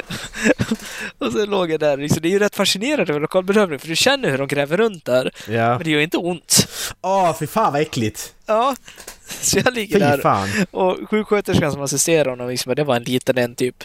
och 1.18 1.32
så 1.32 1.46
låg 1.46 1.70
jag 1.70 1.80
där. 1.80 1.96
Liksom, 1.96 2.22
det 2.22 2.28
är 2.28 2.30
ju 2.30 2.38
rätt 2.38 2.56
fascinerande 2.56 3.12
med 3.12 3.22
lokalbedövning, 3.22 3.78
för 3.78 3.88
du 3.88 3.96
känner 3.96 4.30
hur 4.30 4.38
de 4.38 4.46
gräver 4.48 4.76
runt 4.76 5.04
där. 5.04 5.30
Ja. 5.48 5.68
Men 5.76 5.84
det 5.84 5.90
gör 5.90 6.00
inte 6.00 6.16
ont. 6.16 6.68
Åh, 7.02 7.36
fy 7.38 7.46
fan 7.46 7.72
vad 7.72 7.82
äckligt! 7.82 8.34
Ja, 8.46 8.76
så 9.40 9.58
jag 9.58 9.74
ligger 9.74 9.96
Fy 9.96 10.00
där 10.00 10.18
fan! 10.18 10.48
och 10.70 10.96
sjuksköterskan 11.10 11.72
som 11.72 11.82
assisterar 11.82 12.30
honom, 12.30 12.48
liksom, 12.48 12.74
det 12.74 12.84
var 12.84 12.96
en 12.96 13.02
liten 13.02 13.38
en 13.38 13.54
typ. 13.54 13.84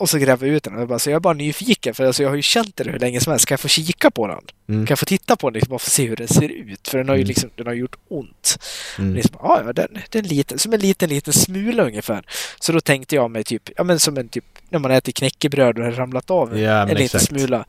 Och 0.00 0.10
så 0.10 0.18
gräver 0.18 0.46
jag 0.46 0.56
ut 0.56 0.62
den 0.64 0.74
och 0.74 0.80
jag 0.80 0.88
bara, 0.88 0.98
så 0.98 1.10
jag 1.10 1.16
är 1.16 1.20
bara 1.20 1.34
nyfiken 1.34 1.94
för 1.94 2.04
alltså, 2.04 2.22
jag 2.22 2.30
har 2.30 2.36
ju 2.36 2.42
känt 2.42 2.76
den 2.76 2.88
hur 2.88 2.98
länge 2.98 3.20
som 3.20 3.30
helst. 3.30 3.46
Kan 3.46 3.52
jag 3.54 3.60
få 3.60 3.68
kika 3.68 4.10
på 4.10 4.26
den? 4.26 4.38
Mm. 4.68 4.86
Kan 4.86 4.92
jag 4.92 4.98
få 4.98 5.04
titta 5.06 5.36
på 5.36 5.50
den 5.50 5.54
liksom, 5.54 5.74
och 5.74 5.82
få 5.82 5.90
se 5.90 6.06
hur 6.08 6.16
den 6.16 6.28
ser 6.28 6.48
ut? 6.48 6.88
För 6.88 6.98
den 6.98 7.08
har 7.08 7.14
ju 7.16 7.20
Mm. 7.20 7.28
liksom, 7.28 7.50
den 7.56 7.66
har 7.66 7.74
gjort 7.74 7.96
ont. 8.08 8.58
Mm. 8.98 9.14
Liksom, 9.14 9.36
ah, 9.40 9.60
ja, 9.66 9.72
den, 9.72 9.98
den 10.10 10.24
liten, 10.24 10.58
som 10.58 10.72
en 10.72 10.80
liten, 10.80 11.08
liten 11.08 11.32
smula 11.32 11.82
ungefär. 11.84 12.24
Så 12.60 12.72
då 12.72 12.80
tänkte 12.80 13.14
jag 13.14 13.30
mig 13.30 13.44
typ, 13.44 13.70
ja 13.76 13.84
men 13.84 14.00
som 14.00 14.16
en 14.18 14.28
typ, 14.28 14.44
när 14.68 14.78
man 14.78 14.90
äter 14.90 15.12
knäckebröd 15.12 15.68
och 15.68 15.74
det 15.74 15.90
har 15.90 15.92
ramlat 15.92 16.30
av 16.30 16.58
Ja, 16.58 16.88
en 16.88 16.96
liten 16.96 17.20
smula. 17.20 17.64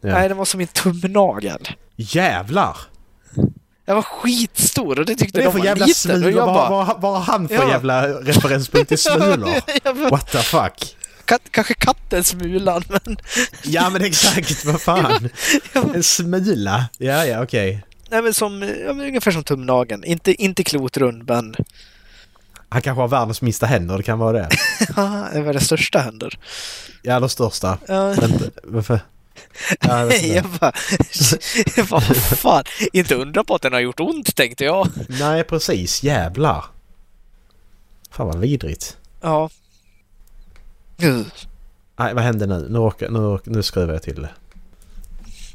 Ja. 0.00 0.12
Nej, 0.12 0.28
den 0.28 0.36
var 0.38 0.44
som 0.44 0.60
en 0.60 0.66
tumnagel. 0.66 1.68
Jävlar! 1.96 2.76
Den 3.84 3.94
var 3.94 4.02
skitstor 4.02 4.98
och 4.98 5.06
det 5.06 5.14
tyckte 5.14 5.42
de 5.42 5.58
var 5.58 5.64
jävla 5.64 5.86
liten. 5.86 5.94
Smulor. 6.20 6.30
jag 6.30 6.46
Vad 7.00 7.12
har 7.14 7.20
han 7.20 7.48
för 7.48 7.54
Ja. 7.54 7.68
jävla 7.70 8.08
referenspunkt 8.08 8.88
till 8.88 8.98
smulor? 9.02 9.50
jag 9.84 9.94
What 9.94 10.32
the 10.32 10.38
fuck? 10.38 10.96
Kat, 11.26 11.42
kanske 11.50 11.74
katten 11.74 12.24
Smulan, 12.24 12.84
men... 12.88 13.16
Ja 13.62 13.90
men 13.90 14.04
exakt, 14.04 14.64
vad 14.64 14.80
fan? 14.80 15.28
En 15.94 16.02
smula? 16.02 16.84
Ja, 16.98 17.24
ja, 17.24 17.42
okej. 17.42 17.82
Nej, 18.08 18.22
men 18.22 18.34
som, 18.34 18.62
ja, 18.62 18.92
men 18.92 19.06
ungefär 19.06 19.30
som 19.30 19.44
tumnageln. 19.44 20.04
Inte, 20.04 20.42
inte 20.42 20.64
klotrund, 20.64 21.28
men... 21.28 21.54
Han 22.68 22.82
kanske 22.82 23.00
har 23.00 23.08
världens 23.08 23.42
minsta 23.42 23.66
händer, 23.66 23.96
det 23.96 24.02
kan 24.02 24.18
vara 24.18 24.32
det. 24.32 24.48
Ja, 24.96 25.28
det 25.32 25.42
var 25.42 25.52
det 25.52 25.60
största 25.60 25.98
händer. 25.98 26.38
Ja, 27.02 27.20
de 27.20 27.28
största. 27.28 27.78
Ja, 27.88 28.12
Vänta, 28.12 28.44
varför? 28.64 29.00
Ja, 29.80 30.12
jag 30.12 30.22
jag 30.34 30.44
bara... 30.44 30.72
Jag 31.76 31.86
bara, 31.86 32.00
vad 32.08 32.38
fan. 32.38 32.64
Inte 32.92 33.14
undra 33.14 33.44
på 33.44 33.54
att 33.54 33.62
den 33.62 33.72
har 33.72 33.80
gjort 33.80 34.00
ont, 34.00 34.36
tänkte 34.36 34.64
jag. 34.64 34.88
Nej, 35.08 35.44
precis. 35.44 36.02
Jävlar. 36.02 36.64
Fan 38.10 38.26
vad 38.26 38.38
vidrigt. 38.38 38.96
Ja. 39.20 39.50
Nej, 41.98 42.14
vad 42.14 42.24
hände 42.24 42.46
nu? 42.46 42.66
Nu, 42.70 42.78
orkar, 42.78 43.08
nu, 43.10 43.18
orkar, 43.18 43.50
nu 43.52 43.62
skruvar 43.62 43.92
jag 43.92 44.02
till 44.02 44.22
det. 44.22 44.30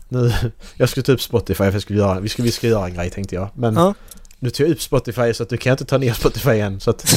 Nu, 0.10 0.34
jag 0.76 0.90
skulle 0.90 1.04
ta 1.04 1.12
upp 1.12 1.22
Spotify 1.22 1.54
för 1.64 1.72
jag 1.72 1.82
skulle 1.82 2.00
göra, 2.00 2.20
vi, 2.20 2.30
skulle, 2.30 2.46
vi 2.46 2.52
skulle 2.52 2.72
göra 2.72 2.86
en 2.86 2.94
grej 2.94 3.10
tänkte 3.10 3.36
jag. 3.36 3.50
Men 3.54 3.74
Ja. 3.76 3.94
nu 4.40 4.50
tog 4.50 4.68
jag 4.68 4.72
upp 4.72 4.82
Spotify 4.82 5.34
så 5.34 5.44
att 5.44 5.50
du 5.50 5.58
kan 5.58 5.72
inte 5.72 5.86
ta 5.86 5.98
ner 5.98 6.14
Spotify 6.14 6.50
än. 6.60 6.80
Så 6.80 6.90
att 6.90 7.06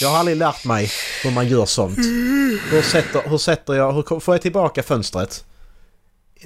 jag 0.00 0.08
har 0.08 0.18
aldrig 0.18 0.36
lärt 0.36 0.64
mig 0.64 0.90
hur 1.22 1.30
man 1.30 1.48
gör 1.48 1.64
sånt. 1.66 1.98
Hur 2.70 2.82
sätter, 2.82 3.28
hur 3.28 3.38
sätter 3.38 3.74
jag... 3.74 3.92
Hur 3.92 4.20
får 4.20 4.34
jag 4.34 4.42
tillbaka 4.42 4.82
fönstret? 4.82 5.44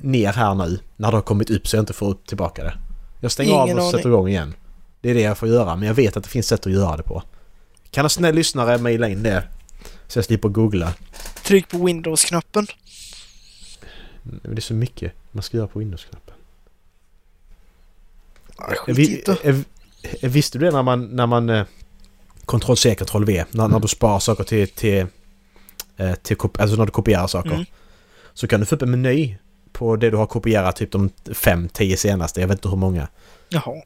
Ner 0.01 0.33
här 0.33 0.55
nu. 0.55 0.79
När 0.97 1.11
det 1.11 1.17
har 1.17 1.23
kommit 1.23 1.51
upp 1.51 1.69
så 1.69 1.77
jag 1.77 1.83
inte 1.83 1.93
får 1.93 2.11
upp 2.11 2.27
tillbaka 2.27 2.65
det. 2.65 2.75
Jag 3.21 3.33
stänger 3.33 3.53
av 3.55 3.67
Ingen 3.69 3.79
och 3.79 3.91
sätter 3.91 4.09
igång 4.09 4.29
igen. 4.29 4.55
Det 5.01 5.11
är 5.11 5.15
det 5.15 5.21
jag 5.21 5.39
får 5.39 5.49
göra 5.49 5.77
men 5.77 5.89
jag 5.89 5.95
vet 5.95 6.17
att 6.17 6.23
det 6.25 6.31
finns 6.31 6.47
sätt 6.47 6.67
att 6.67 6.73
göra 6.73 6.97
det 6.97 7.03
på. 7.03 7.23
Kan 7.91 8.05
en 8.05 8.11
snäll 8.11 8.35
lyssnare 8.35 8.79
mejla 8.79 9.09
in 9.09 9.23
det? 9.23 9.45
Så 10.07 10.19
jag 10.19 10.25
slipper 10.25 10.49
googla. 10.49 10.95
Tryck 11.43 11.69
på 11.69 11.85
Windows-knappen. 11.85 12.67
Det 14.23 14.57
är 14.57 14.61
så 14.61 14.75
mycket 14.75 15.13
man 15.33 15.43
ska 15.43 15.57
göra 15.57 15.67
på 15.67 15.79
Windows-knappen. 15.79 16.35
Vi, 18.87 19.25
visste 20.23 20.59
du 20.59 20.65
det 20.65 20.71
när 20.71 20.83
man... 20.83 21.05
När 21.05 21.27
man 21.27 21.65
Ctrl 22.47 22.75
C, 22.75 22.95
Ctrl 22.95 23.25
V. 23.25 23.45
När, 23.51 23.69
när 23.69 23.81
du 23.81 23.89
sparar 23.89 24.19
saker 24.19 24.45
till... 24.45 24.69
till, 24.69 25.07
eh, 25.97 26.15
till 26.15 26.37
alltså 26.59 26.77
när 26.77 26.87
du 26.87 26.93
kopierar 26.93 27.27
saker. 27.27 27.51
Mm. 27.51 27.65
Så 28.35 28.47
kan 28.49 28.61
du 28.61 28.67
få 28.67 28.75
upp 28.75 28.83
en 28.83 28.91
meny 28.91 29.37
på 29.73 29.97
det 29.97 30.11
du 30.11 30.17
har 30.17 30.27
kopierat, 30.27 30.77
typ 30.77 30.93
de 30.93 31.11
5-10 31.25 31.97
senaste. 31.97 32.41
Jag 32.41 32.49
vet 32.49 32.59
inte 32.59 32.69
hur 32.69 32.77
många. 32.77 33.09
Jaha. 33.49 33.83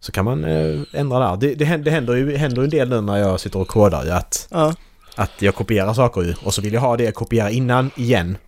Så 0.00 0.12
kan 0.12 0.24
man 0.24 0.44
eh, 0.44 0.80
ändra 0.92 1.18
där. 1.18 1.36
Det, 1.36 1.54
det, 1.54 1.64
händer, 1.64 1.84
det 1.84 1.90
händer 1.90 2.14
ju 2.14 2.36
händer 2.36 2.62
en 2.62 2.70
del 2.70 2.88
nu 2.88 3.00
när 3.00 3.16
jag 3.16 3.40
sitter 3.40 3.58
och 3.58 3.68
kodar 3.68 4.04
ju 4.04 4.10
att, 4.10 4.48
Ja. 4.50 4.74
Att 5.16 5.42
jag 5.42 5.54
kopierar 5.54 5.94
saker 5.94 6.22
ju. 6.22 6.34
Och 6.42 6.54
så 6.54 6.62
vill 6.62 6.72
jag 6.72 6.80
ha 6.80 6.96
det 6.96 7.04
jag 7.04 7.14
kopierar 7.14 7.48
innan 7.48 7.90
igen. 7.96 8.38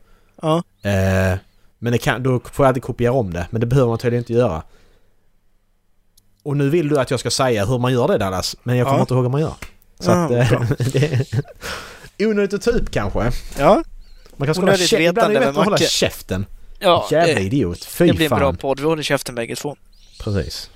Ja. 0.42 0.56
Eh, 0.82 1.38
men 1.78 1.92
det 1.92 1.98
kan, 1.98 2.22
då 2.22 2.40
får 2.52 2.64
jag 2.64 2.68
alltid 2.68 2.82
kopiera 2.82 3.12
om 3.12 3.32
det. 3.32 3.46
Men 3.50 3.60
det 3.60 3.66
behöver 3.66 3.88
man 3.88 3.98
tydligen 3.98 4.20
inte 4.22 4.32
göra. 4.32 4.62
Och 6.42 6.56
nu 6.56 6.70
vill 6.70 6.88
du 6.88 6.98
att 7.00 7.10
jag 7.10 7.20
ska 7.20 7.30
säga 7.30 7.66
hur 7.66 7.78
man 7.78 7.92
gör 7.92 8.08
det 8.08 8.18
Dallas. 8.18 8.56
Men 8.62 8.76
jag 8.76 8.86
kommer 8.86 8.98
Ja. 8.98 9.00
inte 9.00 9.14
ihåg 9.14 9.22
hur 9.22 9.30
man 9.30 9.40
gör. 9.40 9.54
Så 10.00 10.10
Ja, 10.10 10.24
att... 10.24 10.30
Eh, 10.30 10.48
bra. 10.48 10.66
det 12.16 12.24
är 12.24 12.26
onödigt 12.26 12.54
att 12.54 12.62
ta 12.62 12.70
upp 12.70 12.90
kanske. 12.90 13.30
Ja. 13.58 13.82
Man 14.36 14.54
kan 14.54 14.56
hålla 14.64 14.76
käften. 14.76 15.02
Ibland 15.02 15.30
är 15.30 15.34
det 15.34 15.46
bättre 15.46 15.60
att 15.60 15.64
hålla 15.64 15.78
käften. 15.78 16.46
Ja, 16.78 17.08
Jävla 17.10 17.34
det, 17.34 17.40
idiot. 17.40 17.84
Fy 17.84 18.06
det 18.06 18.12
blir 18.12 18.24
en 18.26 18.30
fan. 18.30 18.38
bra 18.38 18.52
podd. 18.52 18.80
Vi 18.80 18.86
håller 18.86 19.02
käften 19.02 19.34
bägge 19.34 19.56
två. 19.56 19.76
Precis. 20.20 20.70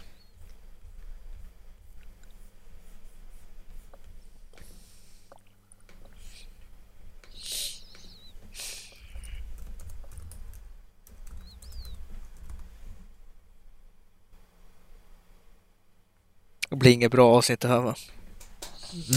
Det 16.72 16.76
blir 16.76 16.90
inget 16.92 17.10
bra 17.12 17.34
avsnitt 17.34 17.60
det 17.60 17.68
här 17.68 17.80
va? 17.80 17.94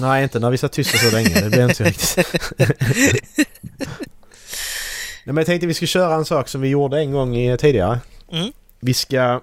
Nej, 0.01 0.23
inte 0.23 0.39
när 0.39 0.49
vi 0.49 0.57
satt 0.57 0.71
tysta 0.71 0.97
så 0.97 1.11
länge. 1.15 1.41
Det 1.41 1.49
blev 1.49 1.61
inte 1.63 1.75
så 1.75 1.83
riktigt. 1.83 2.17
Nej, 5.23 5.33
men 5.33 5.37
jag 5.37 5.45
tänkte 5.45 5.67
vi 5.67 5.73
skulle 5.73 5.87
köra 5.87 6.15
en 6.15 6.25
sak 6.25 6.47
som 6.49 6.61
vi 6.61 6.67
gjorde 6.67 6.99
en 6.99 7.11
gång 7.11 7.57
tidigare. 7.57 7.99
Mm. 8.31 8.51
Vi 8.79 8.93
ska 8.93 9.41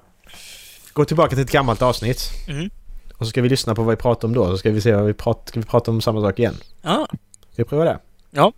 gå 0.92 1.04
tillbaka 1.04 1.30
till 1.30 1.44
ett 1.44 1.50
gammalt 1.50 1.82
avsnitt. 1.82 2.30
Mm. 2.48 2.70
Och 3.14 3.26
så 3.26 3.30
ska 3.30 3.42
vi 3.42 3.48
lyssna 3.48 3.74
på 3.74 3.82
vad 3.82 3.96
vi 3.96 4.02
pratade 4.02 4.26
om 4.26 4.34
då. 4.34 4.46
Så 4.50 4.58
ska 4.58 4.70
vi 4.70 4.80
se 4.80 4.92
vad 4.92 5.04
vi 5.06 5.14
pratar... 5.14 5.46
Ska 5.48 5.60
vi 5.60 5.66
prata 5.66 5.90
om 5.90 6.00
samma 6.00 6.20
sak 6.20 6.38
igen? 6.38 6.56
Ja. 6.82 7.06
Ska 7.52 7.62
vi 7.62 7.64
prova 7.64 7.84
det? 7.84 7.98
Ja. 8.30 8.52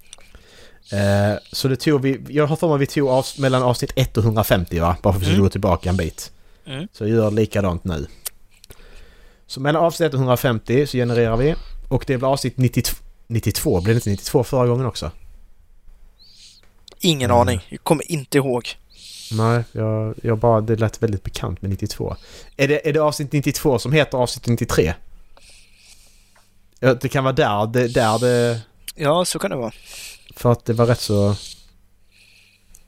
Eh, 0.93 1.39
så 1.53 1.69
det 1.69 1.77
tog 1.77 2.03
vi... 2.03 2.21
Jag 2.29 2.47
har 2.47 2.57
för 2.57 2.69
mig 2.69 2.79
vi 2.79 2.87
tog 2.87 3.09
av, 3.09 3.27
mellan 3.39 3.63
avsnitt 3.63 3.93
1 3.97 4.17
och 4.17 4.25
150 4.25 4.81
va? 4.81 4.97
Bara 5.03 5.13
för 5.13 5.21
att 5.21 5.27
vi 5.27 5.31
Mm. 5.31 5.43
gå 5.43 5.49
tillbaka 5.49 5.89
en 5.89 5.97
bit. 5.97 6.33
Mm. 6.67 6.89
Så 6.93 7.05
jag 7.05 7.11
gör 7.11 7.31
likadant 7.31 7.85
nu. 7.85 8.07
Så 9.47 9.61
mellan 9.61 9.83
avsnitt 9.85 10.07
1 10.09 10.15
och 10.15 10.21
150 10.21 10.87
så 10.87 10.97
genererar 10.97 11.37
vi. 11.37 11.55
Och 11.89 12.05
det 12.07 12.19
blir 12.19 12.29
avsnitt 12.33 12.57
92. 12.57 12.97
92? 13.27 13.81
Blev 13.81 13.95
det 13.95 13.99
inte 13.99 14.11
92 14.11 14.45
förra 14.45 14.67
gången 14.67 14.87
också? 14.87 15.11
Ingen 17.01 17.31
Mm. 17.31 17.41
aning. 17.41 17.67
Jag 17.69 17.85
kommer 17.85 18.13
inte 18.13 18.39
ihåg. 18.39 18.69
Nej, 19.33 19.65
jag, 19.73 20.15
jag 20.23 20.39
bara... 20.39 20.61
Det 20.61 20.77
lät 20.77 21.03
väldigt 21.03 21.23
bekant 21.23 21.63
med 21.63 21.71
92. 21.71 22.17
Är 22.57 22.69
det, 22.69 22.89
är 22.89 22.93
det 22.93 22.99
avsnitt 23.01 23.33
92 23.33 23.79
som 23.79 23.93
heter 23.93 24.19
avsnitt 24.19 24.47
93? 24.47 24.95
Ja, 26.81 26.95
det 26.95 27.09
kan 27.09 27.25
vara 27.25 27.33
där 27.35 27.67
det, 27.67 27.89
där 27.89 28.19
det... 28.19 28.61
Ja, 28.95 29.25
så 29.25 29.39
kan 29.39 29.51
det 29.51 29.57
vara. 29.57 29.73
För 30.37 30.53
att 30.53 30.65
det 30.65 30.73
var 30.73 30.87
rätt 30.87 31.01
så... 31.01 31.37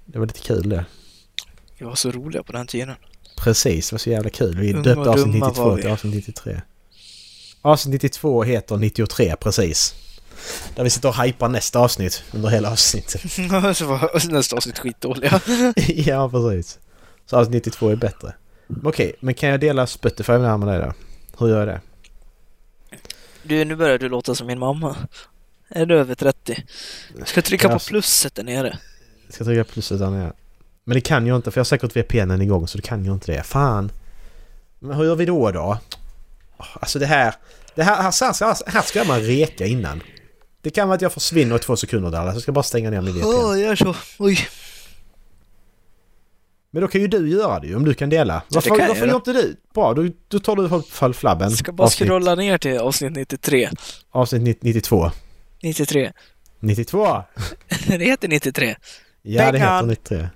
Det 0.05 0.19
var 0.19 0.27
lite 0.27 0.41
kul 0.41 0.69
det. 0.69 0.85
Vi 1.79 1.85
var 1.85 1.95
så 1.95 2.11
roliga 2.11 2.43
på 2.43 2.53
den 2.53 2.67
tiden. 2.67 2.95
Precis, 3.37 3.91
det 3.91 3.95
var 3.95 3.99
så 3.99 4.11
jävla 4.11 4.30
kul. 4.30 4.59
Vi 4.59 4.72
döpte 4.72 5.11
avsnitt 5.11 5.32
dumma 5.32 5.47
92 5.47 5.64
var 5.64 5.76
vi. 5.76 5.82
till 5.82 5.91
avsnitt 5.91 6.14
93. 6.14 6.61
Avsnitt 7.62 7.93
92 7.93 8.43
heter 8.43 8.76
93, 8.76 9.37
precis. 9.37 9.95
Där 10.74 10.84
vi 10.84 10.91
sitter 10.91 11.09
och 11.09 11.16
hypar 11.22 11.49
nästa 11.49 11.78
avsnitt 11.78 12.22
under 12.32 12.49
hela 12.49 12.70
avsnittet. 12.70 13.20
så 13.76 13.87
var 13.87 14.30
nästa 14.32 14.57
avsnitt 14.57 14.78
skitdåliga. 14.78 15.41
ja, 15.89 16.30
precis. 16.30 16.78
Så 17.26 17.37
avsnitt 17.37 17.53
92 17.55 17.89
är 17.89 17.97
bättre. 17.97 18.34
Okej, 18.84 19.12
men 19.20 19.34
kan 19.34 19.49
jag 19.49 19.61
dela 19.61 19.87
Spotify 19.87 20.32
med 20.32 20.61
dig 20.61 20.78
då? 20.78 20.93
Hur 21.39 21.49
gör 21.49 21.59
jag 21.59 21.68
det? 21.68 21.80
Du, 23.43 23.64
nu 23.64 23.76
börjar 23.76 23.99
du 23.99 24.09
låta 24.09 24.34
som 24.34 24.47
min 24.47 24.59
mamma. 24.59 24.97
Är 25.68 25.87
du 25.87 25.99
över 25.99 26.14
30? 26.14 26.64
Jag 27.18 27.28
ska 27.28 27.43
trycka 27.43 27.68
på 27.68 27.74
Alltså- 27.74 27.89
plusset 27.89 28.34
där 28.34 28.43
nere. 28.43 28.78
Jag 29.26 29.34
ska 29.34 29.45
trycka 29.45 29.64
pluset 29.64 29.99
där 29.99 30.11
nere. 30.11 30.32
Men 30.89 30.95
det 30.95 31.01
kan 31.01 31.26
jag 31.26 31.37
inte 31.37 31.51
för 31.51 31.59
jag 31.59 31.64
har 31.64 31.66
säkert 31.66 31.97
VPNen 31.97 32.43
igång 32.43 32.68
så 32.68 32.78
det 32.78 32.82
kan 32.82 33.05
jag 33.05 33.16
inte 33.16 33.32
det. 33.32 33.43
Fan! 33.43 33.93
Men 34.78 34.97
hur 34.97 35.05
gör 35.05 35.16
vi 35.16 35.26
då 35.26 35.51
då? 35.51 35.78
Alltså 36.57 36.99
det 36.99 37.07
här... 37.07 37.34
Det 37.74 37.82
här, 37.82 38.03
här, 38.03 38.45
här, 38.45 38.70
här 38.70 38.82
ska 38.82 39.05
man 39.05 39.20
reka 39.20 39.66
innan. 39.66 40.03
Det 40.62 40.70
kan 40.70 40.89
vara 40.89 40.97
att 40.97 41.03
jag 41.03 41.12
försvinner 41.12 41.57
i 41.57 41.59
två 41.59 41.76
sekunder 41.76 42.11
där. 42.11 42.18
Alltså 42.18 42.34
jag 42.34 42.43
ska 42.43 42.53
bara 42.53 42.62
stänga 42.62 42.91
ner 42.91 43.01
min 43.01 43.14
VPN. 43.14 43.26
Åh, 43.26 43.61
gör 43.61 43.76
så. 43.76 43.95
Oj. 44.18 44.39
Men 46.70 46.82
då 46.82 46.89
kan 46.89 47.01
ju 47.01 47.09
du 47.09 47.30
göra 47.30 47.61
det 47.61 47.66
ju 47.66 47.76
om 47.76 47.84
du 47.84 47.95
kan 47.95 48.11
dela. 48.11 48.43
Varför, 48.49 48.70
kan 48.70 48.78
jag 48.78 48.89
varför 48.89 49.07
gör 49.07 49.16
inte 49.16 49.32
du? 49.32 49.57
Bra, 49.74 49.95
då, 49.95 50.09
då 50.28 50.39
tar 50.39 50.57
du 50.57 50.82
fall 50.82 51.14
flabben. 51.14 51.49
Jag 51.49 51.59
ska 51.59 51.72
bara 51.72 51.84
avsnitt, 51.84 52.09
scrolla 52.09 52.34
ner 52.34 52.59
till 52.59 52.78
avsnitt 52.78 53.12
93. 53.16 53.68
avsnitt 54.11 54.43
90 54.43 54.61
92. 54.62 55.11
93. 55.62 56.12
92! 56.61 57.22
det 57.87 58.05
heter 58.05 58.28
93. 58.28 58.76
Ja, 59.22 59.39
det 59.39 59.47
heter 59.47 59.53
Pengar. 59.53 59.82
93. 59.82 60.28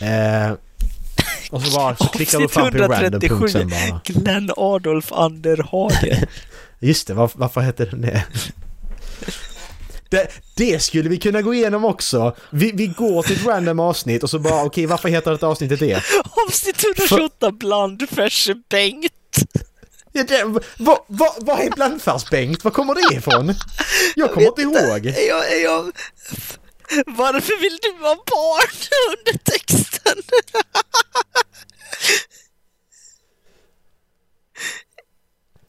Eh, 0.00 0.52
och 1.50 1.62
så 1.62 1.78
bara 1.78 1.96
så 1.96 2.04
klickar 2.04 2.38
du 2.38 2.44
Avsnitt 2.44 2.54
fram 2.54 2.66
en 2.66 2.72
random 2.72 3.02
137. 3.02 3.38
punkt 3.38 3.52
sen 3.52 3.68
bara. 3.68 4.00
Glenn 4.04 4.50
Adolf 4.56 5.12
Anderhage. 5.12 6.26
Just 6.80 7.06
det, 7.06 7.14
var, 7.14 7.30
varför 7.34 7.60
hette 7.60 7.84
den 7.84 8.00
det? 8.00 8.24
det? 10.08 10.28
Det 10.56 10.82
skulle 10.82 11.08
vi 11.08 11.16
kunna 11.18 11.42
gå 11.42 11.54
igenom 11.54 11.84
också. 11.84 12.36
Vi, 12.50 12.72
vi 12.72 12.86
går 12.86 13.22
till 13.22 13.36
ett 13.36 13.46
random 13.46 13.80
avsnitt 13.80 14.22
och 14.22 14.30
så 14.30 14.38
bara 14.38 14.64
okej, 14.64 14.86
varför 14.86 15.08
heter 15.08 15.30
det 15.30 15.46
avsnittet 15.46 15.80
det? 15.80 15.94
avsnitt 16.48 16.84
128 16.84 17.50
Blandfärs 17.50 18.50
Bengt. 18.68 19.12
Ja, 20.12 20.24
det 20.28 20.44
vad, 20.78 20.98
vad, 21.06 21.32
vad 21.40 21.60
är 21.60 21.70
blandfärs-Bengt? 21.70 22.64
Var 22.64 22.70
kommer 22.70 22.94
det 22.94 23.16
ifrån? 23.16 23.54
Jag 24.16 24.32
kommer 24.32 24.46
inte 24.46 24.62
ihåg. 24.62 25.06
Jag, 25.28 25.60
jag... 25.62 25.92
Varför 27.06 27.60
vill 27.60 27.78
du 27.82 27.92
vara 28.02 28.14
barn 28.16 28.76
under 29.18 29.38
texten? 29.38 30.22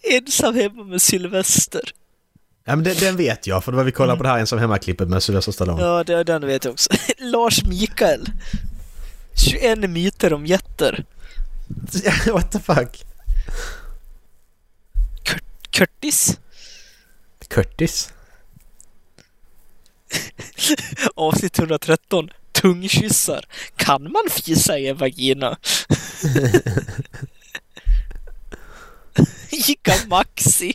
Ensam 0.04 0.56
hemma 0.56 0.84
med 0.84 1.02
Sylvester. 1.02 1.82
Ja, 2.66 2.76
men 2.76 2.84
den, 2.84 2.96
den 2.96 3.18
vet 3.18 3.48
jag, 3.48 3.64
för 3.64 3.72
det 3.72 3.76
var 3.76 3.84
vi 3.84 3.92
kollade 3.92 4.18
på 4.18 4.24
det 4.24 4.30
här 4.30 4.40
ensam 4.40 4.60
hemma-klippet 4.60 5.10
med 5.10 5.24
Sylvester 5.24 5.52
Stallone. 5.52 5.82
Ja, 5.82 6.04
det, 6.04 6.24
den 6.24 6.46
vet 6.46 6.66
jag 6.66 6.72
också. 6.72 6.90
Lars 7.18 7.64
Mikael. 7.66 8.26
21 9.36 9.90
myter 9.90 10.34
om 10.34 10.46
jätter. 10.46 11.06
What 12.34 12.52
the 12.52 12.60
fuck? 12.60 13.06
Curtis. 15.72 16.40
Curtis? 17.48 18.10
Avsnitt 21.16 21.60
113. 21.60 22.30
Tungkyssar. 22.52 23.46
Kan 23.76 24.04
man 24.04 24.24
fisa 24.30 24.78
i 24.80 24.88
en 24.88 24.98
vagina? 24.98 25.58
Ica 29.52 29.94
Maxi. 30.08 30.74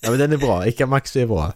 Ja 0.00 0.10
men 0.10 0.18
den 0.18 0.32
är 0.32 0.36
bra, 0.36 0.66
Ica 0.66 0.86
Maxi 0.86 1.20
är 1.20 1.26
bra. 1.26 1.52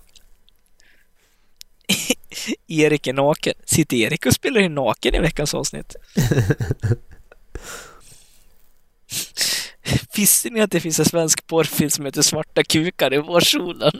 Erik 2.66 3.06
är 3.06 3.12
naken. 3.12 3.54
Sitter 3.64 3.96
Erik 3.96 4.26
och 4.26 4.32
spelar 4.32 4.60
in 4.60 4.74
naken 4.74 5.14
i 5.14 5.20
veckans 5.20 5.54
avsnitt? 5.54 5.96
Visste 10.16 10.50
ni 10.50 10.60
att 10.60 10.70
det 10.70 10.80
finns 10.80 10.98
en 10.98 11.04
svensk 11.04 11.46
porrfilm 11.46 11.90
som 11.90 12.04
heter 12.04 12.22
Svarta 12.22 12.62
kukar 12.62 13.14
i 13.14 13.18
vårsolen? 13.18 13.92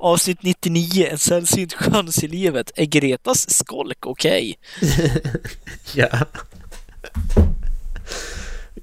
Avsnitt 0.00 0.42
99, 0.42 1.08
en 1.10 1.18
sällsynt 1.18 1.72
chans 1.72 2.24
i 2.24 2.28
livet. 2.28 2.72
Är 2.76 2.84
Gretas 2.84 3.50
skolk 3.50 4.06
okej? 4.06 4.58
Ja. 5.94 6.08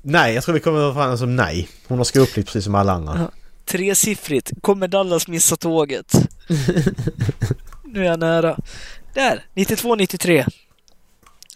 Nej, 0.02 0.34
jag 0.34 0.44
tror 0.44 0.54
vi 0.54 0.60
kommer 0.60 0.94
fram 0.94 1.18
som 1.18 1.36
nej. 1.36 1.70
Hon 1.88 1.98
har 1.98 2.06
skolplikt 2.06 2.48
precis 2.48 2.64
som 2.64 2.76
alla 2.76 2.94
andra. 2.94 3.18
Ja. 3.20 3.32
Tresiffrigt. 3.66 4.52
Kommer 4.62 4.88
Dallas 4.88 5.28
missa 5.28 5.56
tåget? 5.56 6.14
nu 7.84 8.02
är 8.02 8.06
jag 8.06 8.20
nära. 8.20 8.58
Där! 9.14 9.46
92-93. 9.56 10.46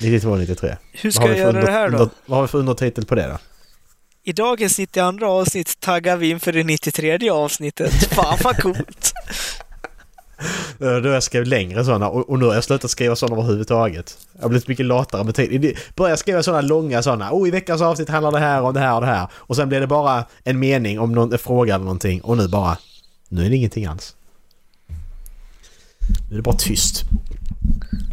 92, 0.02 0.36
93. 0.36 0.78
Hur 0.92 1.12
ska 1.12 1.28
jag 1.28 1.38
göra 1.38 1.62
det 1.62 1.72
här 1.72 1.90
då? 1.90 1.98
under, 1.98 2.10
vad 2.26 2.38
har 2.38 2.42
vi 2.44 2.48
för 2.48 2.58
undertitel 2.58 3.06
på 3.06 3.16
det 3.16 3.28
då? 3.28 3.38
I 4.24 4.34
dagens 4.34 4.78
92 4.80 5.26
avsnitt 5.26 5.80
taggar 5.80 6.18
vi 6.18 6.30
inför 6.30 6.52
det 6.52 6.64
93 6.64 7.30
avsnittet. 7.30 7.94
Fan 7.94 8.38
vad 8.44 8.58
coolt! 8.58 9.14
Då 10.78 11.08
jag 11.10 11.24
skrivit 11.24 11.48
längre 11.48 11.86
sådana 11.86 12.10
och, 12.10 12.40
nu 12.40 12.46
har 12.46 12.54
jag 12.54 12.64
slutat 12.64 12.92
skriva 12.92 13.16
sådana 13.16 13.42
överhuvudtaget. 13.42 14.18
Jag 14.34 14.42
har 14.42 14.50
blivit 14.50 14.68
mycket 14.68 14.86
latare 14.86 15.24
med 15.24 15.36
tid. 15.36 15.78
Börjar 15.96 16.16
skriva 16.16 16.44
sådana 16.44 16.62
långa 16.62 17.04
sådana. 17.04 17.30
Oh, 17.32 17.48
i 17.48 17.52
veckans 17.52 17.82
avsnitt 17.82 18.10
handlar 18.10 18.32
det 18.32 18.40
här 18.40 18.62
om 18.62 18.74
det 18.74 18.80
här 18.80 18.96
och 18.96 19.02
det 19.02 19.08
här. 19.08 19.28
Och 19.34 19.56
sen 19.56 19.70
blir 19.70 19.80
det 19.80 19.88
bara 19.88 20.26
en 20.44 20.60
mening 20.60 21.00
om 21.00 21.12
någon 21.12 21.38
fråga 21.38 21.76
eller 21.76 21.86
någonting. 21.86 22.22
Och 22.22 22.38
nu 22.38 22.48
bara... 22.48 22.78
Nu 23.30 23.46
är 23.46 23.50
det 23.50 23.56
ingenting 23.56 23.86
alls. 23.86 24.16
Nu 26.30 26.32
är 26.32 26.36
det 26.36 26.42
bara 26.42 26.56
tyst. 26.58 27.04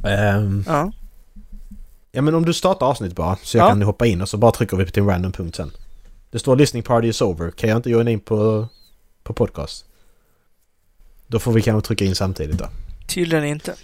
Ehm, 0.04 0.64
Ja. 0.66 0.92
ja 2.12 2.22
men 2.22 2.34
om 2.34 2.44
du 2.44 2.52
startar 2.54 2.86
avsnitt 2.86 3.16
bara 3.16 3.36
så 3.42 3.56
jag 3.58 3.64
Ja. 3.64 3.68
kan 3.68 3.82
hoppa 3.82 4.06
in 4.06 4.22
och 4.22 4.28
så 4.28 4.36
bara 4.36 4.52
trycker 4.52 4.76
vi 4.76 4.84
på 4.84 4.90
till 4.90 5.02
en 5.02 5.08
random 5.08 5.32
punkt 5.32 5.56
sen. 5.56 5.70
Det 6.30 6.38
står 6.38 6.56
listening 6.56 6.82
party 6.82 7.08
is 7.08 7.20
over. 7.20 7.50
Kan 7.50 7.68
jag 7.68 7.76
inte 7.76 7.90
joina 7.90 8.10
in 8.10 8.20
på, 8.20 8.68
på 9.22 9.32
podcast? 9.32 9.84
Då 11.26 11.38
får 11.38 11.52
vi 11.52 11.62
kanske 11.62 11.86
trycka 11.86 12.04
in 12.04 12.14
samtidigt 12.14 12.58
då. 12.58 12.68
Tydligen 13.08 13.44
inte. 13.44 13.76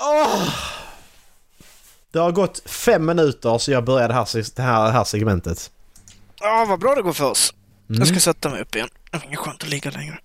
Åh! 0.00 0.48
Det 2.10 2.18
har 2.18 2.32
gått 2.32 2.62
fem 2.70 3.06
minuter 3.06 3.58
så 3.58 3.70
jag 3.70 3.84
började 3.84 4.08
det 4.08 4.14
här, 4.14 4.56
det 4.56 4.62
här, 4.62 4.90
här 4.90 5.04
segmentet. 5.04 5.70
Ja, 6.40 6.66
vad 6.68 6.80
bra 6.80 6.94
det 6.94 7.02
går 7.02 7.12
för 7.12 7.30
oss. 7.30 7.54
Mm. 7.88 7.98
Jag 7.98 8.08
ska 8.08 8.20
sätta 8.20 8.48
mig 8.50 8.60
upp 8.62 8.74
igen. 8.74 8.88
Det 9.10 9.18
var 9.18 9.24
inget 9.24 9.38
skönt 9.38 9.62
att 9.62 9.68
ligga 9.68 9.90
längre. 9.90 10.18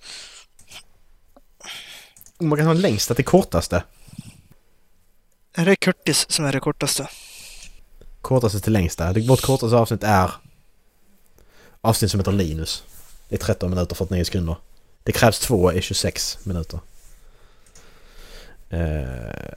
Man 2.40 2.58
kan 2.58 2.68
ha 2.68 2.74
längsta 2.74 3.14
till 3.14 3.26
kortaste. 3.26 3.84
Är 5.56 5.66
det 5.66 5.76
Curtis 5.76 6.32
som 6.32 6.46
är 6.46 6.52
det 6.52 6.60
kortaste? 6.60 7.08
Kortaste 8.24 8.60
till 8.60 8.74
längsta. 8.74 9.14
Vårt 9.14 9.42
kortaste 9.42 9.78
avsnitt 9.78 10.04
är 10.04 10.32
avsnitt 11.82 12.12
som 12.12 12.20
heter 12.20 12.32
Linus. 12.32 12.84
Det 13.30 13.36
är 13.36 13.40
13 13.40 13.70
minuter 13.70 13.96
49 13.96 14.24
sekunder. 14.24 14.56
Det 15.04 15.12
krävs 15.12 15.40
två 15.40 15.72
är 15.72 15.82
26 15.82 16.40
minuter. 16.46 16.80
Eh, 18.70 19.54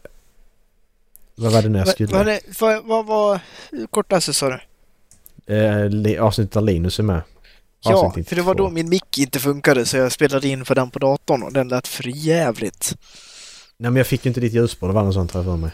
vad 1.35 1.53
var 1.53 1.63
det 1.63 1.69
nu 1.69 1.79
jag 1.79 1.89
skulle... 1.89 2.13
vad 2.13 2.41
vad- 2.61 2.85
vad 2.85 3.07
var 3.07 3.41
kortaste 3.91 4.33
sa 4.35 4.49
du? 4.49 4.61
Eh, 5.55 6.23
avsnittet 6.25 6.53
där 6.53 6.61
Linus 6.61 6.99
är 6.99 7.03
med. 7.03 7.23
Ja, 7.81 7.91
för 7.91 8.37
det 8.37 8.43
var 8.43 8.55
92. 8.55 8.55
då 8.55 8.71
min 8.71 8.89
mick 8.89 9.19
inte 9.19 9.39
funkade 9.39 9.87
så 9.87 9.97
jag 9.97 10.13
spelade 10.13 10.49
in 10.49 10.65
för 10.65 10.75
den 10.75 10.91
på 10.91 10.99
datorn 10.99 11.43
och 11.43 11.53
den 11.53 11.69
lät 11.69 11.89
för 11.89 12.05
jävligt. 12.17 12.97
Nej 13.77 13.91
men 13.91 13.97
jag 13.97 14.07
fick 14.07 14.25
ju 14.25 14.29
inte 14.29 14.41
ditt 14.41 14.53
ljusspår, 14.53 14.89
det 14.89 14.95
var 14.95 15.05
något 15.05 15.15
sånt 15.15 15.35
jag 15.35 15.45
för 15.45 15.57
mig. 15.57 15.71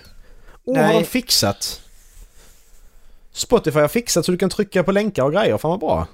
Åh, 0.64 0.76
har 0.76 0.82
Nej. 0.86 0.98
de 1.00 1.04
fixat? 1.06 1.81
Spotify 3.32 3.80
har 3.80 3.88
fixat 3.88 4.24
så 4.24 4.32
du 4.32 4.38
kan 4.38 4.50
trycka 4.50 4.82
på 4.82 4.92
länkar 4.92 5.22
och 5.22 5.32
grejer, 5.32 5.58
fan 5.58 5.70
vad 5.70 5.80
bra. 5.80 6.06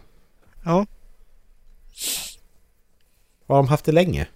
Ja. 0.64 0.87
Har 3.47 3.57
de 3.57 3.69
haft 3.69 3.85
det 3.85 3.93
länge? 3.93 4.27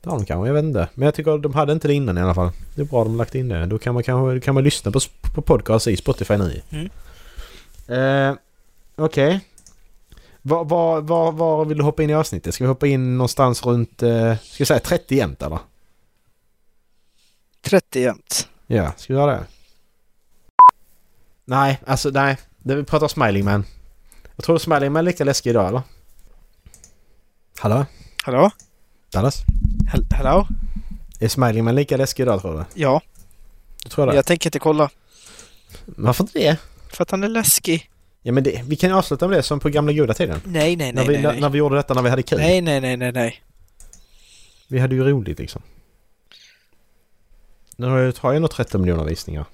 Det 0.00 0.10
har 0.10 0.16
de 0.16 0.26
kanske, 0.26 0.46
jag 0.48 0.54
vet 0.54 0.64
inte. 0.64 0.88
Men 0.94 1.06
jag 1.06 1.14
tycker 1.14 1.38
de 1.38 1.54
hade 1.54 1.72
inte 1.72 1.88
det 1.88 1.94
innan 1.94 2.18
i 2.18 2.20
alla 2.20 2.34
fall. 2.34 2.50
Det 2.74 2.80
är 2.80 2.84
bra 2.84 3.00
att 3.00 3.06
de 3.06 3.10
har 3.10 3.18
lagt 3.18 3.34
in 3.34 3.48
det. 3.48 3.66
Då 3.66 3.78
kan 3.78 3.94
man 3.94 4.02
kanske 4.02 4.40
kan 4.40 4.54
man 4.54 4.64
lyssna 4.64 4.90
på, 4.90 5.00
på 5.34 5.42
podcast 5.42 5.86
i 5.86 5.96
Spotify 5.96 6.36
nu. 6.36 6.62
Mm. 6.70 6.90
Eh, 7.88 8.36
Okej. 8.96 9.40
Var, 10.42 10.64
var, 10.64 11.00
var, 11.00 11.32
var 11.32 11.64
vill 11.64 11.78
du 11.78 11.84
hoppa 11.84 12.02
in 12.02 12.10
i 12.10 12.14
avsnittet? 12.14 12.54
Ska 12.54 12.64
vi 12.64 12.68
hoppa 12.68 12.86
in 12.86 13.18
någonstans 13.18 13.66
runt, 13.66 14.02
eh, 14.02 14.36
ska 14.36 14.58
vi 14.58 14.66
säga 14.66 14.80
30 14.80 15.16
jämt 15.16 15.42
eller? 15.42 15.58
30 17.62 18.00
jämt. 18.00 18.48
Ja, 18.66 18.92
ska 18.96 19.12
vi 19.12 19.18
göra 19.18 19.32
det? 19.32 19.44
Nej, 21.44 21.80
alltså 21.86 22.10
nej. 22.10 22.36
Det 22.58 22.74
vi 22.74 22.84
pratar 22.84 23.08
Smiling 23.08 23.44
Man. 23.44 23.64
Jag 24.36 24.44
tror 24.44 24.58
Smiling 24.58 24.92
Man 24.92 25.00
är 25.00 25.02
lika 25.10 25.24
läskig 25.24 25.50
idag 25.50 25.68
eller? 25.68 25.82
Hallå? 27.58 27.86
Hallå? 28.24 28.50
Dallas? 29.12 29.42
Hel- 29.92 30.06
Hallå? 30.16 30.48
Är 31.20 31.28
Smiling 31.28 31.64
Man 31.64 31.74
lika 31.74 31.96
läskig 31.96 32.22
idag 32.22 32.40
tror 32.40 32.54
du? 32.58 32.64
Ja, 32.82 33.00
Du 33.82 33.88
tror 33.90 34.06
det? 34.06 34.14
jag 34.14 34.26
tänker 34.26 34.48
inte 34.48 34.58
kolla. 34.58 34.90
Varför 35.84 36.24
inte 36.24 36.38
det? 36.38 36.56
För 36.88 37.02
att 37.02 37.10
han 37.10 37.24
är 37.24 37.28
läskig. 37.28 37.90
Ja 38.22 38.32
men 38.32 38.44
det, 38.44 38.62
vi 38.66 38.76
kan 38.76 38.90
ju 38.90 38.96
avsluta 38.96 39.28
med 39.28 39.38
det 39.38 39.42
som 39.42 39.60
på 39.60 39.68
gamla 39.68 39.92
goda 39.92 40.14
tiden. 40.14 40.40
Nej, 40.44 40.76
nej, 40.76 40.92
när, 40.92 41.04
nej, 41.06 41.08
vi, 41.08 41.14
nej. 41.14 41.22
när, 41.22 41.32
Nej, 41.32 41.40
när 41.40 41.48
vi 41.48 41.58
gjorde 41.58 41.76
detta 41.76 41.94
när 41.94 42.02
vi 42.02 42.10
hade 42.10 42.22
kul. 42.22 42.38
nej, 42.38 42.60
nej, 42.60 42.80
nej, 42.80 42.96
nej, 42.96 43.12
nej. 43.12 43.42
Vi 44.68 44.78
hade 44.78 44.94
ju 44.94 45.04
roligt 45.04 45.38
liksom. 45.38 45.62
Nu 47.76 47.86
har 47.86 47.98
jag, 47.98 48.14
jag 48.22 48.40
nog 48.42 48.50
13 48.50 48.80
miljoner 48.80 49.04
visningar. 49.04 49.44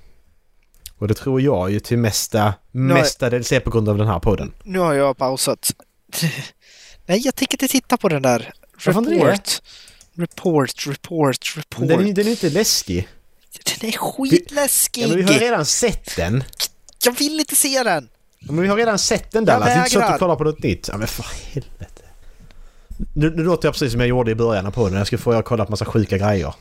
Och 1.00 1.08
det 1.08 1.14
tror 1.14 1.40
jag 1.40 1.70
ju 1.70 1.80
till 1.80 1.98
mesta, 1.98 2.54
Nej. 2.70 2.94
mestadels 2.94 3.52
är 3.52 3.60
på 3.60 3.70
grund 3.70 3.88
av 3.88 3.98
den 3.98 4.06
här 4.06 4.18
podden. 4.20 4.52
Nu 4.62 4.78
har 4.78 4.94
jag 4.94 5.16
pausat. 5.16 5.70
nej, 7.06 7.20
jag 7.24 7.34
tänker 7.34 7.54
inte 7.54 7.68
titta 7.68 7.96
på 7.96 8.08
den 8.08 8.22
där. 8.22 8.52
Report. 8.78 9.62
Report, 10.14 10.86
report, 10.86 11.56
report. 11.56 11.88
Den, 11.88 12.08
är- 12.08 12.12
den 12.12 12.26
är 12.26 12.30
inte 12.30 12.50
läskig. 12.50 13.08
Den 13.80 13.88
är 13.90 13.96
skitläskig! 13.98 15.02
Ja, 15.02 15.08
men 15.08 15.16
vi 15.16 15.22
har 15.22 15.32
redan 15.40 15.66
sett 15.66 16.16
den. 16.16 16.44
Jag 17.04 17.12
vill 17.18 17.40
inte 17.40 17.56
se 17.56 17.82
den! 17.82 18.08
Ja, 18.38 18.52
Men 18.52 18.62
vi 18.62 18.68
har 18.68 18.76
redan 18.76 18.98
sett 18.98 19.30
den 19.32 19.44
Jag 19.44 19.54
Dallas. 19.54 19.66
Det 19.68 19.72
är 19.72 19.78
inte 19.78 19.90
så 19.90 19.98
att 19.98 20.02
vägrar. 20.02 20.12
du 20.12 20.18
kollar 20.18 20.36
på 20.36 20.44
något 20.44 20.62
nytt. 20.62 20.88
Ja 20.88 20.96
men 20.96 21.06
för 21.08 21.24
helvete. 21.52 22.02
Nu, 23.14 23.30
nu 23.36 23.42
låter 23.42 23.66
jag 23.68 23.74
precis 23.74 23.92
som 23.92 24.00
jag 24.00 24.08
gjorde 24.08 24.30
i 24.30 24.34
början 24.34 24.66
av 24.66 24.70
podden. 24.70 24.98
Jag 24.98 25.06
skulle 25.06 25.22
få 25.22 25.34
jag 25.34 25.44
kolla 25.44 25.64
på 25.64 25.70
massa 25.70 25.84
sjuka 25.84 26.18
grejer. 26.18 26.54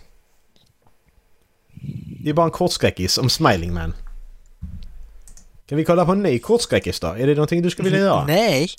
Det 2.23 2.29
är 2.29 2.33
bara 2.33 2.45
en 2.45 2.51
kortskräckis 2.51 3.17
om 3.17 3.29
Smiling 3.29 3.73
Man. 3.73 3.93
Kan 5.69 5.77
vi 5.77 5.85
kolla 5.85 6.05
på 6.05 6.11
en 6.11 6.23
ny 6.23 6.39
kortskräckis 6.39 6.99
då? 6.99 7.07
Är 7.07 7.27
det 7.27 7.33
någonting 7.33 7.61
du 7.61 7.69
skulle 7.69 7.89
vilja 7.89 8.05
göra? 8.05 8.25
Nej! 8.25 8.69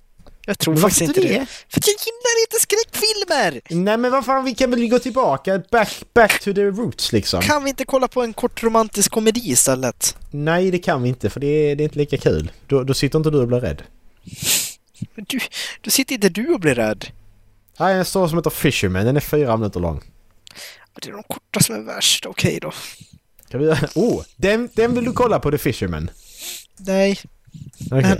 Jag 0.46 0.58
tror 0.58 0.74
Men 0.74 0.82
faktiskt 0.82 1.00
inte 1.00 1.20
det. 1.20 1.46
För 1.68 1.80
att 1.80 1.86
jag 1.86 1.94
gillar 1.94 2.40
inte 2.46 2.60
skräckfilmer! 2.60 3.60
Nej 3.84 3.96
men 3.96 4.10
vad 4.10 4.24
fan, 4.24 4.44
vi 4.44 4.54
kan 4.54 4.70
väl 4.70 4.88
gå 4.88 4.98
tillbaka. 4.98 5.62
Back, 5.70 6.02
back 6.14 6.40
to 6.40 6.52
the 6.52 6.64
roots 6.64 7.12
liksom. 7.12 7.42
Kan 7.42 7.64
vi 7.64 7.70
inte 7.70 7.84
kolla 7.84 8.08
på 8.08 8.22
en 8.22 8.32
kort 8.32 8.62
romantisk 8.62 9.10
komedi 9.10 9.50
istället? 9.50 10.16
Nej 10.30 10.70
det 10.70 10.78
kan 10.78 11.02
vi 11.02 11.08
inte 11.08 11.30
för 11.30 11.40
det 11.40 11.46
är, 11.46 11.76
det 11.76 11.82
är 11.82 11.84
inte 11.84 11.98
lika 11.98 12.16
kul. 12.16 12.52
Då, 12.66 12.82
då 12.82 12.94
sitter 12.94 13.18
inte 13.18 13.30
du 13.30 13.38
och 13.38 13.48
blir 13.48 13.60
rädd. 13.60 13.82
Men 15.14 15.24
du, 15.28 15.38
då 15.80 15.90
sitter 15.90 16.14
inte 16.14 16.28
du 16.28 16.48
och 16.48 16.60
blir 16.60 16.74
rädd. 16.74 17.06
Nej, 17.80 17.94
en 17.94 18.04
story 18.04 18.28
som 18.28 18.38
heter 18.38 18.50
Fisherman. 18.50 19.04
Den 19.04 19.16
är 19.16 19.20
fyra 19.20 19.56
minuter 19.56 19.80
lång. 19.80 20.02
Det 21.00 21.08
är 21.08 21.12
de 21.12 21.22
korta 21.22 21.60
som 21.60 21.74
är 21.74 21.80
värst. 21.80 22.26
Okej 22.26 22.58
då. 22.62 22.72
Kan 23.50 23.60
vi 23.60 23.66
göra... 23.66 23.88
Oh! 23.94 24.22
Den, 24.36 24.68
den 24.74 24.94
vill 24.94 25.04
du 25.04 25.12
kolla 25.12 25.40
på 25.40 25.50
The 25.50 25.58
Fisherman? 25.58 26.10
Nej, 26.76 27.18
Okej. 27.86 28.02
men... 28.02 28.18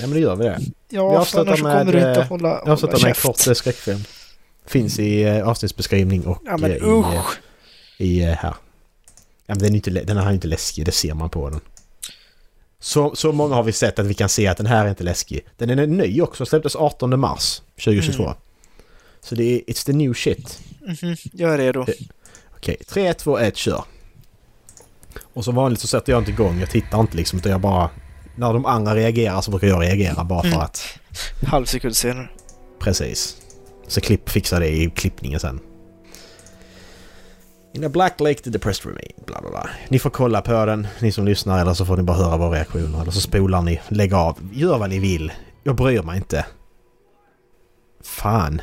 Ja 0.00 0.06
men 0.06 0.10
då 0.10 0.18
gör 0.18 0.36
vi 0.36 0.44
det. 0.44 0.60
Ja, 0.88 1.10
för 1.10 1.18
avslutar 1.20 1.62
med, 1.62 1.78
kommer 1.78 1.92
du 1.92 1.98
inte 1.98 2.20
eh, 2.20 2.26
hålla, 2.28 2.48
Jag 2.48 2.58
hålla 2.58 2.72
avslutar 2.72 2.98
med 2.98 3.08
en 3.08 3.14
käft. 3.14 3.22
kort 3.26 3.46
eh, 3.46 3.52
skräckfilm. 3.52 4.00
Finns 4.66 4.98
i 4.98 5.22
eh, 5.22 5.48
avsnittsbeskrivning 5.48 6.26
och 6.26 6.42
Ja 6.46 6.56
men 6.56 6.72
i, 6.72 6.78
usch! 6.82 7.38
i 7.98 8.20
här. 8.22 8.54
Ja, 9.46 9.54
men 9.54 9.58
den, 9.58 9.72
är 9.72 9.76
inte, 9.76 9.90
den 9.90 10.16
här 10.16 10.26
är 10.26 10.32
inte 10.32 10.48
läskig, 10.48 10.86
det 10.86 10.92
ser 10.92 11.14
man 11.14 11.30
på 11.30 11.50
den. 11.50 11.60
Så, 12.80 13.14
så 13.14 13.32
många 13.32 13.54
har 13.54 13.62
vi 13.62 13.72
sett 13.72 13.98
att 13.98 14.06
vi 14.06 14.14
kan 14.14 14.28
se 14.28 14.46
att 14.46 14.56
den 14.56 14.66
här 14.66 14.84
är 14.84 14.88
inte 14.90 15.04
läskig. 15.04 15.44
Den 15.56 15.70
är 15.70 15.86
ny 15.86 16.22
också, 16.22 16.46
släpptes 16.46 16.76
18 16.76 17.20
mars 17.20 17.62
2022. 17.84 18.22
Mm. 18.22 18.34
Så 19.20 19.34
det 19.34 19.44
är 19.44 19.58
It's 19.58 19.86
the 19.86 19.92
new 19.92 20.14
shit. 20.14 20.58
Mhm, 20.80 21.16
jag 21.32 21.54
är 21.54 21.58
redo. 21.58 21.86
Okej, 22.56 22.76
3, 22.88 23.14
2, 23.14 23.38
1, 23.38 23.56
kör! 23.56 23.84
Och 25.38 25.44
som 25.44 25.54
vanligt 25.54 25.80
så 25.80 25.86
sätter 25.86 26.12
jag 26.12 26.20
inte 26.20 26.30
igång, 26.30 26.60
jag 26.60 26.70
tittar 26.70 27.00
inte 27.00 27.16
liksom 27.16 27.38
utan 27.38 27.52
jag 27.52 27.60
bara... 27.60 27.90
När 28.36 28.52
de 28.52 28.66
andra 28.66 28.94
reagerar 28.94 29.40
så 29.40 29.50
brukar 29.50 29.66
jag 29.66 29.82
reagera 29.82 30.24
bara 30.24 30.40
för 30.42 30.48
Mm. 30.48 30.60
att... 30.60 30.98
Halv 31.46 31.64
sekund 31.64 31.96
senare. 31.96 32.28
Precis. 32.78 33.36
Så 33.86 34.00
klipp, 34.00 34.28
fixar 34.28 34.60
det 34.60 34.68
i 34.68 34.90
klippningen 34.90 35.40
sen. 35.40 35.60
In 37.74 37.84
a 37.84 37.88
black 37.88 38.20
lake 38.20 38.34
the 38.42 38.50
depressed 38.50 38.86
remain. 38.86 39.12
Bla 39.26 39.40
bla 39.40 39.50
bla. 39.50 39.70
Ni 39.88 39.98
får 39.98 40.10
kolla 40.10 40.40
på 40.40 40.66
den, 40.66 40.86
ni 41.00 41.12
som 41.12 41.24
lyssnar, 41.24 41.60
eller 41.60 41.74
så 41.74 41.86
får 41.86 41.96
ni 41.96 42.02
bara 42.02 42.16
höra 42.16 42.36
våra 42.36 42.50
reaktioner. 42.56 43.02
Eller 43.02 43.12
så 43.12 43.20
spolar 43.20 43.62
ni, 43.62 43.80
lägg 43.88 44.14
av. 44.14 44.38
Gör 44.52 44.78
vad 44.78 44.90
ni 44.90 44.98
vill. 44.98 45.32
Jag 45.62 45.76
bryr 45.76 46.02
mig 46.02 46.16
inte. 46.16 46.46
Fan. 48.04 48.60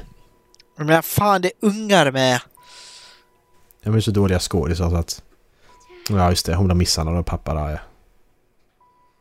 Men 0.78 1.03
fan, 1.03 1.41
det 1.41 1.47
är 1.47 1.67
ungar 1.67 2.11
med! 2.11 2.39
De 3.84 3.95
är 3.95 3.99
så 3.99 4.11
dåliga 4.11 4.39
skådisar 4.39 4.89
så 4.89 4.95
att... 4.95 5.21
Ja 6.10 6.30
just 6.30 6.45
det, 6.45 6.56
hon 6.56 6.66
blir 6.66 6.76
misshandlad 6.76 7.18
av 7.18 7.24
pappa 7.24 7.53
där 7.53 7.70
ja. 7.72 7.80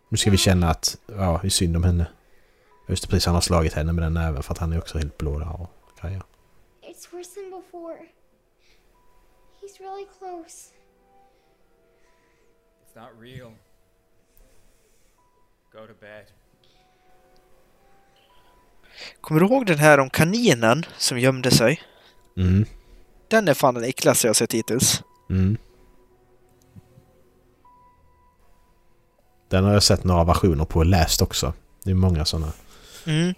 Nu 0.08 0.16
ska 0.16 0.30
vi 0.30 0.36
känna 0.36 0.70
att, 0.70 0.98
ja, 1.06 1.38
det 1.42 1.48
är 1.48 1.50
synd 1.50 1.76
om 1.76 1.84
henne. 1.84 2.06
Just 2.88 3.02
det, 3.02 3.08
precis. 3.08 3.26
Han 3.26 3.34
har 3.34 3.42
slagit 3.42 3.72
henne 3.72 3.92
med 3.92 4.04
den 4.04 4.14
näven 4.14 4.42
för 4.42 4.52
att 4.52 4.58
han 4.58 4.72
är 4.72 4.78
också 4.78 4.98
helt 4.98 5.18
blå 5.18 5.38
där 5.38 5.60
och 5.60 5.70
grejer. 6.00 6.22
It's 6.82 7.10
worse 7.12 7.30
than 7.34 7.50
before. 7.50 7.96
He's 9.60 9.78
really 9.80 10.06
close. 10.18 10.70
It's 12.84 13.00
not 13.00 13.22
real. 13.22 13.52
Go 15.72 15.86
to 15.86 15.94
bed. 16.00 16.26
Kommer 19.20 19.40
du 19.40 19.46
ihåg 19.46 19.66
den 19.66 19.78
här 19.78 20.00
om 20.00 20.10
kaninen 20.10 20.86
som 20.98 21.18
gömde 21.18 21.50
sig? 21.50 21.82
Mm. 22.36 22.66
Den 23.28 23.48
är 23.48 23.54
fan 23.54 23.74
den 23.74 23.84
äckligaste 23.84 24.26
jag 24.26 24.36
sett 24.36 24.54
hittills. 24.54 25.02
Mm. 25.30 25.56
Den 29.54 29.64
har 29.64 29.72
jag 29.72 29.82
sett 29.82 30.04
några 30.04 30.24
versioner 30.24 30.64
på 30.64 30.78
och 30.78 30.86
läst 30.86 31.22
också. 31.22 31.52
Det 31.84 31.90
är 31.90 31.94
många 31.94 32.24
sådana. 32.24 32.52
Mm. 33.04 33.34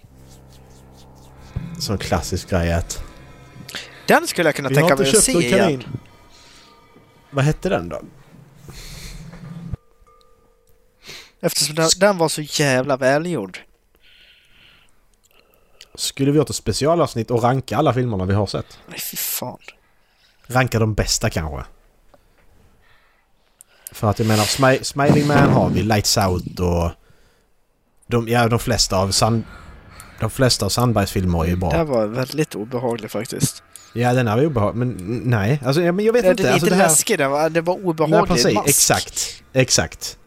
Sån 1.79 1.97
klassisk 1.97 2.49
grej 2.49 2.73
att... 2.73 3.03
Den 4.07 4.27
skulle 4.27 4.47
jag 4.47 4.55
kunna 4.55 4.69
tänka 4.69 4.95
mig 4.95 5.09
att 5.09 5.23
se 5.23 5.31
igen. 5.31 5.83
Vad 7.29 7.45
hette 7.45 7.69
den 7.69 7.89
då? 7.89 8.01
Eftersom 11.41 11.75
den, 11.75 11.89
den 11.97 12.17
var 12.17 12.29
så 12.29 12.41
jävla 12.41 12.97
välgjord. 12.97 13.59
Skulle 15.95 16.31
vi 16.31 16.37
gjort 16.37 16.49
ett 16.49 16.55
specialavsnitt 16.55 17.31
och 17.31 17.43
ranka 17.43 17.77
alla 17.77 17.93
filmerna 17.93 18.25
vi 18.25 18.33
har 18.33 18.47
sett? 18.47 18.79
Nej, 18.87 18.99
fy 18.99 19.17
fan. 19.17 19.59
Ranka 20.47 20.79
de 20.79 20.93
bästa 20.93 21.29
kanske? 21.29 21.63
För 23.91 24.09
att 24.09 24.19
jag 24.19 24.27
menar, 24.27 24.43
Smi- 24.43 24.83
Smiling 24.83 25.27
Man 25.27 25.49
har 25.53 25.69
vi, 25.69 25.83
Lights 25.83 26.17
Out 26.17 26.59
och... 26.59 26.91
De, 28.07 28.27
ja, 28.27 28.47
de 28.47 28.59
flesta 28.59 28.97
av 28.97 29.11
Sand... 29.11 29.43
De 30.19 30.29
flesta 30.29 30.65
av 30.65 30.69
Sandbergs 30.69 31.11
filmer 31.11 31.43
är 31.43 31.47
ju 31.47 31.55
bra. 31.55 31.69
Det 31.69 31.77
här 31.77 31.83
var 31.83 32.07
väldigt 32.07 32.55
obehagligt 32.55 33.11
faktiskt. 33.11 33.63
Ja, 33.93 34.13
den 34.13 34.27
här 34.27 34.35
var 34.37 34.45
obehaglig. 34.45 34.79
Men 34.79 35.21
nej, 35.23 35.61
alltså, 35.65 35.81
ja, 35.81 35.91
men 35.91 36.05
jag 36.05 36.13
vet 36.13 36.23
Det, 36.23 36.29
inte. 36.31 36.43
det 36.43 36.49
är 36.49 36.53
alltså, 36.53 36.65
inte 36.65 36.75
det 36.75 36.81
här... 36.81 36.89
läskigt, 36.89 37.17
det 37.17 37.27
var, 37.27 37.49
det 37.49 37.61
var 37.61 37.75
Nej, 37.77 37.85
obehagligt. 37.85 38.27
precis. 38.33 38.53
mask. 38.55 38.67
Exakt. 38.69 39.43
Exakt. 39.53 40.17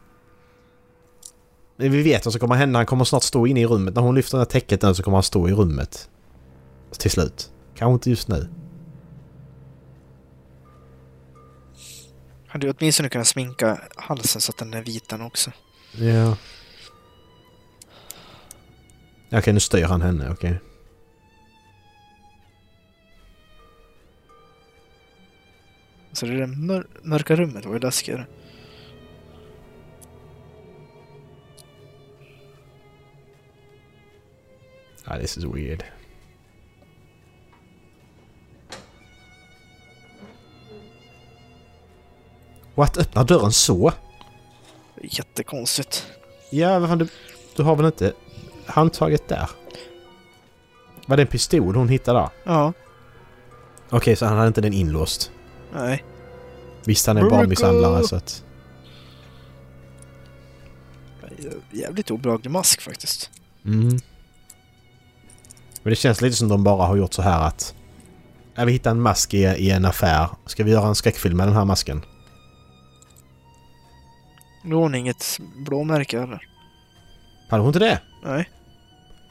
Men 1.77 1.93
vi 1.93 2.03
vet 2.03 2.25
vad 2.25 2.33
som 2.33 2.41
kommer 2.41 2.55
hända. 2.55 2.79
Han 2.79 2.87
kommer 2.87 3.05
snart 3.05 3.23
stå 3.23 3.47
inne 3.47 3.61
i 3.61 3.67
rummet. 3.67 3.95
När 3.95 4.03
hon 4.03 4.15
lyfter 4.15 4.39
det 4.39 4.41
här 4.41 4.45
täcket 4.61 4.97
så 4.97 5.03
kommer 5.03 5.17
han 5.17 5.23
stå 5.23 5.49
i 5.49 5.53
rummet. 5.53 6.09
Till 6.99 7.11
slut. 7.11 7.51
Kanske 7.77 7.93
inte 7.95 8.11
just 8.11 8.29
nu. 8.29 8.49
Hade 12.51 12.71
åtminstone 12.71 13.09
kunnat 13.09 13.27
sminka 13.27 13.81
halsen 13.97 14.41
så 14.41 14.51
att 14.51 14.57
den 14.57 14.75
är 14.75 14.83
vit 14.83 15.09
den 15.09 15.21
också. 15.21 15.53
Ja. 15.93 16.37
Okej, 19.33 19.53
nu 19.53 19.61
styr 19.61 19.85
han 19.85 20.03
henne. 20.03 20.31
Okej. 20.31 20.61
Så 26.13 26.27
det 26.27 26.33
är 26.33 26.37
det 26.37 26.47
mör 26.47 26.87
mörka 27.03 27.37
rummet 27.37 27.65
var 27.65 27.73
ju 27.73 27.79
läskigare. 27.79 28.27
Ah, 35.05 35.19
this 35.19 35.39
is 35.39 35.45
weird. 35.45 35.85
What? 42.81 42.99
Öppnar 42.99 43.25
dörren 43.25 43.53
så? 43.53 43.93
Jättekonstigt. 45.03 46.07
Ja, 46.51 46.79
vad 46.79 46.89
fan 46.89 46.99
du... 46.99 47.09
Du 47.57 47.63
har 47.63 47.77
väl 47.77 47.87
inte 47.87 48.13
handtaget 48.67 49.29
där? 49.29 49.51
Var 51.07 51.17
det 51.17 51.23
en 51.23 51.27
pistol 51.27 51.77
hon 51.77 51.89
hittade 51.89 52.19
där? 52.19 52.29
Ja, 52.45 52.73
Okej, 53.91 54.17
så 54.17 54.27
han 54.27 54.37
hade 54.37 54.49
inte 54.49 54.61
den 54.61 54.73
inlåst. 54.73 55.31
nej. 55.75 56.05
Visst, 56.85 57.07
han 57.07 57.17
är 57.17 57.23
en 57.23 57.29
barnmisshandlare 57.29 58.05
så 58.05 58.17
att... 58.17 58.45
Jävligt 61.71 62.11
obehaglig 62.11 62.51
mask 62.51 62.81
faktiskt. 62.81 63.31
Mm. 63.65 63.89
Men 65.83 65.91
det 65.91 65.97
känns 65.97 66.21
lite 66.21 66.37
som 66.37 66.49
de 66.49 66.65
bara 66.65 66.87
har 66.87 66.97
gjort 66.97 67.13
så 67.13 67.23
här 67.23 67.47
att... 67.47 67.75
Ja, 68.55 68.65
vi 68.65 68.73
hittar 68.73 68.91
en 68.91 69.01
mask 69.01 69.35
i, 69.35 69.39
i 69.39 69.71
en 69.71 69.85
affär. 69.85 70.29
Ska 70.47 70.65
vi 70.65 70.71
göra 70.71 70.89
en 70.89 70.95
skräckfilm 70.95 71.37
med 71.37 71.47
den 71.47 71.57
här 71.57 71.65
masken? 71.65 72.05
Nu 74.63 74.75
har 74.75 74.83
hon 74.83 74.95
inget 74.95 75.39
blåmärke 75.57 76.21
heller. 76.21 76.43
Hade 77.49 77.63
hon 77.63 77.69
inte 77.69 77.79
det? 77.79 78.01
Nej. 78.25 78.51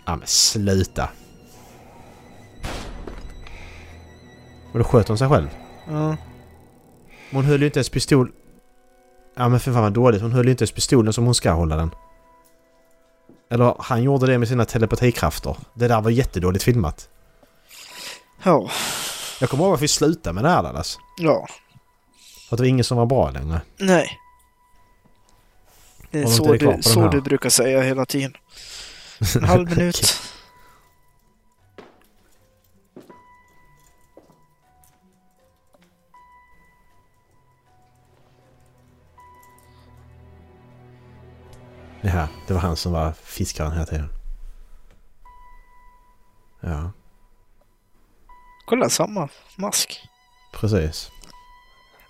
Ja 0.06 0.16
men 0.16 0.28
sluta. 0.28 1.10
Och 4.72 4.80
då 4.80 4.84
sköt 4.84 5.08
hon 5.08 5.18
sig 5.18 5.30
själv. 5.30 5.50
Ja. 5.88 6.18
Hon 7.32 7.46
höll 7.46 7.60
ju 7.60 7.66
inte 7.66 7.80
ens 7.80 7.90
pistol... 7.90 8.32
Ja 9.36 9.50
men 9.50 9.60
för 9.60 9.74
fan 9.74 9.82
vad 9.82 9.94
dåligt. 9.94 10.22
Hon 10.22 10.32
höll 10.32 10.46
ju 10.46 10.52
inte 10.52 10.62
ens 10.62 10.72
pistolen 10.72 11.14
som 11.14 11.26
hon 11.26 11.36
ska 11.36 11.52
hålla 11.52 11.76
den. 11.76 11.92
Eller 13.52 13.76
han 13.80 14.04
gjorde 14.04 14.28
det 14.28 14.38
med 14.38 14.48
sina 14.48 14.66
telepatikrafter. 14.66 15.56
Det 15.74 15.88
där 15.88 16.02
var 16.02 16.10
jättedåligt 16.12 16.64
filmat. 16.64 17.10
Ja. 18.44 18.70
Jag 19.40 19.50
kommer 19.50 19.64
ihåg 19.64 19.70
varför 19.70 19.82
vi 19.82 19.88
slutade 19.88 20.34
med 20.34 20.44
det 20.44 20.50
här 20.50 20.64
Dallas. 20.64 20.98
Ja. 21.18 21.48
För 22.50 22.56
att 22.56 22.58
det 22.58 22.64
var 22.64 22.70
ingen 22.70 22.84
som 22.84 22.98
var 22.98 23.06
bra 23.06 23.32
längre. 23.32 23.62
Nej. 23.78 24.18
Det 26.12 26.20
är 26.20 26.26
så, 26.28 26.52
det 26.52 26.60
kvar 26.60 26.74
du, 26.78 26.84
så 26.84 27.08
du 27.08 27.22
brukar 27.22 27.50
säga 27.50 27.82
hela 27.82 28.06
tiden. 28.06 28.34
En 29.36 29.44
halv 29.44 29.70
minut. 29.78 30.22
Ja, 42.02 42.28
det 42.48 42.54
var 42.54 42.62
han 42.62 42.76
som 42.78 42.92
var 42.92 43.14
fiskaren 43.24 43.72
hela 43.72 43.86
tiden. 43.86 44.10
Ja, 46.62 46.92
Kolla, 48.66 48.90
samma 48.90 49.30
mask. 49.56 50.02
precis. 50.54 51.12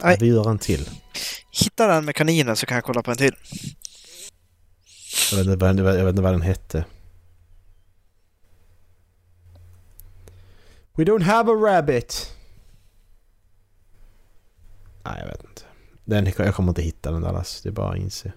Nej. 0.04 0.18
Vi 0.20 0.28
gör 0.28 0.50
en 0.50 0.60
till. 0.60 0.90
Hitta 1.52 1.88
den 1.88 2.06
med 2.06 2.16
kaninen 2.16 2.56
så 2.56 2.66
kan 2.66 2.76
jag 2.76 2.84
kolla 2.84 3.04
på 3.04 3.12
en 3.12 3.18
till. 3.18 3.36
Jag 5.32 5.38
vet, 5.38 5.48
inte, 5.48 5.84
vad- 5.84 6.00
jag 6.00 6.06
vet 6.06 6.10
inte 6.14 6.22
vad 6.22 6.34
den 6.34 6.42
hette. 6.42 6.86
We 10.96 11.04
don't 11.04 11.24
have 11.24 11.52
a 11.52 11.56
rabbit. 11.56 12.36
Nej, 15.04 15.20
jag 15.20 15.28
vet 15.28 15.44
inte. 15.44 15.62
Den, 16.06 16.34
jag 16.38 16.56
kommer 16.56 16.70
inte 16.72 16.82
hitta 16.82 17.12
den 17.12 17.22
där 17.22 17.34
alltså. 17.34 17.60
Det 17.64 17.70
är 17.70 17.74
bara 17.74 17.92
att 17.92 17.98
inse. 17.98 18.32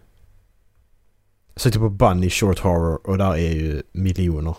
Jag 1.55 1.61
sökte 1.63 1.79
typ 1.79 1.81
på 1.83 1.89
Bunny 1.89 2.31
Short 2.31 2.59
Horror 2.59 3.07
och 3.07 3.19
där 3.19 3.33
är 3.33 3.53
ju 3.53 3.83
miljoner. 3.93 4.57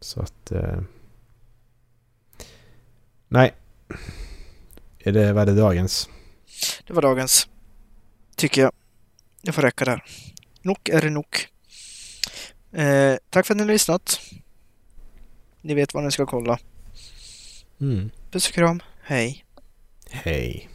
Så 0.00 0.20
att... 0.22 0.52
Eh... 0.52 0.80
Nej. 3.28 3.54
Är 4.98 5.12
det, 5.12 5.32
vad 5.32 5.42
är 5.48 5.54
det 5.54 5.60
dagens? 5.60 6.08
Det 6.86 6.92
var 6.92 7.02
dagens. 7.02 7.48
Tycker 8.36 8.62
jag. 8.62 8.72
Det 9.42 9.52
får 9.52 9.62
räcka 9.62 9.84
där. 9.84 10.04
Nog 10.66 10.88
är 10.88 11.00
det 11.00 11.10
nog. 11.10 11.26
Eh, 12.72 13.16
tack 13.30 13.46
för 13.46 13.54
att 13.54 13.56
ni 13.56 13.62
har 13.62 13.72
lyssnat. 13.72 14.20
Ni 15.60 15.74
vet 15.74 15.94
vad 15.94 16.04
ni 16.04 16.10
ska 16.10 16.26
kolla. 16.26 16.58
Mm. 17.80 18.10
Puss 18.30 18.48
och 18.48 18.54
kram. 18.54 18.82
Hej. 19.02 19.44
Hej. 20.10 20.68